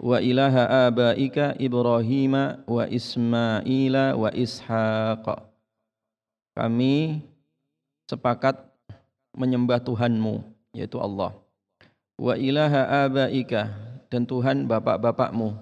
wa 0.00 0.18
ilaha 0.18 0.90
abaika 0.90 1.54
Ibrahim 1.58 2.34
wa 2.66 2.84
Ismaila 2.86 4.14
wa 4.18 4.30
Ishaq 4.32 5.24
kami 6.54 7.22
sepakat 8.10 8.58
menyembah 9.34 9.82
Tuhanmu 9.82 10.42
yaitu 10.74 10.98
Allah 10.98 11.34
wa 12.18 12.34
ilaha 12.38 13.06
abaika 13.06 13.70
dan 14.10 14.26
Tuhan 14.26 14.66
bapak-bapakmu 14.70 15.58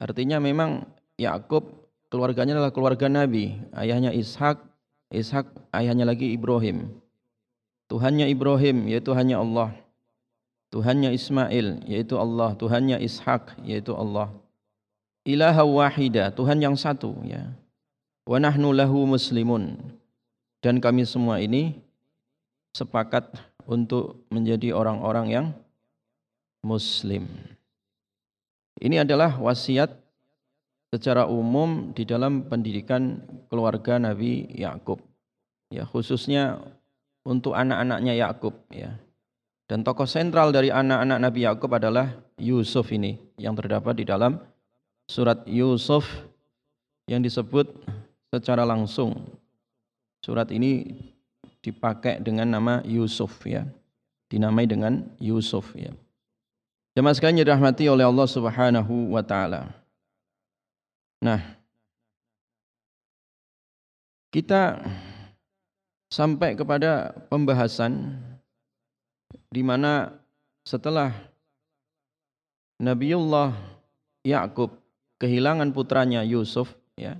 artinya 0.00 0.40
memang 0.40 0.88
Yakub 1.20 1.82
keluarganya 2.12 2.60
adalah 2.60 2.76
keluarga 2.76 3.08
Nabi. 3.08 3.56
Ayahnya 3.72 4.12
Ishak, 4.12 4.60
Ishak 5.08 5.48
ayahnya 5.72 6.04
lagi 6.04 6.28
Ibrahim. 6.36 6.92
Tuhannya 7.88 8.28
Ibrahim 8.28 8.92
yaitu 8.92 9.16
hanya 9.16 9.40
Allah. 9.40 9.72
Tuhannya 10.72 11.12
Ismail 11.12 11.84
yaitu 11.84 12.16
Allah, 12.16 12.56
Tuhannya 12.56 12.96
Ishak 13.04 13.60
yaitu 13.60 13.92
Allah. 13.92 14.32
Ilaha 15.22 15.62
wahida, 15.68 16.32
Tuhan 16.32 16.58
yang 16.58 16.74
satu 16.74 17.12
ya. 17.28 17.52
Wa 18.24 18.40
nahnu 18.40 18.72
lahu 18.72 19.04
muslimun. 19.04 19.76
Dan 20.64 20.80
kami 20.80 21.04
semua 21.04 21.44
ini 21.44 21.76
sepakat 22.72 23.36
untuk 23.68 24.24
menjadi 24.32 24.72
orang-orang 24.72 25.26
yang 25.28 25.46
muslim. 26.64 27.28
Ini 28.80 29.04
adalah 29.04 29.36
wasiat 29.36 29.92
secara 30.88 31.28
umum 31.28 31.92
di 31.92 32.08
dalam 32.08 32.48
pendidikan 32.48 33.20
keluarga 33.52 34.00
Nabi 34.00 34.48
Yakub. 34.56 34.98
Ya, 35.68 35.84
khususnya 35.84 36.64
untuk 37.22 37.54
anak-anaknya 37.54 38.16
Yakub 38.16 38.54
ya. 38.72 38.96
Dan 39.72 39.80
tokoh 39.80 40.04
sentral 40.04 40.52
dari 40.52 40.68
anak-anak 40.68 41.16
Nabi 41.16 41.48
Yakub 41.48 41.72
adalah 41.72 42.12
Yusuf 42.36 42.92
ini 42.92 43.16
yang 43.40 43.56
terdapat 43.56 43.96
di 43.96 44.04
dalam 44.04 44.36
surat 45.08 45.48
Yusuf 45.48 46.04
yang 47.08 47.24
disebut 47.24 47.72
secara 48.28 48.68
langsung. 48.68 49.16
Surat 50.20 50.52
ini 50.52 50.92
dipakai 51.64 52.20
dengan 52.20 52.52
nama 52.52 52.84
Yusuf 52.84 53.48
ya. 53.48 53.64
Dinamai 54.28 54.68
dengan 54.68 55.08
Yusuf 55.16 55.72
ya. 55.72 55.88
Jemaah 56.92 57.16
sekalian 57.16 57.40
dirahmati 57.40 57.88
oleh 57.88 58.04
Allah 58.04 58.28
Subhanahu 58.28 59.16
wa 59.16 59.24
taala. 59.24 59.72
Nah, 61.24 61.40
kita 64.28 64.84
sampai 66.12 66.60
kepada 66.60 67.16
pembahasan 67.32 68.20
di 69.52 69.62
mana 69.64 70.12
setelah 70.64 71.12
Nabiullah 72.82 73.54
Yakub 74.26 74.74
kehilangan 75.22 75.70
putranya 75.70 76.26
Yusuf 76.26 76.74
ya 76.98 77.18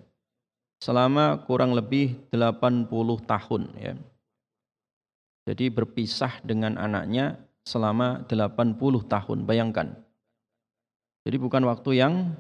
selama 0.83 1.39
kurang 1.47 1.79
lebih 1.79 2.19
80 2.35 2.91
tahun 3.23 3.63
ya. 3.79 3.95
Jadi 5.47 5.71
berpisah 5.71 6.43
dengan 6.43 6.75
anaknya 6.79 7.39
selama 7.63 8.27
80 8.27 8.79
tahun. 9.07 9.39
Bayangkan. 9.47 9.95
Jadi 11.23 11.37
bukan 11.39 11.63
waktu 11.67 12.03
yang 12.03 12.35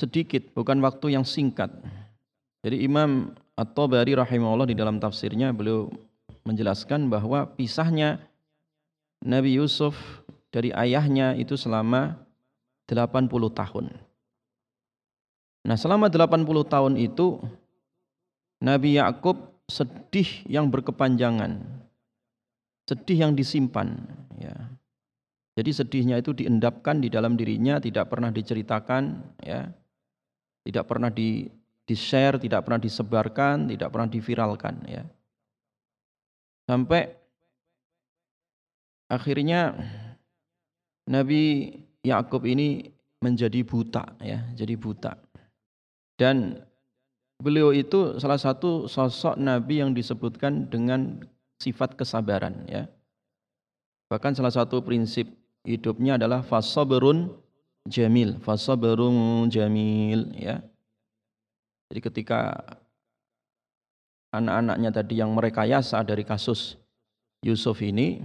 sedikit, 0.00 0.48
bukan 0.56 0.80
waktu 0.80 1.16
yang 1.16 1.24
singkat. 1.28 1.68
Jadi 2.64 2.84
Imam 2.84 3.36
At-Tabari 3.56 4.16
rahimahullah 4.16 4.68
di 4.68 4.76
dalam 4.76 4.96
tafsirnya 4.96 5.52
beliau 5.52 5.92
menjelaskan 6.44 7.12
bahwa 7.12 7.48
pisahnya 7.56 8.22
Nabi 9.20 9.60
Yusuf 9.60 9.94
dari 10.50 10.72
ayahnya 10.72 11.36
itu 11.36 11.54
selama 11.54 12.18
80 12.88 13.30
tahun. 13.52 13.86
Nah, 15.60 15.76
selama 15.76 16.08
80 16.08 16.64
tahun 16.66 16.94
itu 16.96 17.38
Nabi 18.64 18.96
Yakub 18.96 19.36
sedih 19.68 20.44
yang 20.48 20.72
berkepanjangan. 20.72 21.60
Sedih 22.88 23.28
yang 23.28 23.32
disimpan, 23.38 24.02
ya. 24.40 24.56
Jadi 25.54 25.70
sedihnya 25.70 26.18
itu 26.18 26.32
diendapkan 26.32 26.98
di 26.98 27.12
dalam 27.12 27.36
dirinya, 27.36 27.78
tidak 27.78 28.08
pernah 28.10 28.32
diceritakan, 28.32 29.20
ya 29.44 29.70
tidak 30.64 30.84
pernah 30.88 31.10
di 31.10 31.48
di 31.84 31.94
share, 31.98 32.38
tidak 32.38 32.62
pernah 32.62 32.78
disebarkan, 32.78 33.66
tidak 33.66 33.88
pernah 33.90 34.08
diviralkan 34.08 34.74
ya. 34.86 35.02
Sampai 36.68 37.12
akhirnya 39.10 39.74
Nabi 41.10 41.72
Yakub 42.06 42.46
ini 42.46 42.90
menjadi 43.20 43.60
buta 43.64 44.16
ya, 44.24 44.48
jadi 44.56 44.74
buta. 44.80 45.16
Dan 46.16 46.60
beliau 47.40 47.72
itu 47.72 48.20
salah 48.20 48.36
satu 48.36 48.84
sosok 48.84 49.40
nabi 49.40 49.80
yang 49.80 49.96
disebutkan 49.96 50.68
dengan 50.68 51.24
sifat 51.60 51.96
kesabaran 51.96 52.68
ya. 52.68 52.88
Bahkan 54.12 54.36
salah 54.36 54.52
satu 54.52 54.84
prinsip 54.84 55.28
hidupnya 55.64 56.16
adalah 56.16 56.44
fasabrun 56.44 57.32
jamil, 57.88 58.36
fasabrun 58.40 59.48
jamil 59.48 60.32
ya. 60.36 60.60
Jadi 61.90 62.00
ketika 62.00 62.62
anak-anaknya 64.30 64.90
tadi 64.94 65.18
yang 65.18 65.34
merekayasa 65.34 66.02
dari 66.06 66.22
kasus 66.22 66.78
Yusuf 67.42 67.82
ini, 67.82 68.22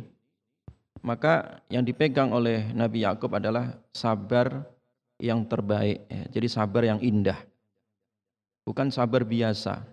maka 1.02 1.62
yang 1.70 1.86
dipegang 1.86 2.34
oleh 2.34 2.74
Nabi 2.74 3.06
Yakub 3.06 3.34
adalah 3.34 3.78
sabar 3.94 4.66
yang 5.22 5.46
terbaik, 5.46 6.06
ya. 6.10 6.24
jadi 6.34 6.48
sabar 6.50 6.84
yang 6.86 7.00
indah, 7.02 7.38
bukan 8.68 8.90
sabar 8.90 9.24
biasa. 9.24 9.86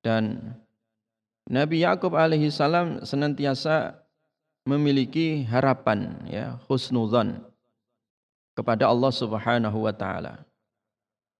Dan 0.00 0.54
Nabi 1.50 1.82
Yakub 1.84 2.16
alaihi 2.16 2.48
salam 2.48 3.02
senantiasa 3.04 4.00
memiliki 4.64 5.44
harapan, 5.44 6.14
ya, 6.30 6.56
husnuzan 6.70 7.42
kepada 8.54 8.86
Allah 8.86 9.12
Subhanahu 9.12 9.88
wa 9.88 9.94
taala. 9.96 10.44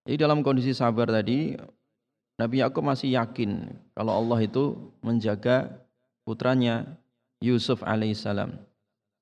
Jadi 0.08 0.16
dalam 0.18 0.40
kondisi 0.40 0.72
sabar 0.72 1.06
tadi 1.06 1.54
Nabi 2.40 2.64
Yakub 2.64 2.80
masih 2.80 3.12
yakin 3.12 3.68
kalau 3.92 4.16
Allah 4.16 4.40
itu 4.40 4.80
menjaga 5.04 5.68
putranya 6.24 6.96
Yusuf 7.44 7.84
alaihissalam. 7.84 8.56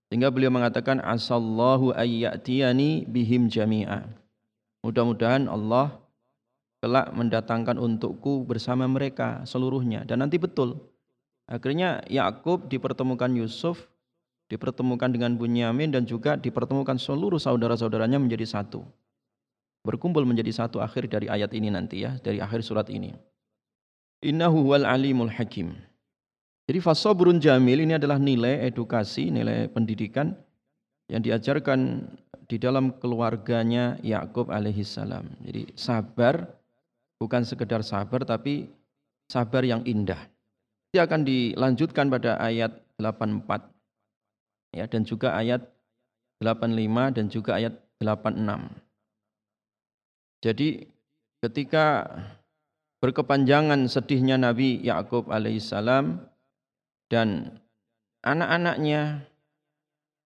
Sehingga 0.07 0.31
beliau 0.31 0.55
mengatakan 0.55 1.03
asallahu 1.03 1.91
ayyatiyani 1.99 3.11
bihim 3.11 3.51
jami'a. 3.51 4.07
Mudah-mudahan 4.87 5.51
Allah 5.51 5.99
kelak 6.79 7.11
mendatangkan 7.11 7.75
untukku 7.75 8.47
bersama 8.47 8.87
mereka 8.87 9.43
seluruhnya 9.43 10.07
dan 10.07 10.23
nanti 10.23 10.39
betul. 10.39 10.79
Akhirnya 11.51 12.07
Yakub 12.07 12.71
dipertemukan 12.71 13.35
Yusuf 13.35 13.91
dipertemukan 14.49 15.13
dengan 15.13 15.37
Bunyamin 15.37 15.93
dan 15.93 16.09
juga 16.09 16.41
dipertemukan 16.41 16.97
seluruh 16.97 17.37
saudara-saudaranya 17.37 18.17
menjadi 18.17 18.49
satu. 18.49 18.81
Berkumpul 19.89 20.29
menjadi 20.29 20.53
satu 20.53 20.85
akhir 20.85 21.09
dari 21.09 21.33
ayat 21.33 21.49
ini 21.57 21.73
nanti 21.73 22.05
ya, 22.05 22.21
dari 22.21 22.45
akhir 22.45 22.61
surat 22.61 22.93
ini. 22.93 23.17
Innahu 24.21 24.69
wal 24.69 24.85
alimul 24.85 25.33
hakim. 25.33 25.73
Jadi 26.69 26.85
fasobrun 26.85 27.41
jamil 27.41 27.81
ini 27.81 27.97
adalah 27.97 28.21
nilai 28.21 28.69
edukasi, 28.69 29.33
nilai 29.33 29.73
pendidikan 29.73 30.37
yang 31.09 31.25
diajarkan 31.25 32.05
di 32.45 32.61
dalam 32.61 32.93
keluarganya 33.01 33.97
Yakub 34.05 34.53
alaihissalam. 34.53 35.25
Jadi 35.49 35.73
sabar 35.73 36.45
bukan 37.17 37.49
sekedar 37.49 37.81
sabar 37.81 38.29
tapi 38.29 38.69
sabar 39.33 39.65
yang 39.65 39.81
indah. 39.89 40.21
Ini 40.93 41.01
akan 41.05 41.25
dilanjutkan 41.25 42.13
pada 42.13 42.37
ayat 42.37 42.77
84 43.01 44.77
ya 44.77 44.85
dan 44.85 45.09
juga 45.09 45.33
ayat 45.33 45.65
85 46.45 47.17
dan 47.17 47.27
juga 47.33 47.57
ayat 47.57 47.75
86. 48.05 48.88
Jadi 50.39 50.87
ketika 51.43 52.07
berkepanjangan 53.03 53.87
sedihnya 53.87 54.39
Nabi 54.39 54.83
Yakub 54.83 55.31
alaihissalam 55.31 56.19
dan 57.11 57.59
anak-anaknya 58.23 59.23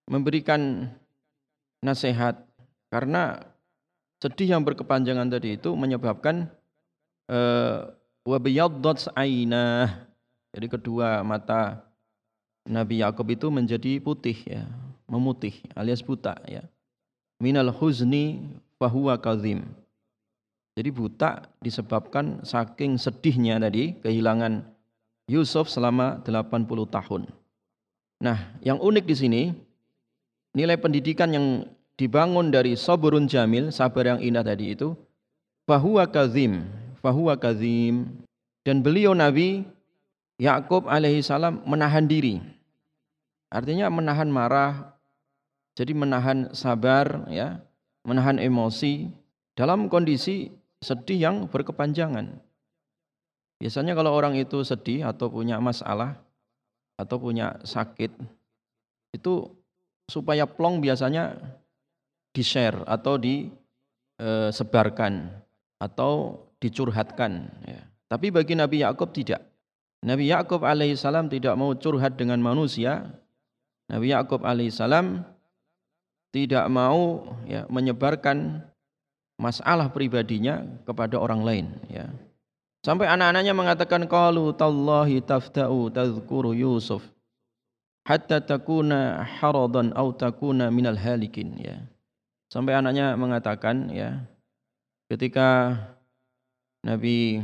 memberikan 0.09 0.93
nasihat 1.85 2.41
karena 2.89 3.45
sedih 4.21 4.57
yang 4.57 4.63
berkepanjangan 4.65 5.29
tadi 5.29 5.61
itu 5.61 5.73
menyebabkan 5.77 6.49
eh, 7.29 7.93
wabiyaddat 8.25 9.13
ainah 9.17 10.09
jadi 10.53 10.67
kedua 10.69 11.25
mata 11.25 11.85
Nabi 12.69 13.03
Yakub 13.03 13.27
itu 13.33 13.49
menjadi 13.49 13.99
putih 13.99 14.37
ya 14.47 14.69
memutih 15.13 15.53
alias 15.77 16.01
buta 16.01 16.41
ya. 16.49 16.65
Minal 17.37 17.69
huzni 17.75 18.41
fahuwa 18.81 19.19
kazim 19.21 19.69
jadi 20.73 20.89
buta 20.89 21.53
disebabkan 21.61 22.41
saking 22.49 22.97
sedihnya 22.97 23.61
tadi 23.61 23.93
kehilangan 24.01 24.65
Yusuf 25.29 25.69
selama 25.69 26.25
80 26.25 26.67
tahun. 26.89 27.23
Nah, 28.25 28.57
yang 28.65 28.81
unik 28.81 29.05
di 29.05 29.17
sini 29.17 29.43
nilai 30.57 30.81
pendidikan 30.81 31.29
yang 31.29 31.47
dibangun 32.01 32.49
dari 32.49 32.73
sabrun 32.73 33.29
jamil, 33.29 33.69
sabar 33.69 34.17
yang 34.17 34.21
indah 34.25 34.41
tadi 34.41 34.73
itu 34.73 34.97
fahuwa 35.69 36.09
kazim, 36.09 36.65
fahuwa 37.05 37.37
kazim 37.37 38.25
dan 38.65 38.81
beliau 38.81 39.13
Nabi 39.13 39.69
Yakub 40.41 40.89
alaihi 40.89 41.21
salam 41.21 41.61
menahan 41.69 42.09
diri. 42.09 42.41
Artinya 43.53 43.93
menahan 43.93 44.33
marah, 44.33 44.97
jadi 45.77 45.93
menahan 45.93 46.57
sabar 46.57 47.29
ya, 47.29 47.61
menahan 48.09 48.41
emosi 48.41 49.13
dalam 49.53 49.93
kondisi 49.93 50.49
sedih 50.83 51.31
yang 51.31 51.47
berkepanjangan. 51.47 52.37
Biasanya 53.63 53.95
kalau 53.95 54.11
orang 54.11 54.35
itu 54.35 54.67
sedih 54.67 55.07
atau 55.07 55.31
punya 55.31 55.63
masalah 55.63 56.19
atau 56.99 57.17
punya 57.23 57.63
sakit 57.63 58.11
itu 59.15 59.47
supaya 60.11 60.43
plong 60.51 60.83
biasanya 60.83 61.39
di-share 62.35 62.83
atau 62.91 63.15
disebarkan 63.23 65.13
e, 65.31 65.33
atau 65.79 66.43
dicurhatkan 66.59 67.47
ya. 67.63 67.87
Tapi 68.11 68.35
bagi 68.35 68.59
Nabi 68.59 68.83
Yakub 68.83 69.15
tidak. 69.15 69.41
Nabi 70.03 70.29
Yakub 70.35 70.67
alaihissalam 70.67 71.31
tidak 71.31 71.55
mau 71.55 71.71
curhat 71.79 72.19
dengan 72.19 72.43
manusia. 72.43 73.09
Nabi 73.87 74.11
Yakub 74.11 74.43
alaihissalam 74.43 75.23
tidak 76.35 76.67
mau 76.67 77.31
ya, 77.47 77.65
menyebarkan 77.71 78.67
masalah 79.43 79.91
pribadinya 79.91 80.63
kepada 80.87 81.19
orang 81.19 81.43
lain 81.43 81.67
ya. 81.91 82.07
Sampai 82.87 83.11
anak-anaknya 83.11 83.55
mengatakan 83.55 84.07
qalu 84.07 84.55
tallahi 84.55 85.19
tafta'u 85.19 85.91
tadhkuru 85.91 86.55
Yusuf 86.55 87.03
hatta 88.07 88.39
takuna 88.43 89.27
haradan 89.27 89.91
au 89.99 90.15
takuna 90.15 90.71
minal 90.71 90.95
halikin 90.95 91.59
ya. 91.59 91.83
Sampai 92.55 92.79
anaknya 92.79 93.19
mengatakan 93.19 93.91
ya 93.91 94.23
ketika 95.11 95.75
Nabi 96.87 97.43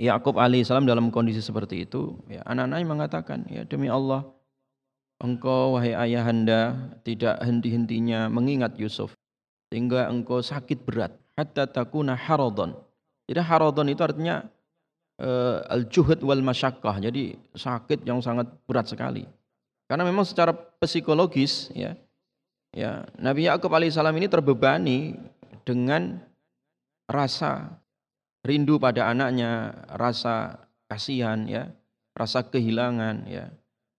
Yakub 0.00 0.40
alaihissalam 0.40 0.88
dalam 0.88 1.12
kondisi 1.12 1.44
seperti 1.44 1.84
itu 1.84 2.16
ya 2.26 2.40
anak-anaknya 2.48 2.86
mengatakan 2.88 3.38
ya 3.46 3.62
demi 3.62 3.86
Allah 3.86 4.26
engkau 5.22 5.78
wahai 5.78 5.94
ayahanda 5.94 6.92
tidak 7.06 7.38
henti-hentinya 7.40 8.26
mengingat 8.28 8.74
Yusuf 8.76 9.14
sehingga 9.74 10.06
engkau 10.06 10.38
sakit 10.38 10.86
berat 10.86 11.10
hatta 11.34 11.66
takuna 11.66 12.14
haradon. 12.14 12.78
Jadi 13.26 13.42
haradon 13.42 13.90
itu 13.90 14.06
artinya 14.06 14.46
uh, 15.18 15.66
al-juhud 15.66 16.22
wal 16.22 16.46
masyakkah. 16.46 17.02
Jadi 17.02 17.34
sakit 17.58 18.06
yang 18.06 18.22
sangat 18.22 18.46
berat 18.70 18.86
sekali. 18.86 19.26
Karena 19.90 20.06
memang 20.06 20.22
secara 20.22 20.54
psikologis 20.54 21.74
ya 21.74 21.98
ya 22.70 23.02
Nabi 23.18 23.50
Yakub 23.50 23.74
alaihissalam 23.74 24.14
ini 24.14 24.30
terbebani 24.30 25.18
dengan 25.66 26.22
rasa 27.10 27.74
rindu 28.46 28.78
pada 28.78 29.10
anaknya, 29.10 29.74
rasa 29.90 30.62
kasihan 30.86 31.50
ya, 31.50 31.66
rasa 32.14 32.46
kehilangan 32.46 33.26
ya. 33.26 33.50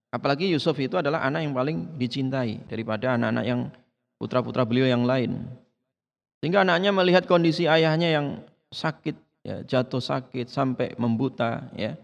Apalagi 0.08 0.48
Yusuf 0.48 0.80
itu 0.80 0.96
adalah 0.96 1.20
anak 1.28 1.44
yang 1.44 1.52
paling 1.52 2.00
dicintai 2.00 2.64
daripada 2.64 3.20
anak-anak 3.20 3.44
yang 3.44 3.60
putra-putra 4.16 4.64
beliau 4.64 4.88
yang 4.88 5.04
lain. 5.04 5.44
Sehingga 6.46 6.62
anaknya 6.62 6.94
melihat 6.94 7.26
kondisi 7.26 7.66
ayahnya 7.66 8.06
yang 8.06 8.38
sakit, 8.70 9.18
ya, 9.42 9.66
jatuh 9.66 9.98
sakit 9.98 10.46
sampai 10.46 10.94
membuta, 10.94 11.66
ya. 11.74 11.98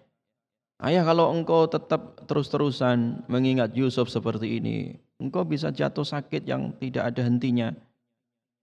Ayah 0.83 1.07
kalau 1.07 1.31
engkau 1.31 1.71
tetap 1.71 2.27
terus-terusan 2.27 3.23
mengingat 3.31 3.71
Yusuf 3.79 4.11
seperti 4.11 4.59
ini, 4.59 4.99
engkau 5.23 5.47
bisa 5.47 5.71
jatuh 5.71 6.03
sakit 6.03 6.43
yang 6.43 6.75
tidak 6.75 7.15
ada 7.15 7.23
hentinya. 7.23 7.71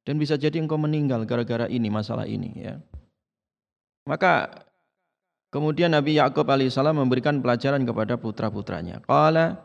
Dan 0.03 0.19
bisa 0.19 0.35
jadi 0.35 0.59
engkau 0.59 0.75
meninggal 0.75 1.23
gara-gara 1.23 1.71
ini, 1.71 1.87
masalah 1.87 2.27
ini. 2.27 2.59
Ya. 2.59 2.75
Maka 4.03 4.51
kemudian 5.47 5.95
Nabi 5.95 6.19
Yakub 6.19 6.43
alaihissalam 6.43 6.99
memberikan 6.99 7.39
pelajaran 7.39 7.87
kepada 7.87 8.19
putra-putranya. 8.19 8.99
Qala 9.07 9.63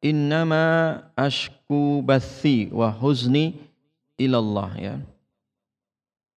innama 0.00 1.04
ashku 1.12 2.00
bathi 2.00 2.72
wa 2.72 2.88
huzni 2.88 3.60
ilallah 4.16 4.72
ya. 4.80 4.96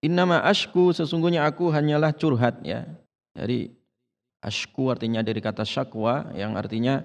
Innama 0.05 0.45
ashku 0.45 0.93
sesungguhnya 0.93 1.45
aku 1.47 1.73
hanyalah 1.73 2.13
curhat 2.13 2.61
ya. 2.61 2.85
Jadi 3.33 3.73
ashku 4.45 4.93
artinya 4.93 5.25
dari 5.25 5.41
kata 5.41 5.65
syakwa 5.65 6.29
yang 6.37 6.53
artinya 6.53 7.01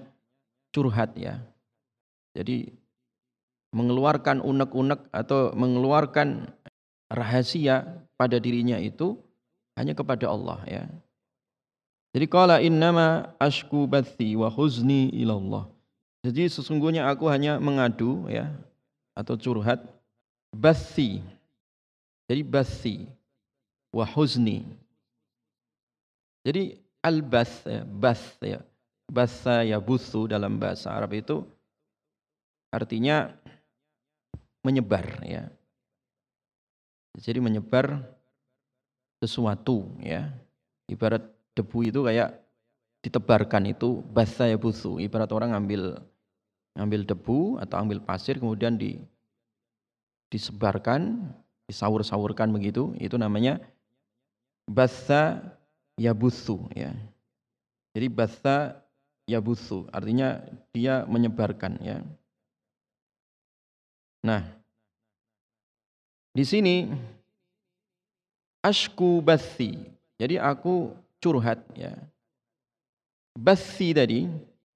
curhat 0.69 1.17
ya. 1.17 1.41
Jadi 2.37 2.69
mengeluarkan 3.73 4.45
unek-unek 4.45 5.09
atau 5.09 5.49
mengeluarkan 5.57 6.53
rahasia 7.09 8.05
pada 8.13 8.37
dirinya 8.37 8.77
itu 8.77 9.17
hanya 9.73 9.97
kepada 9.97 10.29
Allah 10.29 10.61
ya. 10.69 10.83
Jadi 12.13 12.25
qala 12.29 12.61
innama 12.61 13.33
ashku 13.41 13.89
bathi 13.89 14.37
wa 14.37 14.53
huzni 14.53 15.09
ilallah. 15.17 15.65
Jadi 16.21 16.45
sesungguhnya 16.45 17.09
aku 17.09 17.25
hanya 17.25 17.57
mengadu 17.57 18.29
ya 18.29 18.53
atau 19.17 19.33
curhat 19.33 19.81
bathi 20.53 21.25
jadi 22.27 22.41
basi 22.41 23.07
wa 23.93 24.07
huzni. 24.07 24.65
Jadi 26.43 26.75
al-bath 27.03 27.67
ya, 27.67 27.83
bath 27.85 28.25
ya. 28.43 28.59
Basa 29.03 29.67
ya 29.67 29.77
busu 29.83 30.25
dalam 30.31 30.57
bahasa 30.57 30.89
Arab 30.89 31.11
itu 31.13 31.43
artinya 32.71 33.29
menyebar 34.63 35.21
ya. 35.21 35.51
Jadi 37.19 37.37
menyebar 37.43 37.99
sesuatu 39.21 39.91
ya. 40.01 40.31
Ibarat 40.89 41.21
debu 41.53 41.85
itu 41.85 41.99
kayak 42.01 42.41
ditebarkan 43.03 43.75
itu 43.75 44.01
basa 44.09 44.47
ya 44.49 44.57
busu. 44.57 44.97
Ibarat 44.97 45.29
orang 45.35 45.53
ngambil 45.53 45.99
ngambil 46.73 47.01
debu 47.05 47.39
atau 47.61 47.75
ambil 47.77 48.01
pasir 48.01 48.41
kemudian 48.41 48.79
di 48.79 48.97
disebarkan 50.33 51.29
disaur-saurkan 51.73 52.53
begitu, 52.53 52.93
itu 53.01 53.17
namanya 53.17 53.57
basa 54.69 55.41
yabusu 55.97 56.69
ya. 56.77 56.93
Jadi 57.97 58.07
basa 58.13 58.77
yabusu 59.25 59.89
artinya 59.89 60.45
dia 60.69 61.01
menyebarkan 61.09 61.81
ya. 61.81 61.97
Nah, 64.21 64.45
di 66.37 66.45
sini 66.45 66.93
ashku 68.63 69.19
basi. 69.19 69.75
Jadi 70.21 70.39
aku 70.39 70.95
curhat 71.19 71.59
ya. 71.75 71.91
Basi 73.35 73.91
tadi, 73.91 74.29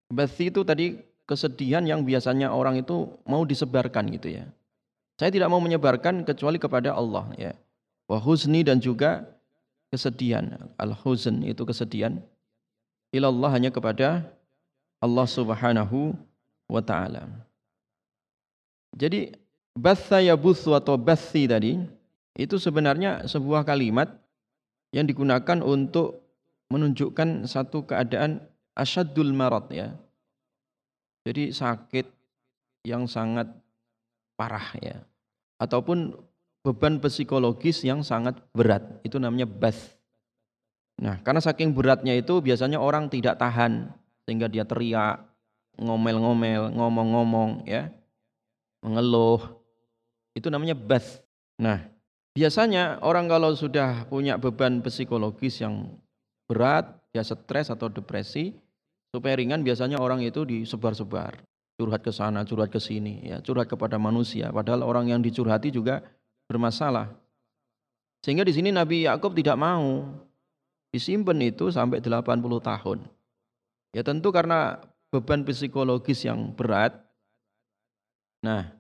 basi 0.10 0.50
itu 0.50 0.66
tadi 0.66 1.00
kesedihan 1.24 1.86
yang 1.86 2.04
biasanya 2.04 2.52
orang 2.52 2.82
itu 2.84 3.08
mau 3.24 3.48
disebarkan 3.48 4.12
gitu 4.18 4.34
ya. 4.36 4.43
Saya 5.18 5.34
tidak 5.34 5.49
mau 5.49 5.57
menyebarkan 5.57 6.22
kecuali 6.22 6.61
kepada 6.61 6.93
Allah 6.93 7.26
ya. 7.36 7.53
Wa 8.05 8.22
huzni 8.22 8.61
dan 8.61 8.78
juga 8.78 9.26
kesedihan. 9.89 10.70
Al 10.78 10.93
huzn 10.93 11.41
itu 11.41 11.65
kesedihan. 11.65 12.22
Ilallah 13.09 13.49
hanya 13.57 13.74
kepada 13.74 14.30
Allah 15.01 15.28
Subhanahu 15.28 16.13
wa 16.70 16.82
taala. 16.86 17.26
Jadi 18.93 19.34
batha 19.74 20.22
atau 20.22 20.95
bathi 20.97 21.49
tadi 21.49 21.82
itu 22.38 22.55
sebenarnya 22.61 23.26
sebuah 23.26 23.65
kalimat 23.65 24.13
yang 24.93 25.09
digunakan 25.09 25.61
untuk 25.65 26.22
menunjukkan 26.70 27.49
satu 27.49 27.86
keadaan 27.89 28.43
asyadul 28.78 29.34
marad 29.34 29.65
ya. 29.74 29.93
Jadi 31.26 31.51
sakit 31.51 32.07
yang 32.88 33.09
sangat 33.09 33.51
parah 34.38 34.69
ya 34.79 35.01
ataupun 35.57 36.13
beban 36.61 37.01
psikologis 37.01 37.81
yang 37.81 38.05
sangat 38.05 38.38
berat 38.53 39.01
itu 39.01 39.17
namanya 39.17 39.49
bas 39.49 39.97
Nah, 40.97 41.21
karena 41.21 41.38
saking 41.38 41.77
beratnya 41.77 42.17
itu 42.17 42.41
biasanya 42.41 42.81
orang 42.81 43.05
tidak 43.05 43.38
tahan 43.38 43.93
sehingga 44.25 44.49
dia 44.49 44.65
teriak, 44.65 45.21
ngomel-ngomel, 45.77 46.73
ngomong-ngomong 46.73 47.69
ya. 47.69 47.93
Mengeluh. 48.81 49.61
Itu 50.33 50.49
namanya 50.49 50.73
bath. 50.73 51.21
Nah, 51.61 51.85
biasanya 52.33 52.97
orang 53.05 53.29
kalau 53.29 53.53
sudah 53.53 54.09
punya 54.09 54.41
beban 54.41 54.81
psikologis 54.81 55.61
yang 55.61 55.97
berat, 56.49 56.97
dia 57.13 57.21
stres 57.21 57.69
atau 57.69 57.93
depresi, 57.93 58.57
supaya 59.13 59.38
ringan 59.38 59.61
biasanya 59.61 60.01
orang 60.01 60.25
itu 60.25 60.45
disebar-sebar 60.45 61.38
curhat 61.78 62.01
ke 62.01 62.09
sana, 62.09 62.41
curhat 62.41 62.73
ke 62.73 62.82
sini, 62.82 63.30
ya, 63.30 63.38
curhat 63.39 63.69
kepada 63.69 64.01
manusia. 64.01 64.49
Padahal 64.49 64.82
orang 64.82 65.13
yang 65.13 65.21
dicurhati 65.21 65.69
juga 65.69 66.01
bermasalah. 66.49 67.13
Sehingga 68.25 68.41
di 68.41 68.51
sini 68.51 68.73
Nabi 68.73 69.05
Yakub 69.05 69.38
tidak 69.38 69.55
mau 69.61 70.09
disimpan 70.89 71.38
itu 71.45 71.69
sampai 71.69 72.01
80 72.01 72.41
tahun. 72.59 73.05
Ya 73.93 74.01
tentu 74.01 74.34
karena 74.34 74.82
beban 75.13 75.45
psikologis 75.45 76.25
yang 76.25 76.51
berat. 76.57 76.97
Nah, 78.41 78.73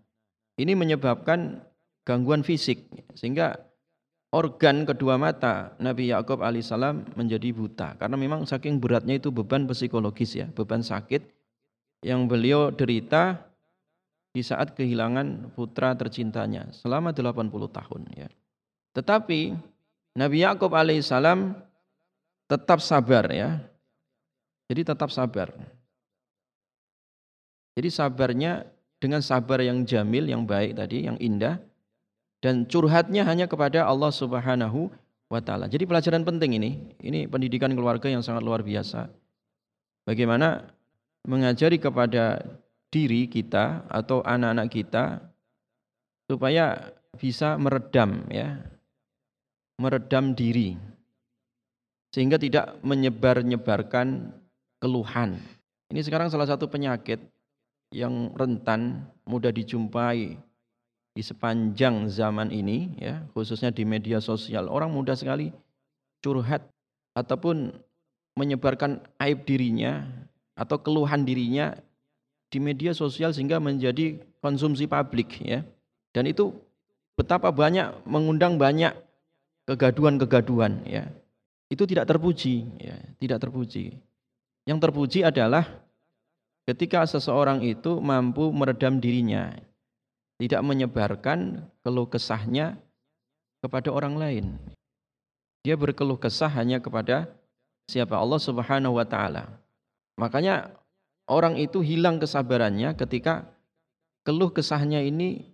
ini 0.57 0.73
menyebabkan 0.73 1.61
gangguan 2.01 2.41
fisik 2.41 2.89
sehingga 3.13 3.61
organ 4.33 4.83
kedua 4.89 5.21
mata 5.21 5.77
Nabi 5.77 6.09
Yakub 6.11 6.41
alaihissalam 6.41 7.15
menjadi 7.15 7.53
buta 7.53 7.95
karena 7.97 8.15
memang 8.19 8.43
saking 8.43 8.81
beratnya 8.81 9.17
itu 9.17 9.29
beban 9.29 9.69
psikologis 9.69 10.37
ya, 10.37 10.47
beban 10.51 10.81
sakit 10.83 11.36
yang 12.05 12.29
beliau 12.29 12.69
derita 12.69 13.47
di 14.33 14.45
saat 14.45 14.77
kehilangan 14.77 15.53
putra 15.57 15.97
tercintanya 15.97 16.69
selama 16.69 17.09
80 17.09 17.49
tahun 17.49 18.01
ya. 18.13 18.29
Tetapi 18.93 19.57
Nabi 20.17 20.37
Yakub 20.45 20.73
alaihissalam 20.73 21.57
tetap 22.45 22.79
sabar 22.81 23.25
ya. 23.33 23.61
Jadi 24.67 24.81
tetap 24.83 25.09
sabar. 25.09 25.53
Jadi 27.77 27.89
sabarnya 27.93 28.65
dengan 28.97 29.21
sabar 29.21 29.61
yang 29.61 29.85
jamil, 29.85 30.25
yang 30.25 30.43
baik 30.43 30.75
tadi, 30.75 31.05
yang 31.05 31.17
indah 31.21 31.61
dan 32.41 32.65
curhatnya 32.65 33.25
hanya 33.25 33.45
kepada 33.45 33.85
Allah 33.85 34.09
Subhanahu 34.09 34.89
wa 35.29 35.39
taala. 35.41 35.69
Jadi 35.69 35.85
pelajaran 35.85 36.25
penting 36.25 36.57
ini, 36.57 36.71
ini 37.01 37.25
pendidikan 37.29 37.73
keluarga 37.73 38.09
yang 38.09 38.25
sangat 38.25 38.41
luar 38.41 38.65
biasa. 38.65 39.09
Bagaimana 40.07 40.76
mengajari 41.27 41.77
kepada 41.77 42.39
diri 42.87 43.27
kita 43.27 43.83
atau 43.91 44.23
anak-anak 44.23 44.67
kita 44.71 45.19
supaya 46.31 46.95
bisa 47.19 47.59
meredam 47.59 48.23
ya. 48.31 48.63
Meredam 49.77 50.33
diri. 50.33 50.73
Sehingga 52.15 52.39
tidak 52.41 52.79
menyebar-nyebarkan 52.81 54.33
keluhan. 54.81 55.37
Ini 55.93 56.01
sekarang 56.01 56.31
salah 56.33 56.49
satu 56.49 56.65
penyakit 56.65 57.21
yang 57.93 58.33
rentan 58.33 59.05
mudah 59.27 59.53
dijumpai 59.53 60.39
di 61.13 61.21
sepanjang 61.21 62.09
zaman 62.09 62.49
ini 62.49 62.97
ya. 62.97 63.21
Khususnya 63.35 63.69
di 63.69 63.85
media 63.85 64.17
sosial. 64.17 64.71
Orang 64.71 64.95
mudah 64.95 65.13
sekali 65.13 65.53
curhat 66.23 66.65
ataupun 67.13 67.75
menyebarkan 68.37 69.01
aib 69.21 69.45
dirinya 69.45 70.05
atau 70.57 70.81
keluhan 70.81 71.21
dirinya 71.21 71.77
di 72.49 72.57
media 72.57 72.91
sosial 72.97 73.29
sehingga 73.31 73.61
menjadi 73.61 74.17
konsumsi 74.41 74.89
publik 74.89 75.37
ya. 75.45 75.61
Dan 76.11 76.25
itu 76.25 76.49
betapa 77.13 77.53
banyak 77.53 78.03
mengundang 78.09 78.57
banyak 78.57 78.97
kegaduhan-kegaduhan 79.69 80.81
ya. 80.89 81.05
Itu 81.69 81.85
tidak 81.85 82.09
terpuji 82.09 82.65
ya, 82.81 82.97
tidak 83.21 83.45
terpuji. 83.45 83.93
Yang 84.65 84.79
terpuji 84.83 85.19
adalah 85.23 85.67
ketika 86.65 87.05
seseorang 87.05 87.61
itu 87.63 87.99
mampu 88.01 88.49
meredam 88.49 88.97
dirinya, 88.97 89.53
tidak 90.39 90.63
menyebarkan 90.63 91.67
keluh 91.83 92.07
kesahnya 92.07 92.79
kepada 93.61 93.91
orang 93.91 94.15
lain. 94.15 94.45
Dia 95.67 95.75
berkeluh 95.75 96.15
kesah 96.15 96.47
hanya 96.47 96.79
kepada 96.79 97.27
siapa 97.91 98.15
Allah 98.15 98.39
Subhanahu 98.39 98.95
wa 98.95 99.03
taala. 99.03 99.51
Makanya 100.17 100.73
orang 101.29 101.55
itu 101.61 101.85
hilang 101.85 102.17
kesabarannya 102.17 102.97
ketika 102.97 103.45
keluh 104.25 104.49
kesahnya 104.49 104.99
ini 105.05 105.45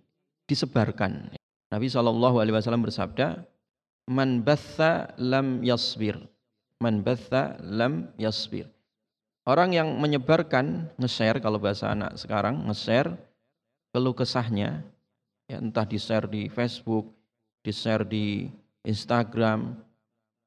disebarkan. 0.48 1.36
Nabi 1.70 1.86
Shallallahu 1.88 2.40
Alaihi 2.40 2.56
Wasallam 2.56 2.84
bersabda, 2.84 3.44
"Man 4.08 4.40
batha 4.40 5.12
lam 5.20 5.60
yasbir, 5.60 6.16
man 6.80 7.04
batha 7.04 7.60
lam 7.60 8.10
yasbir." 8.16 8.68
Orang 9.44 9.76
yang 9.76 10.00
menyebarkan, 10.00 10.88
nge-share 10.96 11.36
kalau 11.36 11.60
bahasa 11.60 11.92
anak 11.92 12.16
sekarang, 12.16 12.64
nge-share 12.64 13.12
keluh 13.92 14.16
kesahnya, 14.16 14.80
ya 15.44 15.60
entah 15.60 15.84
di-share 15.84 16.24
di 16.24 16.48
Facebook, 16.48 17.12
di-share 17.60 18.08
di 18.08 18.48
Instagram, 18.88 19.76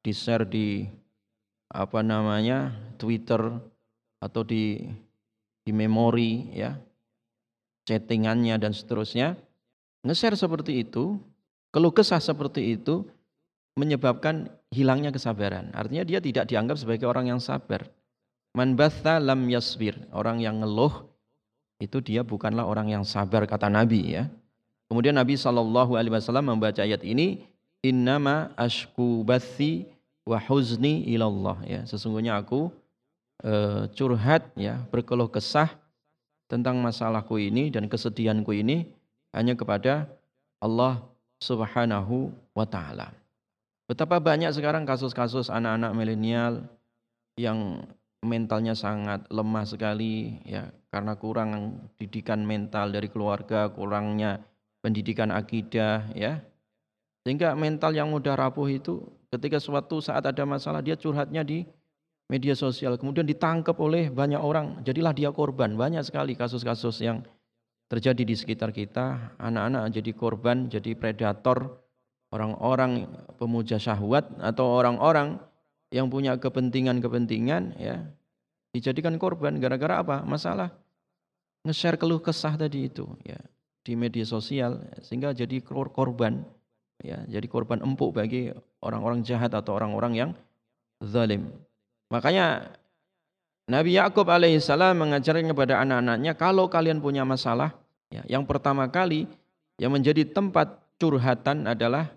di-share 0.02 0.42
di 0.42 0.82
apa 1.70 2.02
namanya 2.02 2.74
Twitter, 2.98 3.62
atau 4.18 4.42
di 4.42 4.82
di 5.62 5.72
memori 5.74 6.54
ya 6.54 6.74
chattingannya 7.86 8.56
dan 8.60 8.72
seterusnya 8.72 9.38
nge-share 10.02 10.36
seperti 10.36 10.84
itu 10.84 11.18
keluh 11.72 11.92
kesah 11.92 12.20
seperti 12.20 12.76
itu 12.78 13.04
menyebabkan 13.78 14.50
hilangnya 14.74 15.14
kesabaran. 15.14 15.70
Artinya 15.70 16.02
dia 16.02 16.18
tidak 16.18 16.50
dianggap 16.50 16.76
sebagai 16.82 17.06
orang 17.06 17.30
yang 17.30 17.38
sabar. 17.38 17.86
Man 18.58 18.74
batha 18.74 19.22
lam 19.22 19.46
yasbir. 19.46 19.94
Orang 20.10 20.42
yang 20.42 20.58
ngeluh 20.58 21.06
itu 21.78 22.02
dia 22.02 22.26
bukanlah 22.26 22.66
orang 22.66 22.90
yang 22.90 23.04
sabar 23.06 23.46
kata 23.46 23.70
Nabi 23.70 24.18
ya. 24.18 24.26
Kemudian 24.90 25.14
Nabi 25.14 25.38
Shallallahu 25.38 25.94
alaihi 25.94 26.10
wasallam 26.10 26.50
membaca 26.50 26.82
ayat 26.82 27.06
ini 27.06 27.46
innama 27.86 28.50
ashku 28.58 29.22
bathi 29.22 29.86
wa 30.26 30.42
huzni 30.42 31.06
ilallah 31.06 31.62
ya. 31.62 31.80
Sesungguhnya 31.86 32.34
aku 32.34 32.74
uh, 33.44 33.90
curhat 33.92 34.50
ya, 34.58 34.82
berkeluh 34.90 35.30
kesah 35.30 35.70
tentang 36.48 36.80
masalahku 36.80 37.36
ini 37.36 37.68
dan 37.68 37.86
kesedihanku 37.86 38.56
ini 38.56 38.88
hanya 39.36 39.52
kepada 39.52 40.08
Allah 40.58 41.04
Subhanahu 41.38 42.34
wa 42.56 42.66
taala. 42.66 43.14
Betapa 43.88 44.20
banyak 44.20 44.52
sekarang 44.52 44.84
kasus-kasus 44.84 45.48
anak-anak 45.48 45.92
milenial 45.96 46.54
yang 47.38 47.86
mentalnya 48.20 48.74
sangat 48.74 49.24
lemah 49.30 49.62
sekali 49.62 50.42
ya 50.42 50.68
karena 50.90 51.14
kurang 51.14 51.78
didikan 51.96 52.42
mental 52.42 52.90
dari 52.90 53.06
keluarga, 53.06 53.70
kurangnya 53.70 54.42
pendidikan 54.82 55.30
akidah 55.30 56.10
ya. 56.12 56.42
Sehingga 57.22 57.52
mental 57.54 57.92
yang 57.92 58.08
mudah 58.08 58.34
rapuh 58.34 58.66
itu 58.72 59.04
ketika 59.28 59.60
suatu 59.60 60.00
saat 60.00 60.24
ada 60.24 60.42
masalah 60.48 60.80
dia 60.80 60.96
curhatnya 60.96 61.44
di 61.44 61.68
media 62.28 62.54
sosial. 62.54 63.00
Kemudian 63.00 63.24
ditangkap 63.24 63.74
oleh 63.80 64.12
banyak 64.12 64.38
orang. 64.38 64.84
Jadilah 64.84 65.16
dia 65.16 65.32
korban. 65.32 65.74
Banyak 65.74 66.04
sekali 66.04 66.36
kasus-kasus 66.36 67.00
yang 67.00 67.24
terjadi 67.88 68.22
di 68.22 68.36
sekitar 68.36 68.70
kita. 68.70 69.34
Anak-anak 69.40 69.90
jadi 69.90 70.10
korban 70.12 70.68
jadi 70.68 70.92
predator 70.94 71.80
orang-orang 72.28 73.08
pemuja 73.40 73.80
syahwat 73.80 74.28
atau 74.44 74.76
orang-orang 74.76 75.40
yang 75.88 76.12
punya 76.12 76.36
kepentingan-kepentingan 76.36 77.80
ya 77.80 78.04
dijadikan 78.76 79.16
korban 79.16 79.56
gara-gara 79.56 80.04
apa? 80.04 80.20
Masalah 80.28 80.76
nge-share 81.64 81.96
keluh 81.96 82.20
kesah 82.20 82.54
tadi 82.54 82.86
itu 82.92 83.08
ya 83.24 83.40
di 83.82 83.96
media 83.96 84.22
sosial 84.28 84.84
sehingga 85.00 85.32
jadi 85.32 85.64
korban 85.64 86.44
ya 87.00 87.24
jadi 87.24 87.46
korban 87.48 87.80
empuk 87.80 88.14
bagi 88.20 88.52
orang-orang 88.84 89.24
jahat 89.24 89.50
atau 89.56 89.80
orang-orang 89.80 90.12
yang 90.12 90.30
zalim 91.00 91.48
Makanya 92.08 92.72
Nabi 93.68 94.00
Yakub 94.00 94.24
alaihissalam 94.24 94.96
mengajarkan 94.96 95.52
kepada 95.52 95.84
anak-anaknya 95.84 96.32
kalau 96.32 96.72
kalian 96.72 97.04
punya 97.04 97.28
masalah, 97.28 97.76
ya, 98.08 98.24
yang 98.24 98.48
pertama 98.48 98.88
kali 98.88 99.28
yang 99.76 99.92
menjadi 99.92 100.24
tempat 100.24 100.80
curhatan 100.96 101.68
adalah 101.68 102.08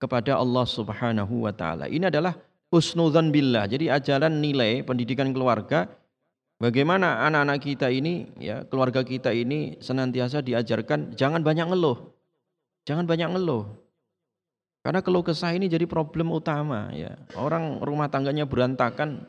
kepada 0.00 0.40
Allah 0.40 0.64
Subhanahu 0.64 1.44
wa 1.44 1.52
taala. 1.52 1.84
Ini 1.88 2.08
adalah 2.08 2.36
husnudzan 2.72 3.28
billah. 3.28 3.68
Jadi 3.68 3.92
ajaran 3.92 4.40
nilai 4.40 4.80
pendidikan 4.82 5.30
keluarga 5.36 5.84
bagaimana 6.56 7.28
anak-anak 7.28 7.60
kita 7.60 7.92
ini 7.92 8.32
ya, 8.40 8.64
keluarga 8.64 9.04
kita 9.04 9.36
ini 9.36 9.76
senantiasa 9.80 10.40
diajarkan 10.40 11.12
jangan 11.12 11.44
banyak 11.44 11.68
ngeluh. 11.76 12.12
Jangan 12.88 13.04
banyak 13.04 13.36
ngeluh. 13.36 13.85
Karena 14.86 15.02
keluh 15.02 15.26
kesah 15.26 15.50
ini 15.50 15.66
jadi 15.66 15.82
problem 15.82 16.30
utama 16.30 16.94
ya. 16.94 17.18
Orang 17.34 17.82
rumah 17.82 18.06
tangganya 18.06 18.46
berantakan 18.46 19.26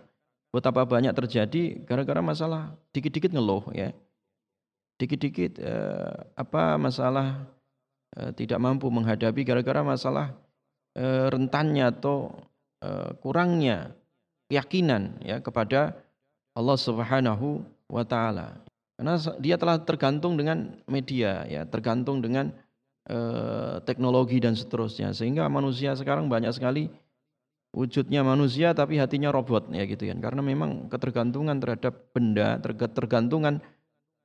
betapa 0.54 0.86
banyak 0.86 1.10
terjadi 1.18 1.82
gara-gara 1.82 2.22
masalah 2.22 2.78
dikit-dikit 2.94 3.34
ngeluh 3.34 3.66
ya. 3.74 3.90
Dikit-dikit 5.02 5.58
eh, 5.58 6.14
apa 6.38 6.78
masalah 6.78 7.50
eh, 8.22 8.30
tidak 8.38 8.62
mampu 8.62 8.86
menghadapi 8.94 9.42
gara-gara 9.42 9.82
masalah 9.82 10.38
eh, 10.94 11.26
rentannya 11.26 11.90
atau 11.90 12.38
eh, 12.86 13.18
kurangnya 13.18 13.98
keyakinan 14.54 15.26
ya 15.26 15.42
kepada 15.42 15.98
Allah 16.54 16.78
Subhanahu 16.78 17.66
wa 17.90 18.06
taala. 18.06 18.62
Karena 18.94 19.18
dia 19.42 19.58
telah 19.58 19.82
tergantung 19.82 20.38
dengan 20.38 20.78
media 20.86 21.50
ya, 21.50 21.66
tergantung 21.66 22.22
dengan 22.22 22.54
eh, 23.08 23.76
teknologi 23.84 24.38
dan 24.44 24.54
seterusnya. 24.54 25.16
Sehingga 25.16 25.48
manusia 25.48 25.96
sekarang 25.96 26.28
banyak 26.28 26.52
sekali 26.54 26.92
wujudnya 27.76 28.24
manusia 28.24 28.72
tapi 28.72 28.98
hatinya 29.00 29.32
robot 29.32 29.72
ya 29.72 29.84
gitu 29.88 30.08
kan. 30.08 30.20
Karena 30.22 30.42
memang 30.44 30.92
ketergantungan 30.92 31.58
terhadap 31.60 32.14
benda, 32.14 32.60
tergantungan 32.94 33.64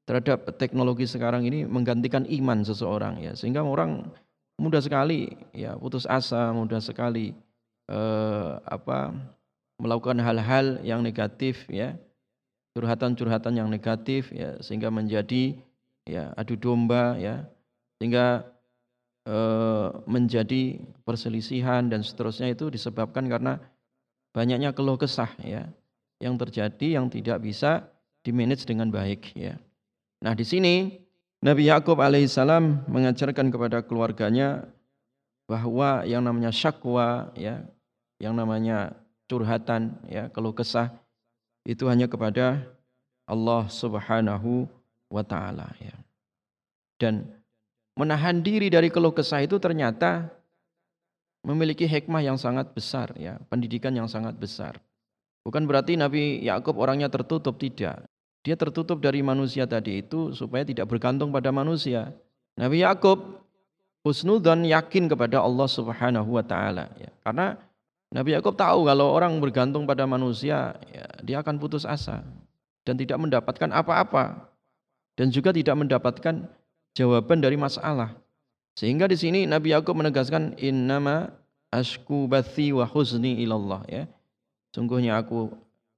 terhadap 0.02 0.58
teknologi 0.58 1.06
sekarang 1.06 1.46
ini 1.46 1.62
menggantikan 1.64 2.26
iman 2.26 2.66
seseorang 2.66 3.22
ya. 3.22 3.32
Sehingga 3.38 3.62
orang 3.62 4.10
mudah 4.58 4.82
sekali 4.82 5.32
ya 5.54 5.78
putus 5.78 6.04
asa, 6.04 6.50
mudah 6.52 6.82
sekali 6.82 7.32
eh, 7.88 8.52
apa 8.66 9.14
melakukan 9.82 10.22
hal-hal 10.22 10.78
yang 10.86 11.02
negatif 11.02 11.66
ya 11.66 11.98
curhatan-curhatan 12.72 13.58
yang 13.58 13.68
negatif 13.68 14.32
ya 14.32 14.56
sehingga 14.64 14.88
menjadi 14.88 15.58
ya 16.08 16.32
adu 16.38 16.56
domba 16.56 17.18
ya 17.20 17.44
sehingga 18.00 18.46
menjadi 20.08 20.82
perselisihan 21.06 21.86
dan 21.86 22.02
seterusnya 22.02 22.50
itu 22.50 22.66
disebabkan 22.74 23.30
karena 23.30 23.62
banyaknya 24.34 24.74
keluh 24.74 24.98
kesah 24.98 25.30
ya 25.38 25.70
yang 26.18 26.34
terjadi 26.34 26.98
yang 26.98 27.06
tidak 27.06 27.38
bisa 27.42 27.86
dimanage 28.26 28.66
dengan 28.66 28.90
baik 28.90 29.34
ya. 29.34 29.58
Nah, 30.22 30.34
di 30.38 30.46
sini 30.46 31.02
Nabi 31.42 31.66
Yakub 31.66 31.98
alaihissalam 31.98 32.86
mengajarkan 32.86 33.50
kepada 33.50 33.82
keluarganya 33.82 34.62
bahwa 35.50 36.06
yang 36.06 36.22
namanya 36.22 36.54
syakwa 36.54 37.34
ya, 37.34 37.66
yang 38.22 38.38
namanya 38.38 38.94
curhatan 39.26 39.98
ya, 40.06 40.30
keluh 40.30 40.54
kesah 40.54 40.94
itu 41.66 41.90
hanya 41.90 42.06
kepada 42.06 42.62
Allah 43.26 43.66
Subhanahu 43.66 44.70
wa 45.10 45.22
taala 45.26 45.74
ya. 45.82 45.94
Dan 47.02 47.26
menahan 47.98 48.40
diri 48.40 48.72
dari 48.72 48.88
keluh 48.88 49.12
kesah 49.12 49.44
itu 49.44 49.60
ternyata 49.60 50.32
memiliki 51.42 51.84
hikmah 51.84 52.22
yang 52.22 52.38
sangat 52.38 52.70
besar 52.72 53.12
ya, 53.18 53.36
pendidikan 53.50 53.92
yang 53.92 54.06
sangat 54.06 54.38
besar. 54.38 54.78
Bukan 55.42 55.66
berarti 55.66 55.98
Nabi 55.98 56.38
Yakub 56.46 56.78
orangnya 56.78 57.10
tertutup 57.10 57.58
tidak. 57.58 58.06
Dia 58.42 58.54
tertutup 58.54 59.02
dari 59.02 59.22
manusia 59.22 59.66
tadi 59.66 60.02
itu 60.02 60.34
supaya 60.34 60.62
tidak 60.62 60.86
bergantung 60.86 61.34
pada 61.34 61.50
manusia. 61.50 62.14
Nabi 62.54 62.82
Yakub 62.82 63.42
husnudzan 64.06 64.66
yakin 64.66 65.10
kepada 65.10 65.42
Allah 65.42 65.66
Subhanahu 65.66 66.38
wa 66.38 66.44
taala 66.46 66.90
ya. 66.98 67.10
Karena 67.26 67.58
Nabi 68.12 68.36
Yakub 68.36 68.54
tahu 68.54 68.86
kalau 68.86 69.08
orang 69.14 69.34
bergantung 69.40 69.88
pada 69.88 70.04
manusia, 70.04 70.76
ya, 70.92 71.06
dia 71.24 71.40
akan 71.40 71.56
putus 71.58 71.88
asa 71.88 72.22
dan 72.84 72.98
tidak 72.98 73.18
mendapatkan 73.18 73.70
apa-apa 73.72 74.52
dan 75.16 75.32
juga 75.32 75.50
tidak 75.54 75.74
mendapatkan 75.80 76.44
jawaban 76.96 77.40
dari 77.40 77.56
masalah. 77.56 78.16
Sehingga 78.76 79.04
di 79.04 79.16
sini 79.20 79.44
Nabi 79.44 79.76
Yakub 79.76 79.92
menegaskan 79.96 80.56
innama 80.56 81.32
ashku 81.68 82.28
bathi 82.28 82.72
wa 82.72 82.88
ilallah 82.88 83.82
ya. 83.88 84.04
Sungguhnya 84.72 85.20
aku 85.20 85.52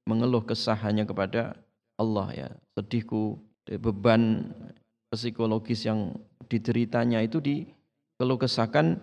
mengeluh 0.07 0.43
kesah 0.43 0.75
hanya 0.83 1.07
kepada 1.07 1.55
Allah 1.95 2.27
ya. 2.35 2.49
Sedihku, 2.75 3.39
beban 3.79 4.51
psikologis 5.15 5.87
yang 5.87 6.19
dideritanya 6.51 7.23
itu 7.23 7.39
dikeluh 7.39 8.39
kesahkan 8.39 8.99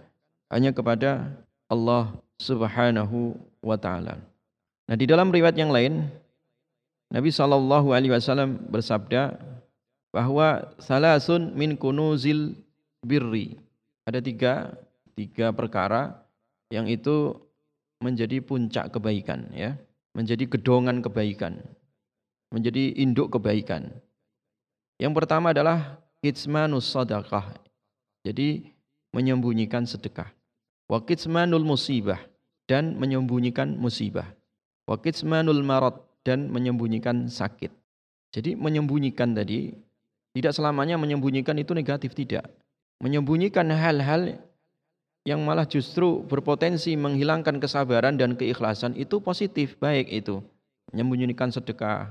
hanya 0.51 0.75
kepada 0.75 1.31
Allah 1.71 2.11
Subhanahu 2.35 3.39
wa 3.63 3.79
taala. 3.79 4.19
Nah, 4.91 4.95
di 4.99 5.07
dalam 5.07 5.31
riwayat 5.31 5.55
yang 5.55 5.71
lain 5.71 6.11
Nabi 7.11 7.31
sallallahu 7.31 7.95
alaihi 7.95 8.11
wasallam 8.11 8.59
bersabda 8.67 9.39
bahwa 10.11 10.75
salasun 10.77 11.55
min 11.55 11.79
kunuzil 11.79 12.55
birri. 13.03 13.57
Ada 14.03 14.19
tiga, 14.19 14.75
tiga 15.15 15.55
perkara 15.55 16.21
yang 16.71 16.87
itu 16.87 17.35
menjadi 18.03 18.43
puncak 18.43 18.91
kebaikan 18.91 19.47
ya, 19.55 19.77
menjadi 20.11 20.47
gedongan 20.51 20.99
kebaikan, 20.99 21.63
menjadi 22.51 22.97
induk 22.99 23.31
kebaikan. 23.39 23.93
Yang 24.99 25.13
pertama 25.17 25.55
adalah 25.55 25.97
kitmanus 26.21 26.91
sadaqah. 26.91 27.57
Jadi 28.21 28.69
menyembunyikan 29.15 29.85
sedekah. 29.85 30.29
Wa 30.85 31.01
kitmanul 31.01 31.65
musibah 31.65 32.19
dan 32.69 32.99
menyembunyikan 32.99 33.79
musibah. 33.79 34.27
Wa 34.85 34.99
kitmanul 35.01 35.63
marad 35.65 35.97
dan 36.21 36.53
menyembunyikan 36.53 37.31
sakit. 37.31 37.73
Jadi 38.31 38.53
menyembunyikan 38.55 39.33
tadi 39.33 39.73
tidak 40.31 40.55
selamanya 40.55 40.95
menyembunyikan 40.95 41.55
itu 41.59 41.75
negatif 41.75 42.15
tidak. 42.15 42.47
Menyembunyikan 43.03 43.67
hal-hal 43.73 44.39
yang 45.27 45.43
malah 45.43 45.67
justru 45.67 46.23
berpotensi 46.25 46.95
menghilangkan 46.97 47.61
kesabaran 47.61 48.17
dan 48.17 48.33
keikhlasan 48.33 48.95
itu 48.97 49.19
positif, 49.19 49.75
baik 49.77 50.07
itu. 50.09 50.39
Menyembunyikan 50.93 51.51
sedekah 51.51 52.09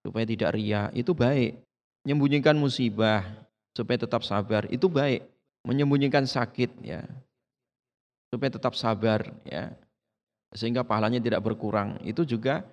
supaya 0.00 0.24
tidak 0.24 0.56
ria 0.56 0.88
itu 0.96 1.12
baik. 1.12 1.60
Menyembunyikan 2.06 2.56
musibah 2.56 3.26
supaya 3.76 4.00
tetap 4.00 4.24
sabar 4.24 4.64
itu 4.72 4.88
baik. 4.88 5.26
Menyembunyikan 5.68 6.24
sakit 6.24 6.80
ya 6.80 7.04
supaya 8.30 8.50
tetap 8.54 8.78
sabar 8.78 9.26
ya 9.42 9.74
sehingga 10.54 10.86
pahalanya 10.86 11.22
tidak 11.22 11.42
berkurang. 11.42 11.98
Itu 12.02 12.26
juga 12.26 12.66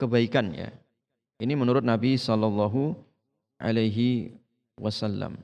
kebaikan 0.00 0.52
ya. 0.52 0.70
Ini 1.40 1.52
menurut 1.58 1.82
Nabi 1.82 2.16
Shallallahu 2.16 2.94
Alaihi 3.64 4.36
Wasallam. 4.76 5.40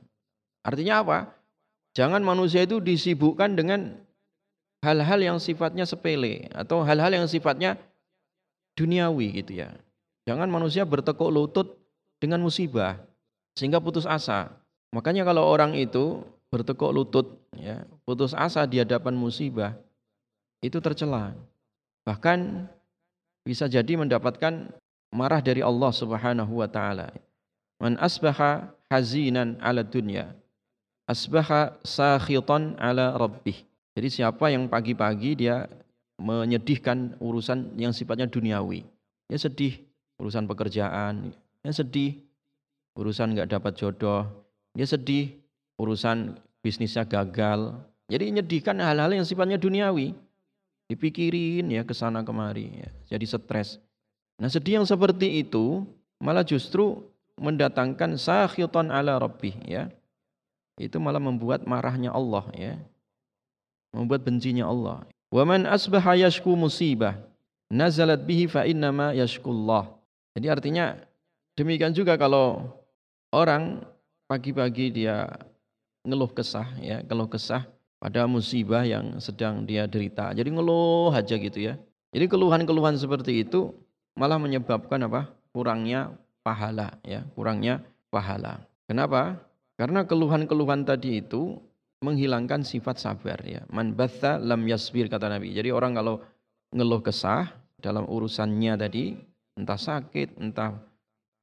Artinya 0.61 1.01
apa? 1.01 1.19
Jangan 1.97 2.21
manusia 2.21 2.61
itu 2.61 2.77
disibukkan 2.77 3.57
dengan 3.57 3.97
hal-hal 4.85 5.19
yang 5.19 5.37
sifatnya 5.41 5.89
sepele 5.89 6.45
atau 6.53 6.85
hal-hal 6.85 7.09
yang 7.11 7.25
sifatnya 7.25 7.81
duniawi 8.77 9.41
gitu 9.41 9.65
ya. 9.65 9.73
Jangan 10.29 10.47
manusia 10.47 10.85
bertekuk 10.85 11.33
lutut 11.33 11.81
dengan 12.21 12.39
musibah 12.45 13.01
sehingga 13.57 13.81
putus 13.81 14.05
asa. 14.05 14.53
Makanya 14.93 15.25
kalau 15.25 15.49
orang 15.49 15.73
itu 15.73 16.21
bertekuk 16.53 16.93
lutut 16.93 17.27
ya, 17.57 17.83
putus 18.05 18.37
asa 18.37 18.63
di 18.69 18.77
hadapan 18.77 19.17
musibah 19.17 19.73
itu 20.61 20.77
tercela. 20.77 21.33
Bahkan 22.05 22.69
bisa 23.41 23.65
jadi 23.65 23.97
mendapatkan 23.97 24.69
marah 25.09 25.41
dari 25.41 25.65
Allah 25.65 25.91
Subhanahu 25.91 26.61
wa 26.61 26.69
taala. 26.69 27.09
Man 27.81 27.97
asbaha 27.97 28.69
hazinan 28.93 29.57
ala 29.57 29.81
dunya 29.81 30.37
asbaha 31.11 31.75
sakhitan 31.83 32.79
ala 32.79 33.19
rabbih. 33.19 33.59
Jadi 33.91 34.07
siapa 34.07 34.47
yang 34.47 34.71
pagi-pagi 34.71 35.35
dia 35.35 35.67
menyedihkan 36.15 37.19
urusan 37.19 37.75
yang 37.75 37.91
sifatnya 37.91 38.31
duniawi. 38.31 38.87
Ya 39.27 39.35
sedih 39.35 39.83
urusan 40.15 40.47
pekerjaan, 40.47 41.35
ya 41.63 41.71
sedih 41.75 42.23
urusan 42.95 43.35
nggak 43.35 43.51
dapat 43.51 43.73
jodoh, 43.75 44.27
ya 44.75 44.87
sedih 44.87 45.35
urusan 45.75 46.39
bisnisnya 46.63 47.03
gagal. 47.03 47.75
Jadi 48.07 48.31
menyedihkan 48.31 48.79
hal-hal 48.79 49.11
yang 49.11 49.27
sifatnya 49.27 49.59
duniawi 49.59 50.15
dipikirin 50.91 51.71
ya 51.71 51.87
ke 51.87 51.95
sana 51.95 52.23
kemari 52.23 52.83
ya, 52.83 52.89
jadi 53.15 53.23
stres. 53.23 53.79
Nah, 54.35 54.51
sedih 54.51 54.83
yang 54.83 54.87
seperti 54.87 55.39
itu 55.47 55.87
malah 56.19 56.43
justru 56.43 57.07
mendatangkan 57.41 58.21
sakhitan 58.21 58.93
ala 58.93 59.17
rabbih 59.17 59.57
ya. 59.65 59.89
Itu 60.77 61.01
malah 61.01 61.19
membuat 61.19 61.65
marahnya 61.65 62.13
Allah 62.13 62.45
ya. 62.53 62.73
Membuat 63.91 64.21
bencinya 64.21 64.69
Allah. 64.69 65.01
Wa 65.33 65.43
man 65.43 65.65
asbaha 65.65 66.13
yashku 66.15 66.53
musibah 66.53 67.17
nazalat 67.73 68.21
bihi 68.21 68.45
fa 68.45 68.63
innama 68.69 69.11
yashkullah. 69.17 69.89
Jadi 70.37 70.47
artinya 70.47 70.95
demikian 71.57 71.91
juga 71.91 72.15
kalau 72.15 72.71
orang 73.33 73.83
pagi-pagi 74.29 74.93
dia 74.93 75.27
ngeluh 76.05 76.29
kesah 76.31 76.67
ya, 76.79 77.03
keluh 77.03 77.27
kesah 77.27 77.67
pada 77.97 78.23
musibah 78.29 78.85
yang 78.85 79.17
sedang 79.17 79.65
dia 79.65 79.89
derita. 79.89 80.31
Jadi 80.31 80.49
ngeluh 80.53 81.11
aja 81.11 81.35
gitu 81.35 81.59
ya. 81.59 81.75
Jadi 82.11 82.25
keluhan-keluhan 82.27 82.99
seperti 82.99 83.43
itu 83.47 83.71
malah 84.15 84.37
menyebabkan 84.37 84.99
apa? 85.07 85.31
Kurangnya 85.51 86.15
pahala 86.41 86.97
ya, 87.05 87.25
kurangnya 87.33 87.81
pahala. 88.09 88.61
Kenapa? 88.85 89.39
Karena 89.79 90.05
keluhan-keluhan 90.05 90.85
tadi 90.85 91.23
itu 91.23 91.57
menghilangkan 92.01 92.61
sifat 92.61 93.01
sabar 93.01 93.39
ya. 93.45 93.65
Man 93.69 93.93
batha 93.93 94.37
lam 94.37 94.65
yasbir 94.67 95.09
kata 95.09 95.29
Nabi. 95.29 95.53
Jadi 95.53 95.69
orang 95.73 95.97
kalau 95.97 96.21
ngeluh 96.73 97.01
kesah 97.01 97.49
dalam 97.81 98.05
urusannya 98.05 98.77
tadi, 98.77 99.17
entah 99.57 99.77
sakit, 99.77 100.37
entah 100.37 100.77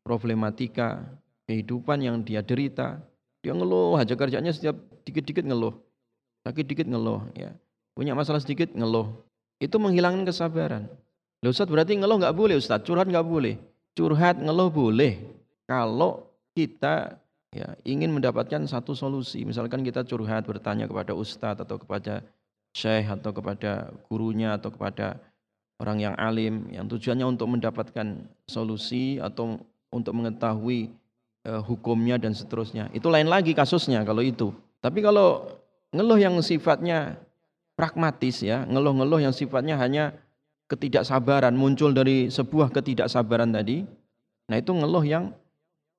problematika 0.06 1.02
kehidupan 1.50 2.04
yang 2.04 2.22
dia 2.22 2.44
derita, 2.44 3.02
dia 3.42 3.54
ngeluh 3.54 3.98
aja 3.98 4.14
kerjanya 4.14 4.52
setiap 4.52 4.76
dikit-dikit 5.06 5.46
ngeluh 5.46 5.72
sakit 6.44 6.64
dikit 6.64 6.86
ngeluh 6.88 7.28
ya 7.36 7.52
punya 7.92 8.12
masalah 8.16 8.40
sedikit 8.40 8.72
ngeluh 8.72 9.20
itu 9.60 9.76
menghilangkan 9.76 10.24
kesabaran 10.24 10.88
Loh 11.38 11.54
Ustaz 11.54 11.70
berarti 11.70 11.94
ngeluh 11.94 12.18
nggak 12.18 12.34
boleh 12.34 12.58
Ustaz, 12.58 12.82
curhat 12.82 13.06
nggak 13.06 13.22
boleh. 13.22 13.62
Curhat 13.98 14.38
ngeluh 14.38 14.70
boleh 14.70 15.18
kalau 15.66 16.30
kita 16.54 17.18
ya 17.50 17.74
ingin 17.82 18.14
mendapatkan 18.14 18.62
satu 18.70 18.94
solusi. 18.94 19.42
Misalkan 19.42 19.82
kita 19.82 20.06
curhat 20.06 20.46
bertanya 20.46 20.86
kepada 20.86 21.18
ustadz 21.18 21.66
atau 21.66 21.82
kepada 21.82 22.22
syekh 22.70 23.10
atau 23.10 23.34
kepada 23.34 23.90
gurunya 24.06 24.54
atau 24.54 24.70
kepada 24.70 25.18
orang 25.82 25.98
yang 25.98 26.14
alim 26.14 26.70
yang 26.70 26.86
tujuannya 26.86 27.26
untuk 27.26 27.50
mendapatkan 27.50 28.22
solusi 28.46 29.18
atau 29.18 29.58
untuk 29.90 30.14
mengetahui 30.14 30.94
uh, 31.50 31.58
hukumnya 31.66 32.22
dan 32.22 32.38
seterusnya. 32.38 32.86
Itu 32.94 33.10
lain 33.10 33.26
lagi 33.26 33.50
kasusnya 33.50 34.06
kalau 34.06 34.22
itu. 34.22 34.54
Tapi 34.78 35.02
kalau 35.02 35.58
ngeluh 35.90 36.22
yang 36.22 36.38
sifatnya 36.38 37.18
pragmatis 37.74 38.46
ya, 38.46 38.62
ngeluh-ngeluh 38.62 39.26
yang 39.26 39.34
sifatnya 39.34 39.74
hanya 39.74 40.14
ketidaksabaran 40.69 41.57
muncul 41.57 41.90
dari 41.97 42.28
sebuah 42.28 42.69
ketidaksabaran 42.70 43.51
tadi. 43.57 43.82
Nah, 44.49 44.57
itu 44.57 44.73
ngeluh 44.73 45.05
yang 45.05 45.32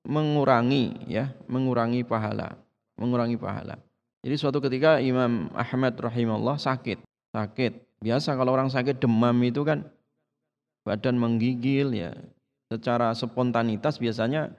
mengurangi 0.06 1.10
ya, 1.10 1.34
mengurangi 1.50 2.06
pahala, 2.06 2.56
mengurangi 2.96 3.36
pahala. 3.36 3.76
Jadi 4.20 4.34
suatu 4.36 4.58
ketika 4.62 5.00
Imam 5.00 5.50
Ahmad 5.52 5.96
rahimahullah 5.96 6.56
sakit, 6.60 7.02
sakit. 7.34 7.72
Biasa 8.00 8.32
kalau 8.32 8.56
orang 8.56 8.72
sakit 8.72 8.96
demam 8.96 9.36
itu 9.44 9.60
kan 9.64 9.84
badan 10.84 11.20
menggigil 11.20 11.92
ya. 11.92 12.12
Secara 12.70 13.12
spontanitas 13.12 13.98
biasanya 13.98 14.54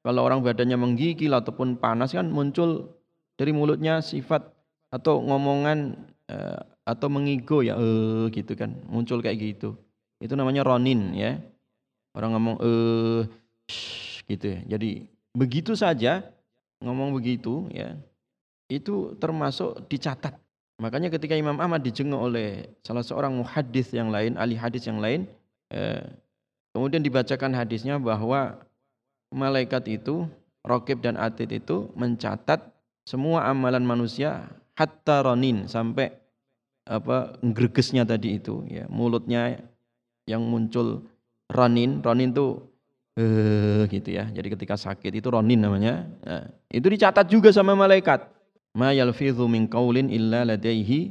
kalau 0.00 0.24
orang 0.24 0.40
badannya 0.40 0.80
menggigil 0.80 1.30
ataupun 1.36 1.76
panas 1.76 2.16
kan 2.16 2.32
muncul 2.32 2.96
dari 3.36 3.52
mulutnya 3.52 4.00
sifat 4.00 4.48
atau 4.90 5.20
ngomongan 5.20 6.08
eh, 6.32 6.60
atau 6.90 7.06
mengigo 7.06 7.62
ya 7.62 7.78
eh 7.78 8.26
gitu 8.34 8.58
kan 8.58 8.74
muncul 8.90 9.22
kayak 9.22 9.38
gitu 9.38 9.78
itu 10.18 10.34
namanya 10.34 10.66
ronin 10.66 11.14
ya 11.14 11.38
orang 12.18 12.34
ngomong 12.34 12.56
eh 12.60 13.22
gitu 14.30 14.46
ya. 14.46 14.60
Jadi 14.76 15.10
begitu 15.34 15.74
saja 15.74 16.22
ngomong 16.82 17.14
begitu 17.14 17.66
ya 17.74 17.98
itu 18.70 19.18
termasuk 19.18 19.90
dicatat. 19.90 20.38
Makanya 20.78 21.10
ketika 21.12 21.34
Imam 21.36 21.58
Ahmad 21.58 21.82
dijenguk 21.84 22.30
oleh 22.30 22.70
salah 22.86 23.04
seorang 23.04 23.36
muhadis 23.36 23.92
yang 23.92 24.08
lain, 24.08 24.38
ahli 24.40 24.56
hadis 24.56 24.88
yang 24.88 24.96
lain, 25.02 25.28
eh, 25.68 26.00
kemudian 26.72 27.04
dibacakan 27.04 27.52
hadisnya 27.52 28.00
bahwa 28.00 28.56
malaikat 29.28 30.00
itu, 30.00 30.24
rokib 30.64 31.04
dan 31.04 31.20
atid 31.20 31.52
itu 31.52 31.92
mencatat 31.92 32.64
semua 33.04 33.44
amalan 33.50 33.84
manusia 33.84 34.48
hatta 34.72 35.20
ronin 35.20 35.68
sampai 35.68 36.16
apa 36.88 37.36
gregesnya 37.42 38.08
tadi 38.08 38.40
itu 38.40 38.64
ya 38.66 38.88
mulutnya 38.88 39.60
yang 40.24 40.44
muncul 40.46 41.04
ronin 41.50 42.00
ronin 42.00 42.30
itu 42.30 42.62
eh 43.18 43.84
gitu 43.90 44.14
ya. 44.14 44.30
Jadi 44.30 44.48
ketika 44.54 44.78
sakit 44.78 45.12
itu 45.12 45.28
ronin 45.28 45.60
namanya. 45.60 46.06
Nah, 46.22 46.46
itu 46.70 46.86
dicatat 46.86 47.26
juga 47.26 47.50
sama 47.50 47.74
malaikat. 47.74 48.22
Ma 48.78 48.94
yalfidhu 48.94 49.50
min 49.50 49.66
qaulin 49.66 50.08
illa 50.08 50.46
ladaihi 50.46 51.10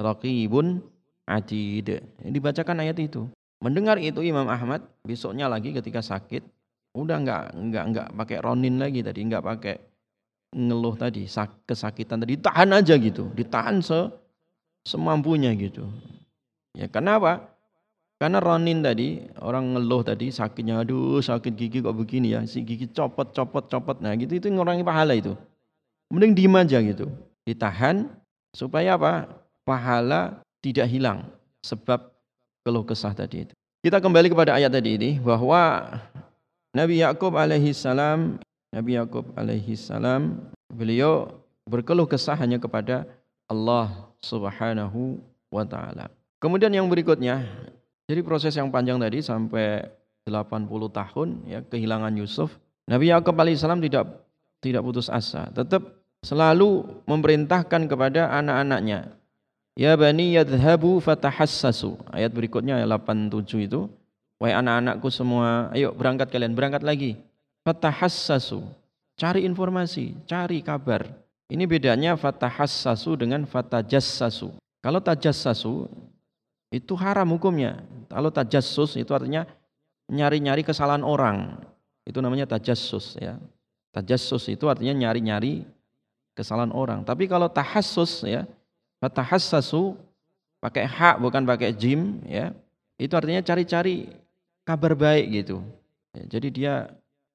raqibun 0.00 0.80
atid. 1.28 2.00
Dibacakan 2.24 2.80
ayat 2.80 2.96
itu. 2.98 3.28
Mendengar 3.60 4.00
itu 4.00 4.24
Imam 4.24 4.48
Ahmad 4.48 4.84
besoknya 5.04 5.48
lagi 5.48 5.72
ketika 5.72 6.00
sakit 6.00 6.44
udah 6.94 7.16
enggak 7.20 7.42
enggak 7.56 7.84
enggak 7.90 8.08
pakai 8.12 8.38
ronin 8.40 8.76
lagi 8.80 9.00
tadi, 9.04 9.20
enggak 9.24 9.44
pakai 9.44 9.76
ngeluh 10.54 10.94
tadi, 10.94 11.26
kesakitan 11.66 12.22
tadi 12.22 12.38
tahan 12.38 12.70
aja 12.70 12.94
gitu, 12.94 13.26
ditahan 13.34 13.82
se 13.82 14.06
semampunya 14.84 15.50
gitu. 15.56 15.88
Ya 16.76 16.86
kenapa? 16.86 17.50
Karena 18.20 18.38
Ronin 18.38 18.80
tadi, 18.80 19.26
orang 19.42 19.74
ngeluh 19.74 20.06
tadi 20.06 20.30
sakitnya, 20.30 20.86
aduh 20.86 21.18
sakit 21.18 21.52
gigi 21.58 21.82
kok 21.82 21.92
begini 21.92 22.32
ya, 22.32 22.46
si 22.46 22.62
gigi 22.62 22.86
copot, 22.88 23.34
copot, 23.34 23.66
copot. 23.66 23.98
Nah 23.98 24.14
gitu 24.14 24.38
itu 24.38 24.46
ngurangi 24.48 24.86
pahala 24.86 25.18
itu. 25.18 25.34
Mending 26.14 26.32
diem 26.32 26.54
aja 26.54 26.78
gitu. 26.78 27.10
Ditahan 27.42 28.06
supaya 28.54 28.94
apa? 28.94 29.26
Pahala 29.66 30.44
tidak 30.62 30.86
hilang 30.88 31.26
sebab 31.64 32.12
keluh 32.62 32.84
kesah 32.84 33.16
tadi 33.16 33.48
itu. 33.48 33.54
Kita 33.84 34.00
kembali 34.00 34.32
kepada 34.32 34.56
ayat 34.56 34.72
tadi 34.72 34.96
ini 34.96 35.10
bahwa 35.20 35.92
Nabi 36.72 37.04
Yakub 37.04 37.36
alaihi 37.36 37.76
salam, 37.76 38.40
Nabi 38.72 38.96
Yakub 38.96 39.28
alaihi 39.36 39.76
salam, 39.76 40.48
beliau 40.72 41.44
berkeluh 41.68 42.08
kesah 42.08 42.36
hanya 42.40 42.56
kepada 42.56 43.04
Allah 43.48 44.08
Subhanahu 44.24 45.20
wa 45.52 45.64
taala. 45.68 46.08
Kemudian 46.40 46.72
yang 46.72 46.88
berikutnya, 46.88 47.44
jadi 48.08 48.20
proses 48.24 48.56
yang 48.56 48.72
panjang 48.72 48.96
tadi 48.96 49.20
sampai 49.20 49.84
80 50.24 50.68
tahun 50.88 51.28
ya 51.44 51.60
kehilangan 51.64 52.12
Yusuf. 52.16 52.52
Nabi 52.88 53.12
Yakub 53.12 53.36
alaihissalam 53.36 53.80
tidak 53.84 54.24
tidak 54.60 54.80
putus 54.84 55.12
asa, 55.12 55.52
tetap 55.52 56.00
selalu 56.24 56.84
memerintahkan 57.04 57.84
kepada 57.84 58.32
anak-anaknya. 58.32 59.12
Ya 59.76 59.92
bani 59.98 60.36
yadhabu 60.38 61.02
fatahassasu. 61.04 62.00
Ayat 62.08 62.32
berikutnya 62.32 62.80
ayat 62.80 62.88
87 63.04 63.68
itu. 63.68 63.90
Wahai 64.38 64.54
anak-anakku 64.58 65.08
semua, 65.14 65.70
ayo 65.72 65.94
berangkat 65.94 66.28
kalian, 66.30 66.52
berangkat 66.52 66.82
lagi. 66.82 67.16
Fatahassasu. 67.62 68.66
Cari 69.14 69.46
informasi, 69.46 70.14
cari 70.26 70.58
kabar. 70.60 71.06
Ini 71.52 71.64
bedanya 71.68 72.16
fatahassasu 72.16 73.20
dengan 73.20 73.44
fatajassasu. 73.44 74.56
Kalau 74.80 75.00
tajassasu 75.00 75.88
itu 76.72 76.92
haram 76.96 77.28
hukumnya. 77.36 77.84
Kalau 78.08 78.32
tajassus 78.32 78.96
itu 78.96 79.12
artinya 79.12 79.44
nyari-nyari 80.08 80.64
kesalahan 80.64 81.04
orang. 81.04 81.60
Itu 82.04 82.20
namanya 82.24 82.48
tajassus 82.48 83.16
ya. 83.20 83.36
Tajassus 83.92 84.50
itu 84.50 84.66
artinya 84.66 84.92
nyari-nyari 85.06 85.64
kesalahan 86.34 86.74
orang. 86.74 87.06
Tapi 87.06 87.30
kalau 87.30 87.46
tahassus 87.46 88.26
ya, 88.26 88.48
tahassasu 88.98 89.94
pakai 90.58 90.88
hak 90.88 91.20
bukan 91.20 91.44
pakai 91.44 91.76
jim 91.76 92.24
ya. 92.26 92.56
Itu 92.96 93.14
artinya 93.14 93.44
cari-cari 93.44 94.10
kabar 94.64 94.96
baik 94.96 95.44
gitu. 95.44 95.60
Ya, 96.14 96.22
jadi 96.38 96.48
dia 96.50 96.74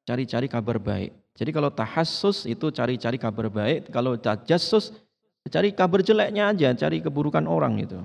cari-cari 0.03 0.48
kabar 0.49 0.81
baik. 0.81 1.14
Jadi 1.39 1.55
kalau 1.55 1.71
tahassus 1.71 2.43
itu 2.43 2.67
cari-cari 2.67 3.15
kabar 3.15 3.47
baik, 3.47 3.87
kalau 3.95 4.19
tajassus 4.19 4.91
cari 5.47 5.71
kabar 5.71 6.03
jeleknya 6.03 6.51
aja, 6.51 6.75
cari 6.75 6.99
keburukan 6.99 7.47
orang 7.47 7.79
gitu. 7.79 8.03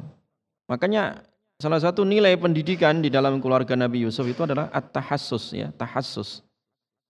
Makanya 0.71 1.27
salah 1.59 1.83
satu 1.83 2.07
nilai 2.07 2.39
pendidikan 2.39 3.03
di 3.03 3.11
dalam 3.11 3.43
keluarga 3.43 3.75
Nabi 3.75 4.07
Yusuf 4.07 4.23
itu 4.31 4.47
adalah 4.47 4.71
at-tahassus 4.71 5.51
ya, 5.51 5.75
tahassus. 5.75 6.47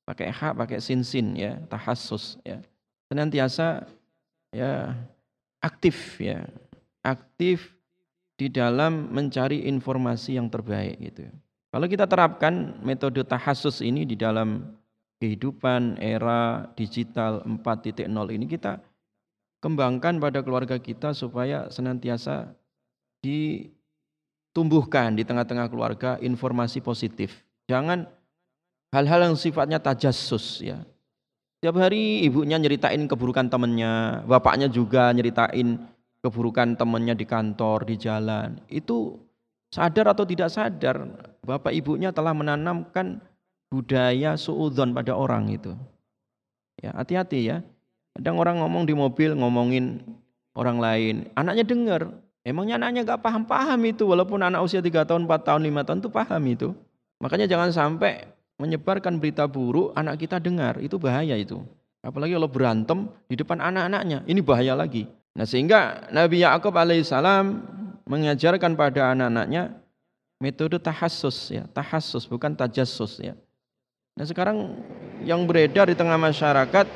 Pakai 0.09 0.33
hak, 0.33 0.57
pakai 0.65 0.81
sin-sin 0.81 1.37
ya, 1.37 1.61
tahassus 1.69 2.41
ya. 2.41 2.65
Senantiasa 3.13 3.85
ya 4.49 4.97
aktif 5.61 6.17
ya. 6.25 6.41
Aktif 7.05 7.77
di 8.41 8.49
dalam 8.49 9.13
mencari 9.13 9.69
informasi 9.69 10.41
yang 10.41 10.49
terbaik 10.49 10.97
gitu. 11.05 11.29
Kalau 11.69 11.85
kita 11.85 12.09
terapkan 12.09 12.81
metode 12.81 13.21
tahassus 13.29 13.85
ini 13.85 14.09
di 14.09 14.17
dalam 14.17 14.65
kehidupan 15.25 15.97
era 16.05 16.69
digital 16.77 17.41
4.0 17.49 18.13
ini 18.37 18.45
kita 18.45 18.85
kembangkan 19.65 20.21
pada 20.21 20.45
keluarga 20.45 20.77
kita 20.77 21.17
supaya 21.17 21.73
senantiasa 21.73 22.53
ditumbuhkan 23.25 25.17
di 25.17 25.25
tengah-tengah 25.25 25.73
keluarga 25.73 26.21
informasi 26.21 26.85
positif. 26.85 27.41
Jangan 27.73 28.05
hal-hal 28.93 29.33
yang 29.33 29.37
sifatnya 29.41 29.81
tajassus 29.81 30.61
ya. 30.61 30.85
Tiap 31.65 31.81
hari 31.81 32.29
ibunya 32.29 32.61
nyeritain 32.61 33.09
keburukan 33.09 33.49
temannya, 33.49 34.21
bapaknya 34.29 34.69
juga 34.69 35.09
nyeritain 35.17 35.81
keburukan 36.21 36.77
temannya 36.77 37.17
di 37.17 37.25
kantor, 37.25 37.89
di 37.89 37.97
jalan. 37.97 38.61
Itu 38.69 39.17
sadar 39.73 40.13
atau 40.13 40.29
tidak 40.29 40.53
sadar, 40.53 41.09
bapak 41.41 41.73
ibunya 41.73 42.13
telah 42.13 42.37
menanamkan 42.37 43.25
budaya 43.73 44.35
suudon 44.35 44.93
pada 44.93 45.15
orang 45.17 45.53
itu. 45.53 45.73
Ya, 46.81 46.93
hati-hati 46.97 47.41
ya. 47.49 47.63
Kadang 48.15 48.39
orang 48.39 48.63
ngomong 48.63 48.87
di 48.87 48.95
mobil 48.95 49.35
ngomongin 49.35 50.03
orang 50.55 50.79
lain, 50.79 51.15
anaknya 51.35 51.67
dengar, 51.67 52.03
Emangnya 52.45 52.77
anaknya 52.77 53.09
gak 53.09 53.25
paham-paham 53.25 53.81
itu 53.89 54.05
walaupun 54.05 54.37
anak 54.45 54.61
usia 54.61 54.85
3 54.85 55.09
tahun, 55.09 55.25
4 55.25 55.49
tahun, 55.49 55.61
5 55.65 55.81
tahun 55.89 55.99
itu 56.05 56.11
paham 56.13 56.43
itu. 56.45 56.69
Makanya 57.17 57.49
jangan 57.49 57.73
sampai 57.73 58.29
menyebarkan 58.61 59.17
berita 59.17 59.49
buruk 59.49 59.97
anak 59.97 60.21
kita 60.21 60.37
dengar, 60.37 60.77
itu 60.85 61.01
bahaya 61.01 61.41
itu. 61.41 61.65
Apalagi 62.05 62.37
kalau 62.37 62.53
berantem 62.53 63.09
di 63.33 63.41
depan 63.41 63.65
anak-anaknya, 63.65 64.29
ini 64.29 64.45
bahaya 64.45 64.77
lagi. 64.77 65.09
Nah 65.33 65.49
sehingga 65.49 66.05
Nabi 66.13 66.45
Yakub 66.45 66.77
alaihissalam 66.77 67.65
mengajarkan 68.05 68.77
pada 68.77 69.17
anak-anaknya 69.17 69.81
metode 70.37 70.77
tahassus 70.77 71.49
ya, 71.49 71.65
tahassus 71.73 72.29
bukan 72.29 72.53
tajassus 72.53 73.25
ya. 73.25 73.33
Nah 74.15 74.27
sekarang 74.27 74.79
yang 75.27 75.43
beredar 75.43 75.91
di 75.91 75.99
tengah 75.99 76.15
masyarakat 76.15 76.87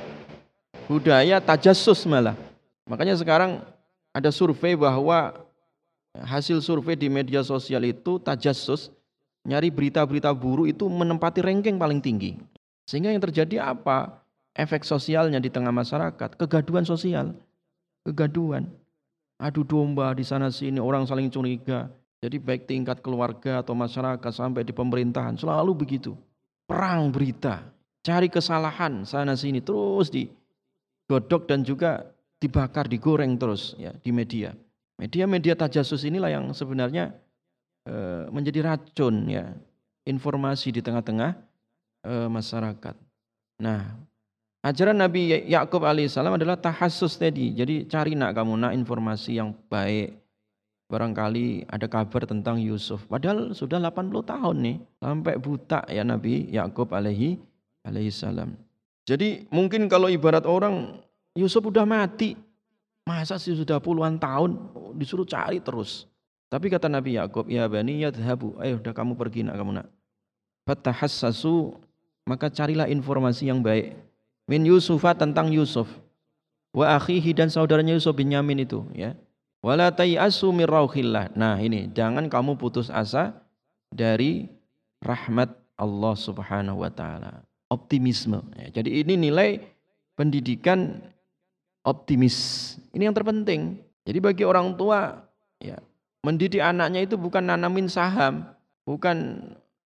budaya 0.86 1.42
tajassus 1.42 2.06
malah. 2.06 2.38
Makanya 2.86 3.18
sekarang 3.18 3.58
ada 4.14 4.30
survei 4.30 4.78
bahwa 4.78 5.34
hasil 6.14 6.62
survei 6.62 6.94
di 6.94 7.10
media 7.10 7.42
sosial 7.42 7.82
itu 7.84 8.22
tajassus 8.22 8.94
nyari 9.42 9.68
berita-berita 9.68 10.30
buruk 10.30 10.70
itu 10.70 10.86
menempati 10.86 11.42
ranking 11.42 11.74
paling 11.74 11.98
tinggi. 11.98 12.38
Sehingga 12.88 13.12
yang 13.12 13.20
terjadi 13.20 13.74
apa? 13.74 14.24
Efek 14.58 14.82
sosialnya 14.82 15.38
di 15.38 15.54
tengah 15.54 15.70
masyarakat, 15.70 16.34
kegaduhan 16.34 16.82
sosial, 16.82 17.30
kegaduhan. 18.02 18.66
Adu 19.38 19.62
domba 19.62 20.10
di 20.18 20.26
sana 20.26 20.50
sini, 20.50 20.82
orang 20.82 21.06
saling 21.06 21.30
curiga. 21.30 21.86
Jadi 22.18 22.42
baik 22.42 22.66
tingkat 22.66 22.98
keluarga 22.98 23.62
atau 23.62 23.78
masyarakat 23.78 24.32
sampai 24.34 24.66
di 24.66 24.74
pemerintahan 24.74 25.38
selalu 25.38 25.78
begitu. 25.78 26.18
Perang 26.68 27.08
berita, 27.08 27.64
cari 28.04 28.28
kesalahan 28.28 29.08
sana 29.08 29.32
sini 29.32 29.64
terus 29.64 30.12
digodok 30.12 31.48
dan 31.48 31.64
juga 31.64 32.04
dibakar, 32.36 32.84
digoreng 32.84 33.40
terus 33.40 33.72
ya 33.80 33.96
di 33.96 34.12
media. 34.12 34.52
Media-media 35.00 35.56
tajasus 35.56 36.04
inilah 36.04 36.28
yang 36.28 36.44
sebenarnya 36.52 37.14
e, 37.88 37.94
menjadi 38.28 38.68
racun 38.68 39.30
ya 39.32 39.48
informasi 40.04 40.74
di 40.74 40.84
tengah-tengah 40.84 41.40
e, 42.04 42.12
masyarakat. 42.28 42.94
Nah, 43.64 43.94
ajaran 44.60 44.98
Nabi 44.98 45.32
ya-, 45.32 45.62
Yakub 45.62 45.88
alaihissalam 45.88 46.36
adalah 46.36 46.60
tahassus 46.60 47.16
tadi. 47.16 47.56
Jadi 47.56 47.88
cari 47.88 48.12
nak 48.12 48.36
kamu 48.36 48.54
nak 48.60 48.72
informasi 48.76 49.40
yang 49.40 49.56
baik. 49.72 50.27
Barangkali 50.88 51.68
ada 51.68 51.84
kabar 51.84 52.24
tentang 52.24 52.56
Yusuf. 52.56 53.04
Padahal 53.04 53.52
sudah 53.52 53.76
80 53.76 54.24
tahun 54.24 54.56
nih 54.64 54.76
sampai 55.04 55.34
buta 55.36 55.84
ya 55.92 56.00
Nabi 56.00 56.48
Yakub 56.48 56.88
alaihi 56.96 57.36
alaihissalam. 57.84 58.56
Jadi 59.04 59.44
mungkin 59.52 59.84
kalau 59.88 60.08
ibarat 60.08 60.48
orang 60.48 61.04
Yusuf 61.36 61.60
udah 61.68 61.84
mati, 61.84 62.36
Masa 63.08 63.40
sih 63.40 63.56
sudah 63.56 63.80
puluhan 63.80 64.20
tahun 64.20 64.60
disuruh 65.00 65.24
cari 65.24 65.64
terus. 65.64 66.04
Tapi 66.52 66.68
kata 66.68 66.92
Nabi 66.92 67.16
Yakub, 67.16 67.48
ya 67.48 67.64
bani 67.64 68.04
yadhabu, 68.04 68.52
ayo 68.60 68.76
udah 68.76 68.92
kamu 68.92 69.16
pergi 69.16 69.48
nak 69.48 69.56
kamu 69.56 69.80
nak. 69.80 69.88
Fatahassasu, 70.68 71.72
maka 72.28 72.52
carilah 72.52 72.84
informasi 72.84 73.48
yang 73.48 73.64
baik. 73.64 73.96
Min 74.44 74.68
Yusufa 74.68 75.16
tentang 75.16 75.48
Yusuf. 75.48 75.88
Wa 76.76 77.00
akhihi 77.00 77.32
dan 77.32 77.48
saudaranya 77.48 77.96
Yusuf 77.96 78.12
bin 78.12 78.28
Yamin 78.28 78.68
itu. 78.68 78.84
ya. 78.92 79.16
Wala 79.58 79.90
tayasu 79.90 80.54
min 80.54 80.70
Nah 81.34 81.58
ini, 81.58 81.90
jangan 81.90 82.30
kamu 82.30 82.54
putus 82.54 82.90
asa 82.94 83.34
dari 83.90 84.46
rahmat 85.02 85.50
Allah 85.78 86.14
subhanahu 86.14 86.82
wa 86.86 86.90
ta'ala. 86.90 87.42
Optimisme. 87.68 88.42
Ya, 88.54 88.80
jadi 88.80 89.02
ini 89.02 89.28
nilai 89.28 89.60
pendidikan 90.14 91.02
optimis. 91.86 92.36
Ini 92.94 93.10
yang 93.10 93.16
terpenting. 93.16 93.82
Jadi 94.08 94.18
bagi 94.18 94.44
orang 94.46 94.72
tua 94.74 95.20
ya 95.60 95.76
mendidik 96.24 96.64
anaknya 96.64 97.04
itu 97.04 97.14
bukan 97.20 97.44
nanamin 97.44 97.86
saham, 97.86 98.48
bukan 98.88 99.42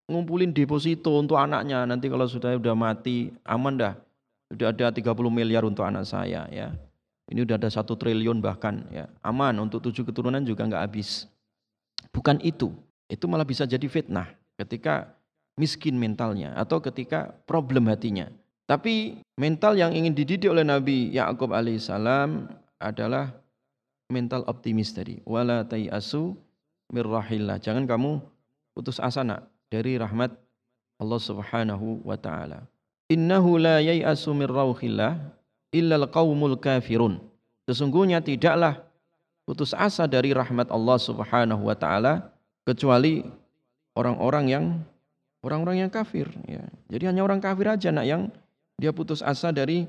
ngumpulin 0.06 0.54
deposito 0.54 1.16
untuk 1.18 1.36
anaknya. 1.36 1.84
Nanti 1.84 2.06
kalau 2.06 2.28
sudah 2.28 2.54
sudah 2.54 2.76
mati 2.76 3.34
aman 3.42 3.74
dah. 3.76 3.94
Sudah 4.52 4.68
ada 4.68 4.92
30 4.92 5.16
miliar 5.32 5.64
untuk 5.64 5.82
anak 5.82 6.04
saya 6.04 6.44
ya. 6.52 6.76
Ini 7.32 7.48
udah 7.48 7.56
ada 7.56 7.72
satu 7.72 7.96
triliun 7.96 8.44
bahkan 8.44 8.84
ya. 8.92 9.08
Aman 9.24 9.56
untuk 9.56 9.80
tujuh 9.88 10.04
keturunan 10.04 10.44
juga 10.44 10.68
nggak 10.68 10.84
habis. 10.84 11.24
Bukan 12.12 12.36
itu. 12.44 12.76
Itu 13.08 13.24
malah 13.24 13.48
bisa 13.48 13.64
jadi 13.64 13.88
fitnah 13.88 14.28
ketika 14.60 15.16
miskin 15.56 15.96
mentalnya 15.96 16.52
atau 16.60 16.76
ketika 16.84 17.32
problem 17.48 17.88
hatinya. 17.88 18.28
Tapi 18.68 19.24
mental 19.40 19.80
yang 19.80 19.96
ingin 19.96 20.12
dididik 20.12 20.52
oleh 20.52 20.64
Nabi 20.64 21.08
Yakub 21.08 21.56
alaihissalam 21.56 22.52
adalah 22.76 23.32
mental 24.12 24.44
optimis 24.44 24.92
tadi. 24.92 25.24
Wala 25.24 25.64
tayasu 25.64 26.36
mirrahillah. 26.92 27.56
Jangan 27.64 27.88
kamu 27.88 28.20
putus 28.76 29.00
asa 29.00 29.24
nak 29.24 29.48
dari 29.72 29.96
rahmat 29.96 30.36
Allah 31.00 31.20
Subhanahu 31.20 32.04
wa 32.04 32.16
taala. 32.20 32.68
Innahu 33.08 33.56
la 33.56 33.80
yayasu 33.80 34.36
rauhillah 34.36 35.16
illa 35.72 35.98
alqaumul 35.98 36.60
kafirun. 36.60 37.18
Sesungguhnya 37.66 38.20
tidaklah 38.20 38.84
putus 39.48 39.74
asa 39.74 40.06
dari 40.06 40.30
rahmat 40.30 40.70
Allah 40.70 40.98
Subhanahu 41.00 41.66
wa 41.66 41.74
taala 41.74 42.30
kecuali 42.62 43.26
orang-orang 43.98 44.44
yang 44.46 44.64
orang-orang 45.42 45.88
yang 45.88 45.90
kafir 45.90 46.30
ya. 46.46 46.62
Jadi 46.92 47.04
hanya 47.10 47.26
orang 47.26 47.42
kafir 47.42 47.66
aja 47.66 47.90
nak 47.90 48.06
yang 48.06 48.30
dia 48.78 48.94
putus 48.94 49.24
asa 49.24 49.50
dari 49.50 49.88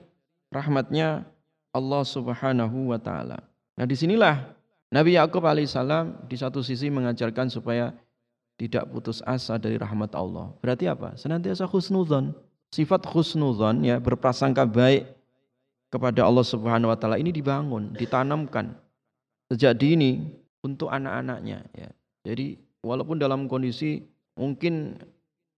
rahmatnya 0.49 1.27
Allah 1.73 2.03
Subhanahu 2.05 2.93
wa 2.93 2.99
taala. 3.01 3.41
Nah, 3.73 3.85
di 3.89 3.97
sinilah 3.97 4.53
Nabi 4.93 5.17
Yakub 5.17 5.41
alaihissalam 5.41 6.29
di 6.29 6.37
satu 6.37 6.61
sisi 6.61 6.93
mengajarkan 6.93 7.49
supaya 7.49 7.89
tidak 8.61 8.85
putus 8.93 9.25
asa 9.25 9.57
dari 9.57 9.81
rahmat 9.81 10.13
Allah. 10.13 10.53
Berarti 10.61 10.85
apa? 10.85 11.17
Senantiasa 11.17 11.65
husnuzon. 11.65 12.37
Sifat 12.69 13.05
husnuzon 13.09 13.81
ya 13.81 13.97
berprasangka 13.97 14.69
baik 14.69 15.09
kepada 15.93 16.25
Allah 16.25 16.41
Subhanahu 16.41 16.89
wa 16.89 16.97
taala 16.97 17.21
ini 17.21 17.29
dibangun, 17.29 17.93
ditanamkan 17.93 18.73
sejak 19.53 19.77
dini 19.77 20.25
untuk 20.65 20.89
anak-anaknya 20.89 21.61
ya. 21.77 21.89
Jadi 22.25 22.57
walaupun 22.81 23.21
dalam 23.21 23.45
kondisi 23.45 24.01
mungkin 24.33 24.97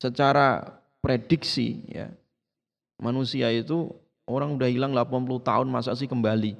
secara 0.04 0.76
prediksi 1.00 1.88
ya 1.88 2.12
manusia 3.00 3.48
itu 3.56 3.88
orang 4.28 4.60
udah 4.60 4.68
hilang 4.68 4.92
80 4.92 5.40
tahun 5.40 5.68
masa 5.72 5.96
sih 5.96 6.12
kembali. 6.12 6.60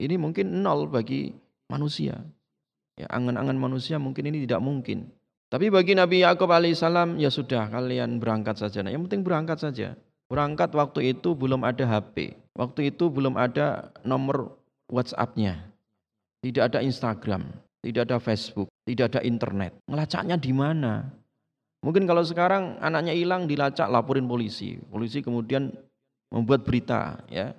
Ini 0.00 0.16
mungkin 0.16 0.64
nol 0.64 0.88
bagi 0.88 1.36
manusia. 1.68 2.16
Ya, 2.96 3.04
angan-angan 3.12 3.60
manusia 3.60 4.00
mungkin 4.00 4.32
ini 4.32 4.48
tidak 4.48 4.64
mungkin. 4.64 5.12
Tapi 5.50 5.68
bagi 5.68 5.92
Nabi 5.92 6.24
Yakub 6.24 6.48
alaihissalam 6.48 7.20
ya 7.20 7.28
sudah 7.28 7.68
kalian 7.68 8.16
berangkat 8.16 8.56
saja. 8.56 8.80
Nah, 8.80 8.94
yang 8.94 9.04
penting 9.04 9.26
berangkat 9.26 9.60
saja. 9.60 9.98
Berangkat 10.30 10.70
waktu 10.78 11.10
itu 11.10 11.34
belum 11.34 11.66
ada 11.66 11.82
HP. 11.82 12.38
Waktu 12.54 12.94
itu 12.94 13.10
belum 13.10 13.34
ada 13.34 13.90
nomor 14.06 14.54
WhatsApp-nya. 14.86 15.66
Tidak 16.40 16.70
ada 16.70 16.78
Instagram, 16.80 17.50
tidak 17.82 18.08
ada 18.08 18.16
Facebook, 18.22 18.70
tidak 18.86 19.12
ada 19.12 19.20
internet. 19.26 19.74
Ngelacaknya 19.90 20.38
di 20.38 20.52
mana? 20.54 21.10
Mungkin 21.82 22.06
kalau 22.06 22.22
sekarang 22.22 22.78
anaknya 22.78 23.12
hilang 23.12 23.50
dilacak 23.50 23.90
laporin 23.90 24.24
polisi. 24.24 24.78
Polisi 24.88 25.18
kemudian 25.20 25.74
membuat 26.30 26.62
berita 26.62 27.20
ya. 27.26 27.50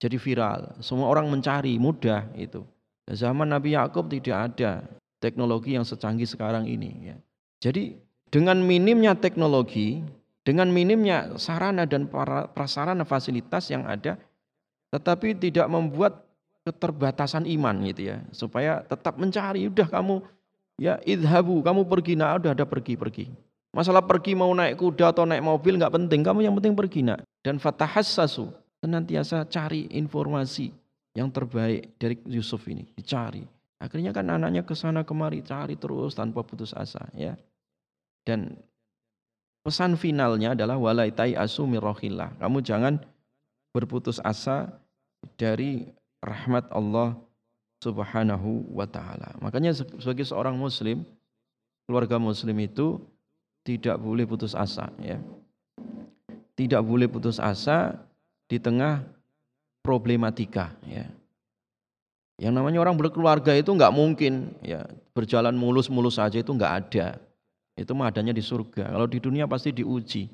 Jadi 0.00 0.16
viral. 0.16 0.78
Semua 0.80 1.10
orang 1.10 1.28
mencari, 1.28 1.76
mudah 1.76 2.30
itu. 2.38 2.62
Zaman 3.04 3.50
Nabi 3.50 3.76
Yakub 3.76 4.06
tidak 4.08 4.54
ada 4.54 4.86
teknologi 5.18 5.74
yang 5.74 5.82
secanggih 5.82 6.26
sekarang 6.26 6.70
ini 6.70 7.12
ya. 7.12 7.16
Jadi 7.58 7.98
dengan 8.30 8.62
minimnya 8.62 9.18
teknologi, 9.18 10.06
dengan 10.48 10.72
minimnya 10.72 11.36
sarana 11.36 11.84
dan 11.84 12.08
prasarana 12.56 13.04
fasilitas 13.04 13.68
yang 13.68 13.84
ada 13.84 14.16
tetapi 14.88 15.36
tidak 15.36 15.68
membuat 15.68 16.24
keterbatasan 16.64 17.44
iman 17.44 17.76
gitu 17.84 18.16
ya 18.16 18.24
supaya 18.32 18.80
tetap 18.88 19.20
mencari 19.20 19.68
udah 19.68 19.84
kamu 19.92 20.24
ya 20.80 20.96
idhabu 21.04 21.60
kamu 21.60 21.84
pergi 21.84 22.16
nah 22.16 22.40
udah 22.40 22.56
ada 22.56 22.64
pergi-pergi 22.64 23.28
Masalah 23.76 24.00
pergi 24.00 24.32
mau 24.32 24.48
naik 24.48 24.80
kuda 24.80 25.12
atau 25.12 25.28
naik 25.28 25.44
mobil 25.44 25.76
nggak 25.76 25.92
penting, 25.92 26.24
kamu 26.24 26.48
yang 26.48 26.54
penting 26.56 26.72
pergi 26.72 27.04
nak. 27.04 27.20
Dan 27.44 27.60
fatahassasu, 27.60 28.48
senantiasa 28.80 29.44
cari 29.44 29.92
informasi 29.92 30.72
yang 31.12 31.28
terbaik 31.28 31.94
dari 32.00 32.16
Yusuf 32.26 32.64
ini, 32.72 32.88
dicari. 32.96 33.44
Akhirnya 33.78 34.10
kan 34.10 34.26
anaknya 34.32 34.64
ke 34.64 34.74
sana 34.74 35.04
kemari 35.04 35.44
cari 35.44 35.76
terus 35.76 36.16
tanpa 36.16 36.42
putus 36.42 36.72
asa 36.72 37.06
ya. 37.12 37.36
Dan 38.24 38.56
pesan 39.68 40.00
finalnya 40.00 40.56
adalah 40.56 40.80
walaitai 40.80 41.36
asu. 41.36 41.68
Kamu 41.68 42.64
jangan 42.64 42.96
berputus 43.76 44.16
asa 44.24 44.72
dari 45.36 45.84
rahmat 46.24 46.72
Allah 46.72 47.20
Subhanahu 47.84 48.64
wa 48.72 48.88
taala. 48.88 49.36
Makanya 49.44 49.76
sebagai 49.76 50.24
seorang 50.24 50.56
muslim, 50.56 51.04
keluarga 51.84 52.16
muslim 52.16 52.56
itu 52.64 52.96
tidak 53.60 54.00
boleh 54.00 54.24
putus 54.24 54.56
asa 54.56 54.88
ya. 55.04 55.20
Tidak 56.56 56.80
boleh 56.80 57.06
putus 57.06 57.36
asa 57.36 58.00
di 58.48 58.56
tengah 58.56 59.04
problematika 59.84 60.72
ya. 60.88 61.04
Yang 62.40 62.54
namanya 62.56 62.80
orang 62.80 62.96
berkeluarga 62.96 63.52
itu 63.52 63.68
nggak 63.68 63.92
mungkin 63.92 64.56
ya 64.64 64.88
berjalan 65.12 65.52
mulus-mulus 65.52 66.16
saja 66.16 66.40
itu 66.40 66.50
nggak 66.56 66.72
ada. 66.72 67.27
Itu 67.78 67.94
mah 67.94 68.10
adanya 68.10 68.34
di 68.34 68.42
surga. 68.42 68.90
Kalau 68.90 69.06
di 69.06 69.22
dunia 69.22 69.46
pasti 69.46 69.70
diuji. 69.70 70.26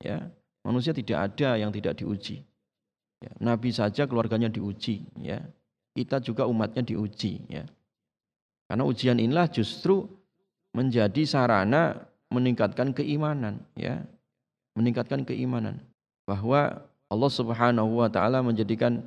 Ya, 0.00 0.32
manusia 0.64 0.96
tidak 0.96 1.28
ada 1.28 1.60
yang 1.60 1.68
tidak 1.68 2.00
diuji. 2.00 2.40
Ya, 3.20 3.30
Nabi 3.36 3.68
saja 3.68 4.08
keluarganya 4.08 4.48
diuji. 4.48 5.04
Ya, 5.20 5.44
kita 5.92 6.24
juga 6.24 6.48
umatnya 6.48 6.80
diuji. 6.80 7.44
Ya, 7.52 7.68
karena 8.70 8.86
ujian 8.86 9.18
inilah 9.18 9.50
justru 9.50 10.06
menjadi 10.70 11.26
sarana 11.26 12.06
meningkatkan 12.30 12.94
keimanan 12.94 13.66
ya 13.74 14.06
meningkatkan 14.78 15.26
keimanan 15.26 15.82
bahwa 16.22 16.86
Allah 17.10 17.30
Subhanahu 17.34 17.98
wa 17.98 18.06
taala 18.06 18.38
menjadikan 18.38 19.02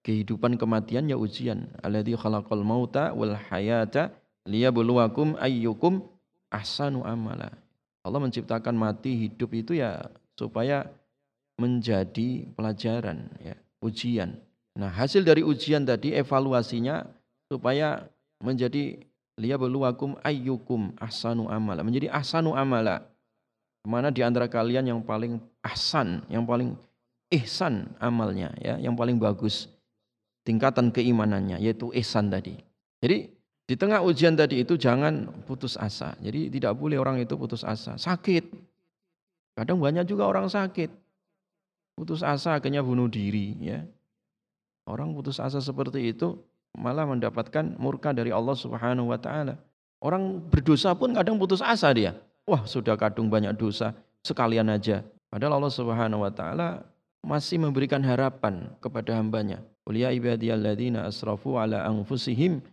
kehidupan 0.00 0.56
kematian 0.56 1.04
ya 1.04 1.20
ujian 1.20 1.68
alladzi 1.84 2.16
khalaqal 2.16 2.64
mauta 2.64 3.12
wal 3.12 3.36
hayata 3.36 4.16
liyabluwakum 4.48 5.36
ayyukum 5.36 6.08
ahsanu 6.48 7.04
amala 7.04 7.52
Allah 8.08 8.24
menciptakan 8.24 8.72
mati 8.72 9.28
hidup 9.28 9.52
itu 9.52 9.76
ya 9.76 10.08
supaya 10.38 10.88
menjadi 11.60 12.46
pelajaran 12.54 13.28
ya, 13.42 13.54
ujian. 13.82 14.38
Nah, 14.78 14.88
hasil 14.88 15.26
dari 15.26 15.42
ujian 15.44 15.82
tadi 15.82 16.14
evaluasinya 16.14 17.04
supaya 17.50 18.06
menjadi 18.38 19.02
liyabluwakum 19.36 20.16
ayyukum 20.22 20.94
ahsanu 20.96 21.50
amala, 21.50 21.84
menjadi 21.84 22.08
ahsanu 22.08 22.54
amala. 22.54 23.04
Mana 23.84 24.08
di 24.14 24.22
antara 24.22 24.46
kalian 24.46 24.88
yang 24.88 25.00
paling 25.02 25.42
ahsan, 25.60 26.22
yang 26.30 26.46
paling 26.48 26.78
ihsan 27.34 27.92
amalnya 27.98 28.54
ya, 28.62 28.80
yang 28.80 28.94
paling 28.96 29.20
bagus 29.20 29.68
tingkatan 30.48 30.88
keimanannya 30.88 31.60
yaitu 31.60 31.92
ihsan 31.92 32.32
tadi. 32.32 32.56
Jadi 33.04 33.32
di 33.68 33.76
tengah 33.76 34.00
ujian 34.00 34.32
tadi 34.32 34.64
itu 34.64 34.80
jangan 34.80 35.28
putus 35.44 35.76
asa. 35.76 36.16
Jadi 36.24 36.48
tidak 36.48 36.72
boleh 36.80 36.96
orang 36.96 37.20
itu 37.20 37.36
putus 37.36 37.60
asa. 37.60 38.00
Sakit. 38.00 38.48
Kadang 39.52 39.76
banyak 39.76 40.08
juga 40.08 40.24
orang 40.24 40.48
sakit. 40.48 40.88
Putus 41.92 42.24
asa 42.24 42.56
akhirnya 42.56 42.80
bunuh 42.80 43.12
diri 43.12 43.52
ya. 43.60 43.84
Orang 44.88 45.12
putus 45.12 45.36
asa 45.36 45.60
seperti 45.60 46.16
itu 46.16 46.40
malah 46.72 47.04
mendapatkan 47.04 47.76
murka 47.76 48.16
dari 48.16 48.32
Allah 48.32 48.56
Subhanahu 48.56 49.12
wa 49.12 49.20
taala. 49.20 49.60
Orang 50.00 50.48
berdosa 50.48 50.96
pun 50.96 51.12
kadang 51.12 51.36
putus 51.36 51.60
asa 51.60 51.92
dia. 51.92 52.16
Wah, 52.48 52.64
sudah 52.64 52.96
kadung 52.96 53.28
banyak 53.28 53.52
dosa, 53.52 53.92
sekalian 54.24 54.72
aja. 54.72 55.04
Padahal 55.28 55.60
Allah 55.60 55.74
Subhanahu 55.74 56.24
wa 56.24 56.32
taala 56.32 56.88
masih 57.20 57.60
memberikan 57.60 58.00
harapan 58.00 58.72
kepada 58.80 59.12
hambanya. 59.20 59.60
Qul 59.84 60.00
ya 60.00 60.08
ibadiyalladzina 60.08 61.04
asrafu 61.04 61.60
ala 61.60 61.84
anfusihim 61.84 62.64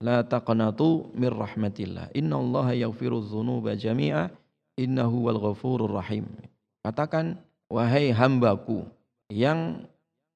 La 0.00 0.24
taqnatu 0.24 1.12
mir 1.12 1.30
rahmatillah. 1.30 2.16
Innallaha 2.16 2.72
yaghfiru 2.72 3.20
dzunuba 3.20 3.76
jami'a 3.76 4.32
innahu 4.80 5.28
wal 5.28 5.36
ghafurur 5.36 5.92
rahim. 5.92 6.24
Katakan 6.80 7.36
wahai 7.68 8.08
hambaku 8.08 8.88
yang 9.28 9.84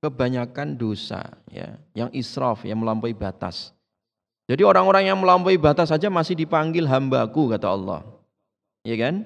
kebanyakan 0.04 0.76
dosa 0.76 1.32
ya, 1.48 1.80
yang 1.96 2.12
israf, 2.12 2.60
yang 2.68 2.76
melampaui 2.84 3.16
batas. 3.16 3.72
Jadi 4.44 4.60
orang-orang 4.60 5.08
yang 5.08 5.16
melampaui 5.16 5.56
batas 5.56 5.88
saja 5.88 6.12
masih 6.12 6.36
dipanggil 6.36 6.84
hambaku 6.84 7.48
kata 7.56 7.72
Allah. 7.72 8.04
Ya 8.84 9.00
kan? 9.00 9.24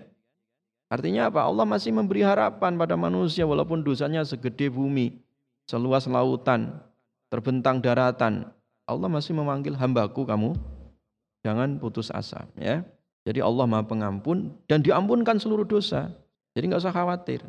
Artinya 0.86 1.26
apa? 1.26 1.42
Allah 1.42 1.66
masih 1.66 1.90
memberi 1.90 2.22
harapan 2.22 2.78
pada 2.78 2.94
manusia 2.94 3.42
walaupun 3.42 3.82
dosanya 3.82 4.22
segede 4.22 4.70
bumi, 4.70 5.18
seluas 5.66 6.06
lautan, 6.06 6.78
terbentang 7.26 7.82
daratan, 7.82 8.48
Allah 8.88 9.12
masih 9.12 9.36
memanggil 9.36 9.76
hambaku 9.76 10.24
kamu 10.24 10.56
jangan 11.44 11.76
putus 11.76 12.08
asa 12.08 12.48
ya. 12.56 12.82
Jadi 13.28 13.44
Allah 13.44 13.68
Maha 13.68 13.84
Pengampun 13.84 14.56
dan 14.64 14.80
diampunkan 14.80 15.36
seluruh 15.36 15.68
dosa. 15.68 16.08
Jadi 16.56 16.72
nggak 16.72 16.80
usah 16.80 16.96
khawatir. 16.96 17.44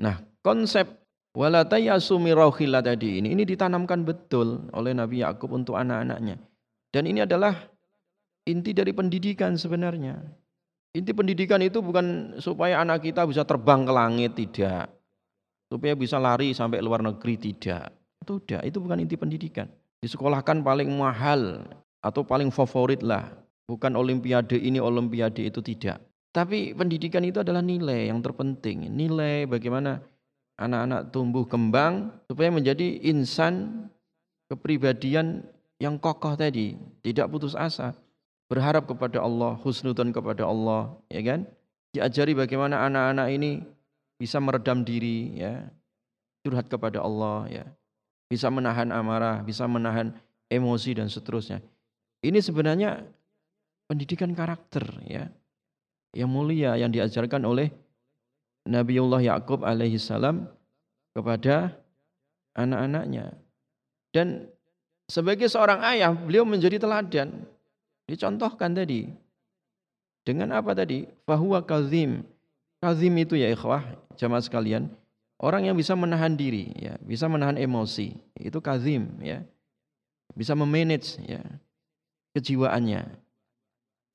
Nah, 0.00 0.24
konsep 0.40 0.88
walatayasumi 1.36 2.32
rauhillah 2.32 2.80
tadi 2.80 3.20
ini 3.20 3.36
ini 3.36 3.44
ditanamkan 3.44 4.00
betul 4.00 4.72
oleh 4.72 4.96
Nabi 4.96 5.20
Yakub 5.20 5.52
untuk 5.52 5.76
anak-anaknya. 5.76 6.40
Dan 6.88 7.04
ini 7.04 7.20
adalah 7.20 7.52
inti 8.48 8.72
dari 8.72 8.96
pendidikan 8.96 9.60
sebenarnya. 9.60 10.16
Inti 10.96 11.12
pendidikan 11.12 11.60
itu 11.60 11.84
bukan 11.84 12.36
supaya 12.40 12.80
anak 12.80 13.04
kita 13.04 13.28
bisa 13.28 13.44
terbang 13.44 13.84
ke 13.84 13.92
langit 13.92 14.32
tidak. 14.36 14.88
Supaya 15.68 15.92
bisa 15.92 16.16
lari 16.16 16.56
sampai 16.56 16.80
luar 16.80 17.04
negeri 17.04 17.36
tidak. 17.36 17.92
Itu 18.24 18.40
tidak, 18.44 18.72
itu 18.72 18.76
bukan 18.80 19.04
inti 19.04 19.16
pendidikan 19.20 19.68
disekolahkan 20.02 20.66
paling 20.66 20.90
mahal 20.90 21.62
atau 22.02 22.26
paling 22.26 22.50
favorit 22.50 23.00
lah. 23.00 23.30
Bukan 23.70 23.94
olimpiade 23.94 24.58
ini, 24.58 24.82
olimpiade 24.82 25.46
itu 25.46 25.62
tidak. 25.62 26.02
Tapi 26.34 26.74
pendidikan 26.74 27.22
itu 27.22 27.40
adalah 27.40 27.62
nilai 27.62 28.10
yang 28.10 28.18
terpenting. 28.18 28.90
Nilai 28.90 29.46
bagaimana 29.46 30.02
anak-anak 30.58 31.14
tumbuh 31.14 31.46
kembang 31.46 32.10
supaya 32.26 32.50
menjadi 32.50 33.00
insan 33.06 33.86
kepribadian 34.50 35.46
yang 35.78 35.96
kokoh 35.96 36.34
tadi. 36.34 36.74
Tidak 37.00 37.30
putus 37.30 37.54
asa. 37.54 37.94
Berharap 38.50 38.84
kepada 38.90 39.22
Allah, 39.22 39.56
husnudan 39.62 40.12
kepada 40.12 40.44
Allah. 40.44 40.92
ya 41.08 41.22
kan? 41.24 41.48
Diajari 41.94 42.36
bagaimana 42.36 42.84
anak-anak 42.84 43.28
ini 43.32 43.50
bisa 44.18 44.40
meredam 44.40 44.84
diri, 44.84 45.36
ya 45.38 45.68
curhat 46.42 46.66
kepada 46.68 47.04
Allah, 47.04 47.48
ya 47.48 47.64
bisa 48.32 48.48
menahan 48.48 48.88
amarah, 48.88 49.44
bisa 49.44 49.68
menahan 49.68 50.16
emosi 50.48 50.96
dan 50.96 51.12
seterusnya. 51.12 51.60
Ini 52.24 52.40
sebenarnya 52.40 53.04
pendidikan 53.84 54.32
karakter 54.32 54.88
ya. 55.04 55.28
Yang 56.16 56.30
mulia 56.32 56.80
yang 56.80 56.88
diajarkan 56.88 57.44
oleh 57.44 57.68
Nabiullah 58.64 59.20
Yakub 59.20 59.68
alaihi 59.68 60.00
salam 60.00 60.48
kepada 61.12 61.76
anak-anaknya. 62.56 63.36
Dan 64.16 64.48
sebagai 65.12 65.52
seorang 65.52 65.84
ayah, 65.92 66.16
beliau 66.16 66.48
menjadi 66.48 66.80
teladan. 66.80 67.44
Dicontohkan 68.08 68.72
tadi. 68.72 69.12
Dengan 70.24 70.56
apa 70.56 70.72
tadi? 70.72 71.04
Fahuwa 71.28 71.64
kazim. 71.64 72.24
Kazim 72.80 73.12
itu 73.20 73.36
ya 73.36 73.48
ikhwah, 73.52 73.82
jamaah 74.16 74.44
sekalian 74.44 74.88
Orang 75.42 75.66
yang 75.66 75.74
bisa 75.74 75.98
menahan 75.98 76.38
diri, 76.38 76.70
ya, 76.78 76.94
bisa 77.02 77.26
menahan 77.26 77.58
emosi, 77.58 78.14
itu 78.38 78.58
kazim, 78.62 79.18
ya. 79.18 79.42
Bisa 80.32 80.54
memanage 80.54 81.18
ya 81.26 81.42
kejiwaannya. 82.32 83.04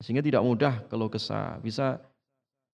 Sehingga 0.02 0.24
tidak 0.24 0.42
mudah 0.42 0.74
kalau 0.88 1.12
kesah, 1.12 1.60
bisa 1.60 2.00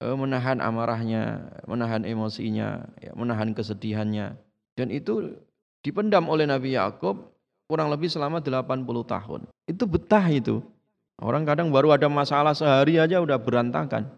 uh, 0.01 0.17
menahan 0.17 0.63
amarahnya, 0.63 1.51
menahan 1.67 2.07
emosinya, 2.07 2.85
ya, 3.03 3.13
menahan 3.19 3.53
kesedihannya. 3.53 4.39
Dan 4.79 4.89
itu 4.95 5.35
dipendam 5.83 6.31
oleh 6.31 6.47
Nabi 6.49 6.79
Yakub 6.79 7.35
kurang 7.67 7.91
lebih 7.91 8.07
selama 8.07 8.39
80 8.39 8.87
tahun. 8.87 9.41
Itu 9.67 9.85
betah 9.89 10.25
itu. 10.31 10.63
Orang 11.19 11.43
kadang 11.43 11.71
baru 11.71 11.95
ada 11.95 12.11
masalah 12.11 12.55
sehari 12.55 12.99
aja 12.99 13.23
udah 13.23 13.39
berantakan. 13.39 14.11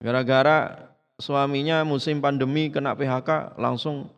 Gara-gara 0.00 0.88
suaminya 1.20 1.84
musim 1.84 2.18
pandemi 2.18 2.72
kena 2.72 2.96
PHK 2.96 3.60
langsung 3.60 4.08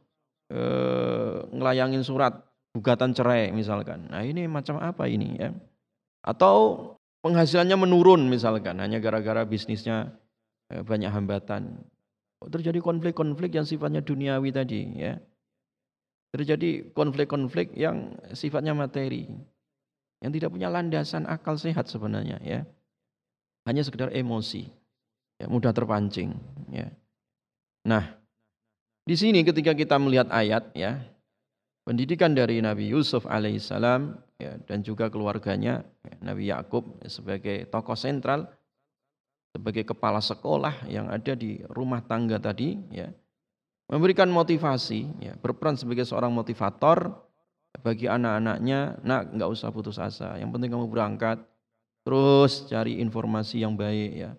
eh, 0.49 1.37
ngelayangin 1.51 2.07
surat 2.07 2.41
gugatan 2.73 3.12
cerai 3.12 3.53
misalkan. 3.53 4.09
Nah 4.09 4.24
ini 4.24 4.49
macam 4.49 4.81
apa 4.81 5.11
ini 5.11 5.37
ya? 5.37 5.51
Atau 6.24 6.97
penghasilannya 7.20 7.77
menurun 7.77 8.31
misalkan 8.31 8.79
hanya 8.81 9.03
gara-gara 9.03 9.45
bisnisnya 9.45 10.15
eh, 10.73 10.81
banyak 10.81 11.11
hambatan. 11.12 11.83
Terjadi 12.43 12.83
konflik-konflik 12.83 13.55
yang 13.55 13.66
sifatnya 13.66 14.03
duniawi 14.03 14.51
tadi 14.51 14.81
ya. 14.99 15.15
Terjadi 16.33 16.91
konflik-konflik 16.97 17.77
yang 17.77 18.19
sifatnya 18.33 18.73
materi. 18.73 19.29
Yang 20.23 20.33
tidak 20.39 20.51
punya 20.55 20.70
landasan 20.70 21.27
akal 21.27 21.55
sehat 21.59 21.87
sebenarnya 21.87 22.39
ya. 22.43 22.66
Hanya 23.62 23.87
sekedar 23.87 24.11
emosi 24.11 24.81
ya, 25.43 25.51
mudah 25.51 25.74
terpancing 25.74 26.31
ya. 26.70 26.86
Nah, 27.82 28.14
di 29.02 29.19
sini 29.19 29.43
ketika 29.43 29.74
kita 29.74 29.98
melihat 29.98 30.31
ayat 30.31 30.70
ya, 30.78 31.02
pendidikan 31.82 32.31
dari 32.31 32.62
Nabi 32.62 32.94
Yusuf 32.94 33.27
alaihissalam 33.27 34.14
ya, 34.39 34.55
dan 34.70 34.86
juga 34.86 35.10
keluarganya 35.10 35.82
ya, 36.06 36.14
Nabi 36.23 36.47
Yakub 36.55 37.02
sebagai 37.10 37.66
tokoh 37.66 37.98
sentral 37.98 38.47
sebagai 39.52 39.85
kepala 39.85 40.23
sekolah 40.23 40.86
yang 40.89 41.10
ada 41.12 41.36
di 41.36 41.60
rumah 41.69 42.01
tangga 42.01 42.40
tadi 42.40 42.78
ya 42.89 43.12
memberikan 43.93 44.31
motivasi 44.32 45.20
ya, 45.20 45.36
berperan 45.36 45.77
sebagai 45.77 46.09
seorang 46.09 46.32
motivator 46.32 47.12
bagi 47.85 48.09
anak-anaknya 48.09 49.05
nak 49.05 49.35
nggak 49.36 49.51
usah 49.52 49.69
putus 49.69 50.01
asa 50.01 50.40
yang 50.40 50.48
penting 50.55 50.73
kamu 50.73 50.89
berangkat 50.89 51.43
terus 52.01 52.64
cari 52.70 53.02
informasi 53.05 53.60
yang 53.60 53.77
baik 53.77 54.12
ya 54.16 54.31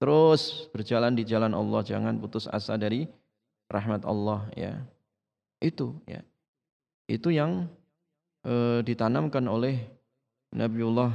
Terus 0.00 0.72
berjalan 0.72 1.12
di 1.12 1.28
jalan 1.28 1.52
Allah, 1.52 1.84
jangan 1.84 2.16
putus 2.16 2.48
asa 2.48 2.80
dari 2.80 3.04
rahmat 3.68 4.08
Allah 4.08 4.48
ya. 4.56 4.80
Itu 5.60 6.00
ya. 6.08 6.24
Itu 7.04 7.28
yang 7.28 7.68
e, 8.40 8.80
ditanamkan 8.80 9.44
oleh 9.44 9.76
Nabiullah 10.56 11.12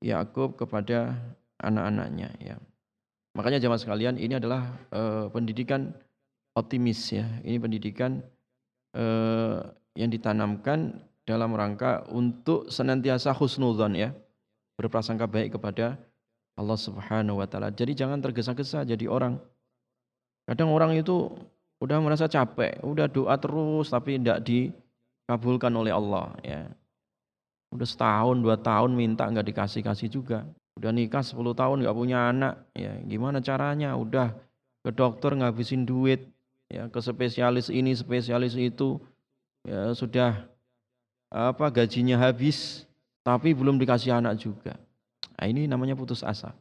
Yakub 0.00 0.56
kepada 0.56 1.12
anak-anaknya 1.60 2.32
ya. 2.40 2.56
Makanya 3.36 3.60
jamaah 3.60 3.80
sekalian 3.84 4.16
ini 4.16 4.40
adalah 4.40 4.64
e, 4.88 5.28
pendidikan 5.28 5.92
optimis 6.56 7.12
ya. 7.12 7.28
Ini 7.44 7.60
pendidikan 7.60 8.24
e, 8.96 9.04
yang 9.92 10.08
ditanamkan 10.08 11.04
dalam 11.28 11.52
rangka 11.52 12.08
untuk 12.08 12.72
senantiasa 12.72 13.36
husnudzon 13.36 13.92
ya. 13.92 14.16
Berprasangka 14.80 15.28
baik 15.28 15.60
kepada 15.60 16.00
Allah 16.56 16.78
Subhanahu 16.80 17.38
wa 17.40 17.46
taala. 17.46 17.68
Jadi 17.68 17.92
jangan 17.92 18.18
tergesa-gesa 18.20 18.82
jadi 18.88 19.06
orang. 19.06 19.36
Kadang 20.48 20.72
orang 20.72 20.96
itu 20.96 21.30
udah 21.84 22.00
merasa 22.00 22.24
capek, 22.26 22.80
udah 22.80 23.06
doa 23.06 23.36
terus 23.36 23.92
tapi 23.92 24.16
tidak 24.16 24.40
dikabulkan 24.42 25.72
oleh 25.76 25.92
Allah 25.92 26.32
ya. 26.40 26.64
Udah 27.70 27.84
setahun, 27.84 28.40
dua 28.40 28.56
tahun 28.56 28.96
minta 28.96 29.28
nggak 29.28 29.52
dikasih-kasih 29.52 30.08
juga. 30.08 30.48
udah 30.76 30.92
nikah 30.92 31.24
10 31.24 31.56
tahun 31.56 31.76
nggak 31.80 31.96
punya 31.96 32.28
anak 32.28 32.54
ya 32.76 32.92
gimana 33.08 33.40
caranya 33.40 33.96
udah 33.96 34.36
ke 34.84 34.92
dokter 34.92 35.32
ngabisin 35.32 35.88
duit 35.88 36.28
ya 36.68 36.92
ke 36.92 37.00
spesialis 37.00 37.72
ini 37.72 37.96
spesialis 37.96 38.52
itu 38.60 39.00
ya 39.64 39.96
sudah 39.96 40.44
apa 41.32 41.72
gajinya 41.72 42.20
habis 42.20 42.84
tapi 43.24 43.56
belum 43.56 43.80
dikasih 43.80 44.20
anak 44.20 44.36
juga 44.36 44.76
nah, 45.36 45.46
ini 45.46 45.68
namanya 45.68 45.92
putus 45.92 46.24
asa. 46.24 46.56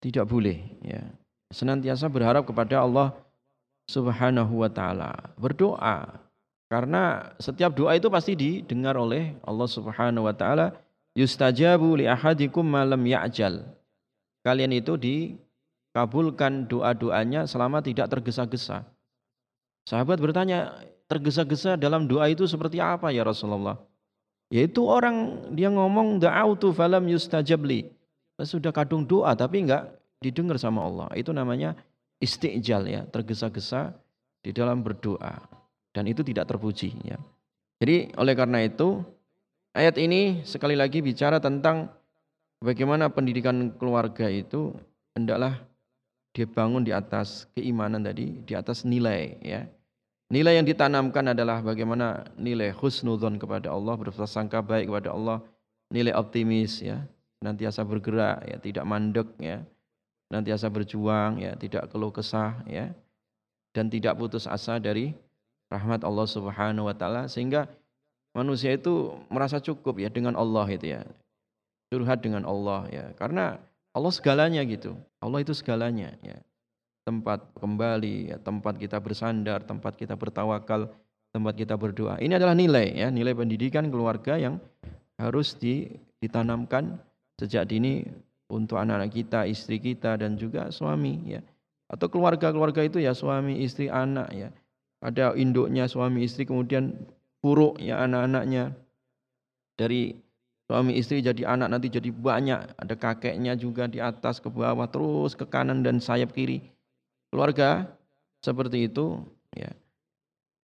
Tidak 0.00 0.24
boleh 0.26 0.58
ya. 0.82 1.02
Senantiasa 1.50 2.06
berharap 2.06 2.46
kepada 2.46 2.82
Allah 2.82 3.14
Subhanahu 3.90 4.62
wa 4.62 4.70
taala. 4.70 5.34
Berdoa. 5.34 6.22
Karena 6.70 7.34
setiap 7.42 7.74
doa 7.74 7.98
itu 7.98 8.06
pasti 8.06 8.38
didengar 8.38 8.94
oleh 8.94 9.34
Allah 9.42 9.66
Subhanahu 9.66 10.30
wa 10.30 10.34
taala. 10.34 10.78
Yustajabu 11.18 11.98
li 11.98 12.06
ahadikum 12.06 12.62
malam 12.62 13.02
ya'jal. 13.02 13.66
Kalian 14.46 14.72
itu 14.78 14.94
dikabulkan 14.94 16.70
doa-doanya 16.70 17.50
selama 17.50 17.82
tidak 17.82 18.08
tergesa-gesa. 18.08 18.86
Sahabat 19.90 20.22
bertanya 20.22 20.78
tergesa-gesa 21.10 21.74
dalam 21.74 22.06
doa 22.06 22.30
itu 22.30 22.46
seperti 22.46 22.78
apa 22.78 23.10
ya 23.10 23.26
Rasulullah? 23.26 23.82
Yaitu 24.50 24.82
orang 24.82 25.46
dia 25.54 25.70
ngomong 25.70 26.18
da'autu 26.18 26.74
falam 26.74 27.06
yustajabli. 27.06 27.86
Sudah 28.42 28.74
kadung 28.74 29.06
doa 29.06 29.30
tapi 29.38 29.62
enggak 29.62 29.94
didengar 30.18 30.58
sama 30.58 30.82
Allah. 30.82 31.08
Itu 31.14 31.30
namanya 31.30 31.78
istiqjal 32.18 32.82
ya, 32.90 33.02
tergesa-gesa 33.08 33.94
di 34.42 34.50
dalam 34.50 34.82
berdoa 34.82 35.38
dan 35.94 36.04
itu 36.06 36.26
tidak 36.26 36.50
terpuji 36.50 36.94
ya. 37.04 37.18
Jadi 37.80 38.12
oleh 38.16 38.34
karena 38.36 38.60
itu 38.64 39.00
ayat 39.72 39.96
ini 39.96 40.44
sekali 40.44 40.76
lagi 40.76 41.00
bicara 41.00 41.40
tentang 41.40 41.88
bagaimana 42.60 43.08
pendidikan 43.08 43.72
keluarga 43.76 44.28
itu 44.28 44.76
hendaklah 45.16 45.64
dibangun 46.36 46.86
di 46.86 46.92
atas 46.94 47.48
keimanan 47.56 48.04
tadi, 48.04 48.36
di 48.44 48.52
atas 48.54 48.86
nilai 48.86 49.36
ya. 49.40 49.66
Nilai 50.30 50.62
yang 50.62 50.66
ditanamkan 50.66 51.34
adalah 51.34 51.58
bagaimana 51.58 52.22
nilai 52.38 52.70
husnudon 52.70 53.34
kepada 53.34 53.74
Allah, 53.74 53.98
berprasangka 53.98 54.62
baik 54.62 54.86
kepada 54.86 55.10
Allah, 55.10 55.42
nilai 55.90 56.14
optimis 56.14 56.86
ya, 56.86 57.02
nantiasa 57.42 57.82
bergerak 57.82 58.46
ya, 58.46 58.56
tidak 58.62 58.86
mandek 58.86 59.26
ya, 59.42 59.58
nantiasa 60.30 60.70
berjuang 60.70 61.42
ya, 61.42 61.58
tidak 61.58 61.90
keluh 61.90 62.14
kesah 62.14 62.62
ya, 62.70 62.94
dan 63.74 63.90
tidak 63.90 64.14
putus 64.22 64.46
asa 64.46 64.78
dari 64.78 65.18
rahmat 65.66 66.06
Allah 66.06 66.26
Subhanahu 66.30 66.86
wa 66.86 66.94
taala 66.94 67.26
sehingga 67.26 67.66
manusia 68.30 68.70
itu 68.70 69.10
merasa 69.34 69.58
cukup 69.58 69.98
ya 69.98 70.14
dengan 70.14 70.38
Allah 70.38 70.66
itu 70.70 70.94
ya. 70.94 71.02
Curhat 71.90 72.22
dengan 72.22 72.46
Allah 72.46 72.86
ya, 72.86 73.04
karena 73.18 73.58
Allah 73.90 74.14
segalanya 74.14 74.62
gitu. 74.62 74.94
Allah 75.18 75.42
itu 75.42 75.50
segalanya 75.58 76.14
ya 76.22 76.38
tempat 77.10 77.42
kembali, 77.58 78.30
ya, 78.30 78.38
tempat 78.38 78.78
kita 78.78 79.02
bersandar, 79.02 79.66
tempat 79.66 79.98
kita 79.98 80.14
bertawakal, 80.14 80.86
tempat 81.34 81.58
kita 81.58 81.74
berdoa. 81.74 82.22
Ini 82.22 82.38
adalah 82.38 82.54
nilai 82.54 82.94
ya, 82.94 83.10
nilai 83.10 83.34
pendidikan 83.34 83.90
keluarga 83.90 84.38
yang 84.38 84.62
harus 85.18 85.58
ditanamkan 86.22 87.02
sejak 87.34 87.66
dini 87.66 88.06
untuk 88.46 88.78
anak-anak 88.78 89.10
kita, 89.10 89.42
istri 89.50 89.82
kita 89.82 90.14
dan 90.22 90.38
juga 90.38 90.70
suami 90.70 91.18
ya. 91.26 91.42
Atau 91.90 92.06
keluarga-keluarga 92.06 92.86
itu 92.86 93.02
ya 93.02 93.10
suami, 93.10 93.66
istri, 93.66 93.90
anak 93.90 94.30
ya. 94.30 94.54
Ada 95.02 95.34
induknya 95.34 95.90
suami 95.90 96.22
istri 96.22 96.46
kemudian 96.46 96.94
buruk 97.42 97.82
ya 97.82 98.06
anak-anaknya. 98.06 98.70
Dari 99.74 100.14
suami 100.70 100.94
istri 100.94 101.18
jadi 101.18 101.58
anak 101.58 101.74
nanti 101.74 101.90
jadi 101.90 102.14
banyak, 102.14 102.78
ada 102.78 102.94
kakeknya 102.94 103.58
juga 103.58 103.90
di 103.90 103.98
atas 103.98 104.38
ke 104.38 104.46
bawah 104.46 104.86
terus 104.86 105.34
ke 105.34 105.42
kanan 105.42 105.82
dan 105.82 105.98
sayap 105.98 106.30
kiri 106.30 106.62
keluarga 107.30 107.88
seperti 108.42 108.90
itu 108.90 109.22
ya. 109.54 109.70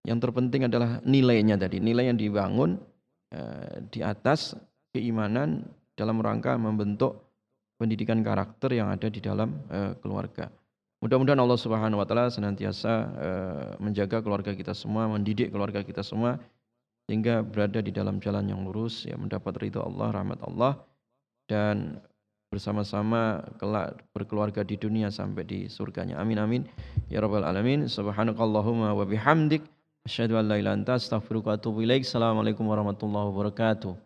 Yang 0.05 0.29
terpenting 0.29 0.69
adalah 0.69 1.01
nilainya 1.01 1.57
tadi. 1.57 1.81
Nilai 1.81 2.13
yang 2.13 2.17
dibangun 2.17 2.77
eh, 3.33 3.81
di 3.89 4.05
atas 4.05 4.53
keimanan 4.93 5.65
dalam 5.97 6.21
rangka 6.21 6.53
membentuk 6.61 7.25
pendidikan 7.81 8.21
karakter 8.21 8.77
yang 8.77 8.93
ada 8.93 9.09
di 9.09 9.17
dalam 9.17 9.65
eh, 9.73 9.97
keluarga. 9.99 10.51
Mudah-mudahan 11.01 11.37
Allah 11.37 11.59
Subhanahu 11.59 12.01
Wa 12.01 12.07
Taala 12.07 12.29
senantiasa 12.29 12.93
eh, 13.17 13.69
menjaga 13.81 14.21
keluarga 14.21 14.53
kita 14.53 14.77
semua 14.77 15.09
mendidik 15.09 15.49
keluarga 15.49 15.81
kita 15.81 16.05
semua 16.05 16.37
sehingga 17.05 17.45
berada 17.45 17.81
di 17.81 17.93
dalam 17.93 18.17
jalan 18.17 18.49
yang 18.49 18.65
lurus 18.65 19.05
ya 19.05 19.13
mendapat 19.13 19.53
ridho 19.61 19.81
Allah 19.81 20.09
rahmat 20.09 20.41
Allah 20.41 20.81
dan 21.45 22.01
bersama-sama 22.49 23.43
kelak 23.57 23.99
berkeluarga 24.13 24.61
di 24.61 24.77
dunia 24.77 25.09
sampai 25.09 25.43
di 25.43 25.59
surganya. 25.67 26.21
Amin 26.21 26.37
amin 26.39 26.61
ya 27.09 27.19
rabbal 27.19 27.43
alamin. 27.43 27.89
Subhanakallahumma 27.89 28.93
wa 28.93 29.05
bihamdik 29.05 29.65
asyhadu 30.05 30.37
an 30.37 30.47
la 30.47 30.61
ilaha 30.61 30.61
illa 30.61 30.71
anta 30.77 30.93
astaghfiruka 30.95 31.51
wa 31.51 31.55
atubu 31.57 31.81
ilaik. 31.81 32.05
Assalamualaikum 32.05 32.63
warahmatullahi 32.63 33.27
wabarakatuh. 33.33 34.04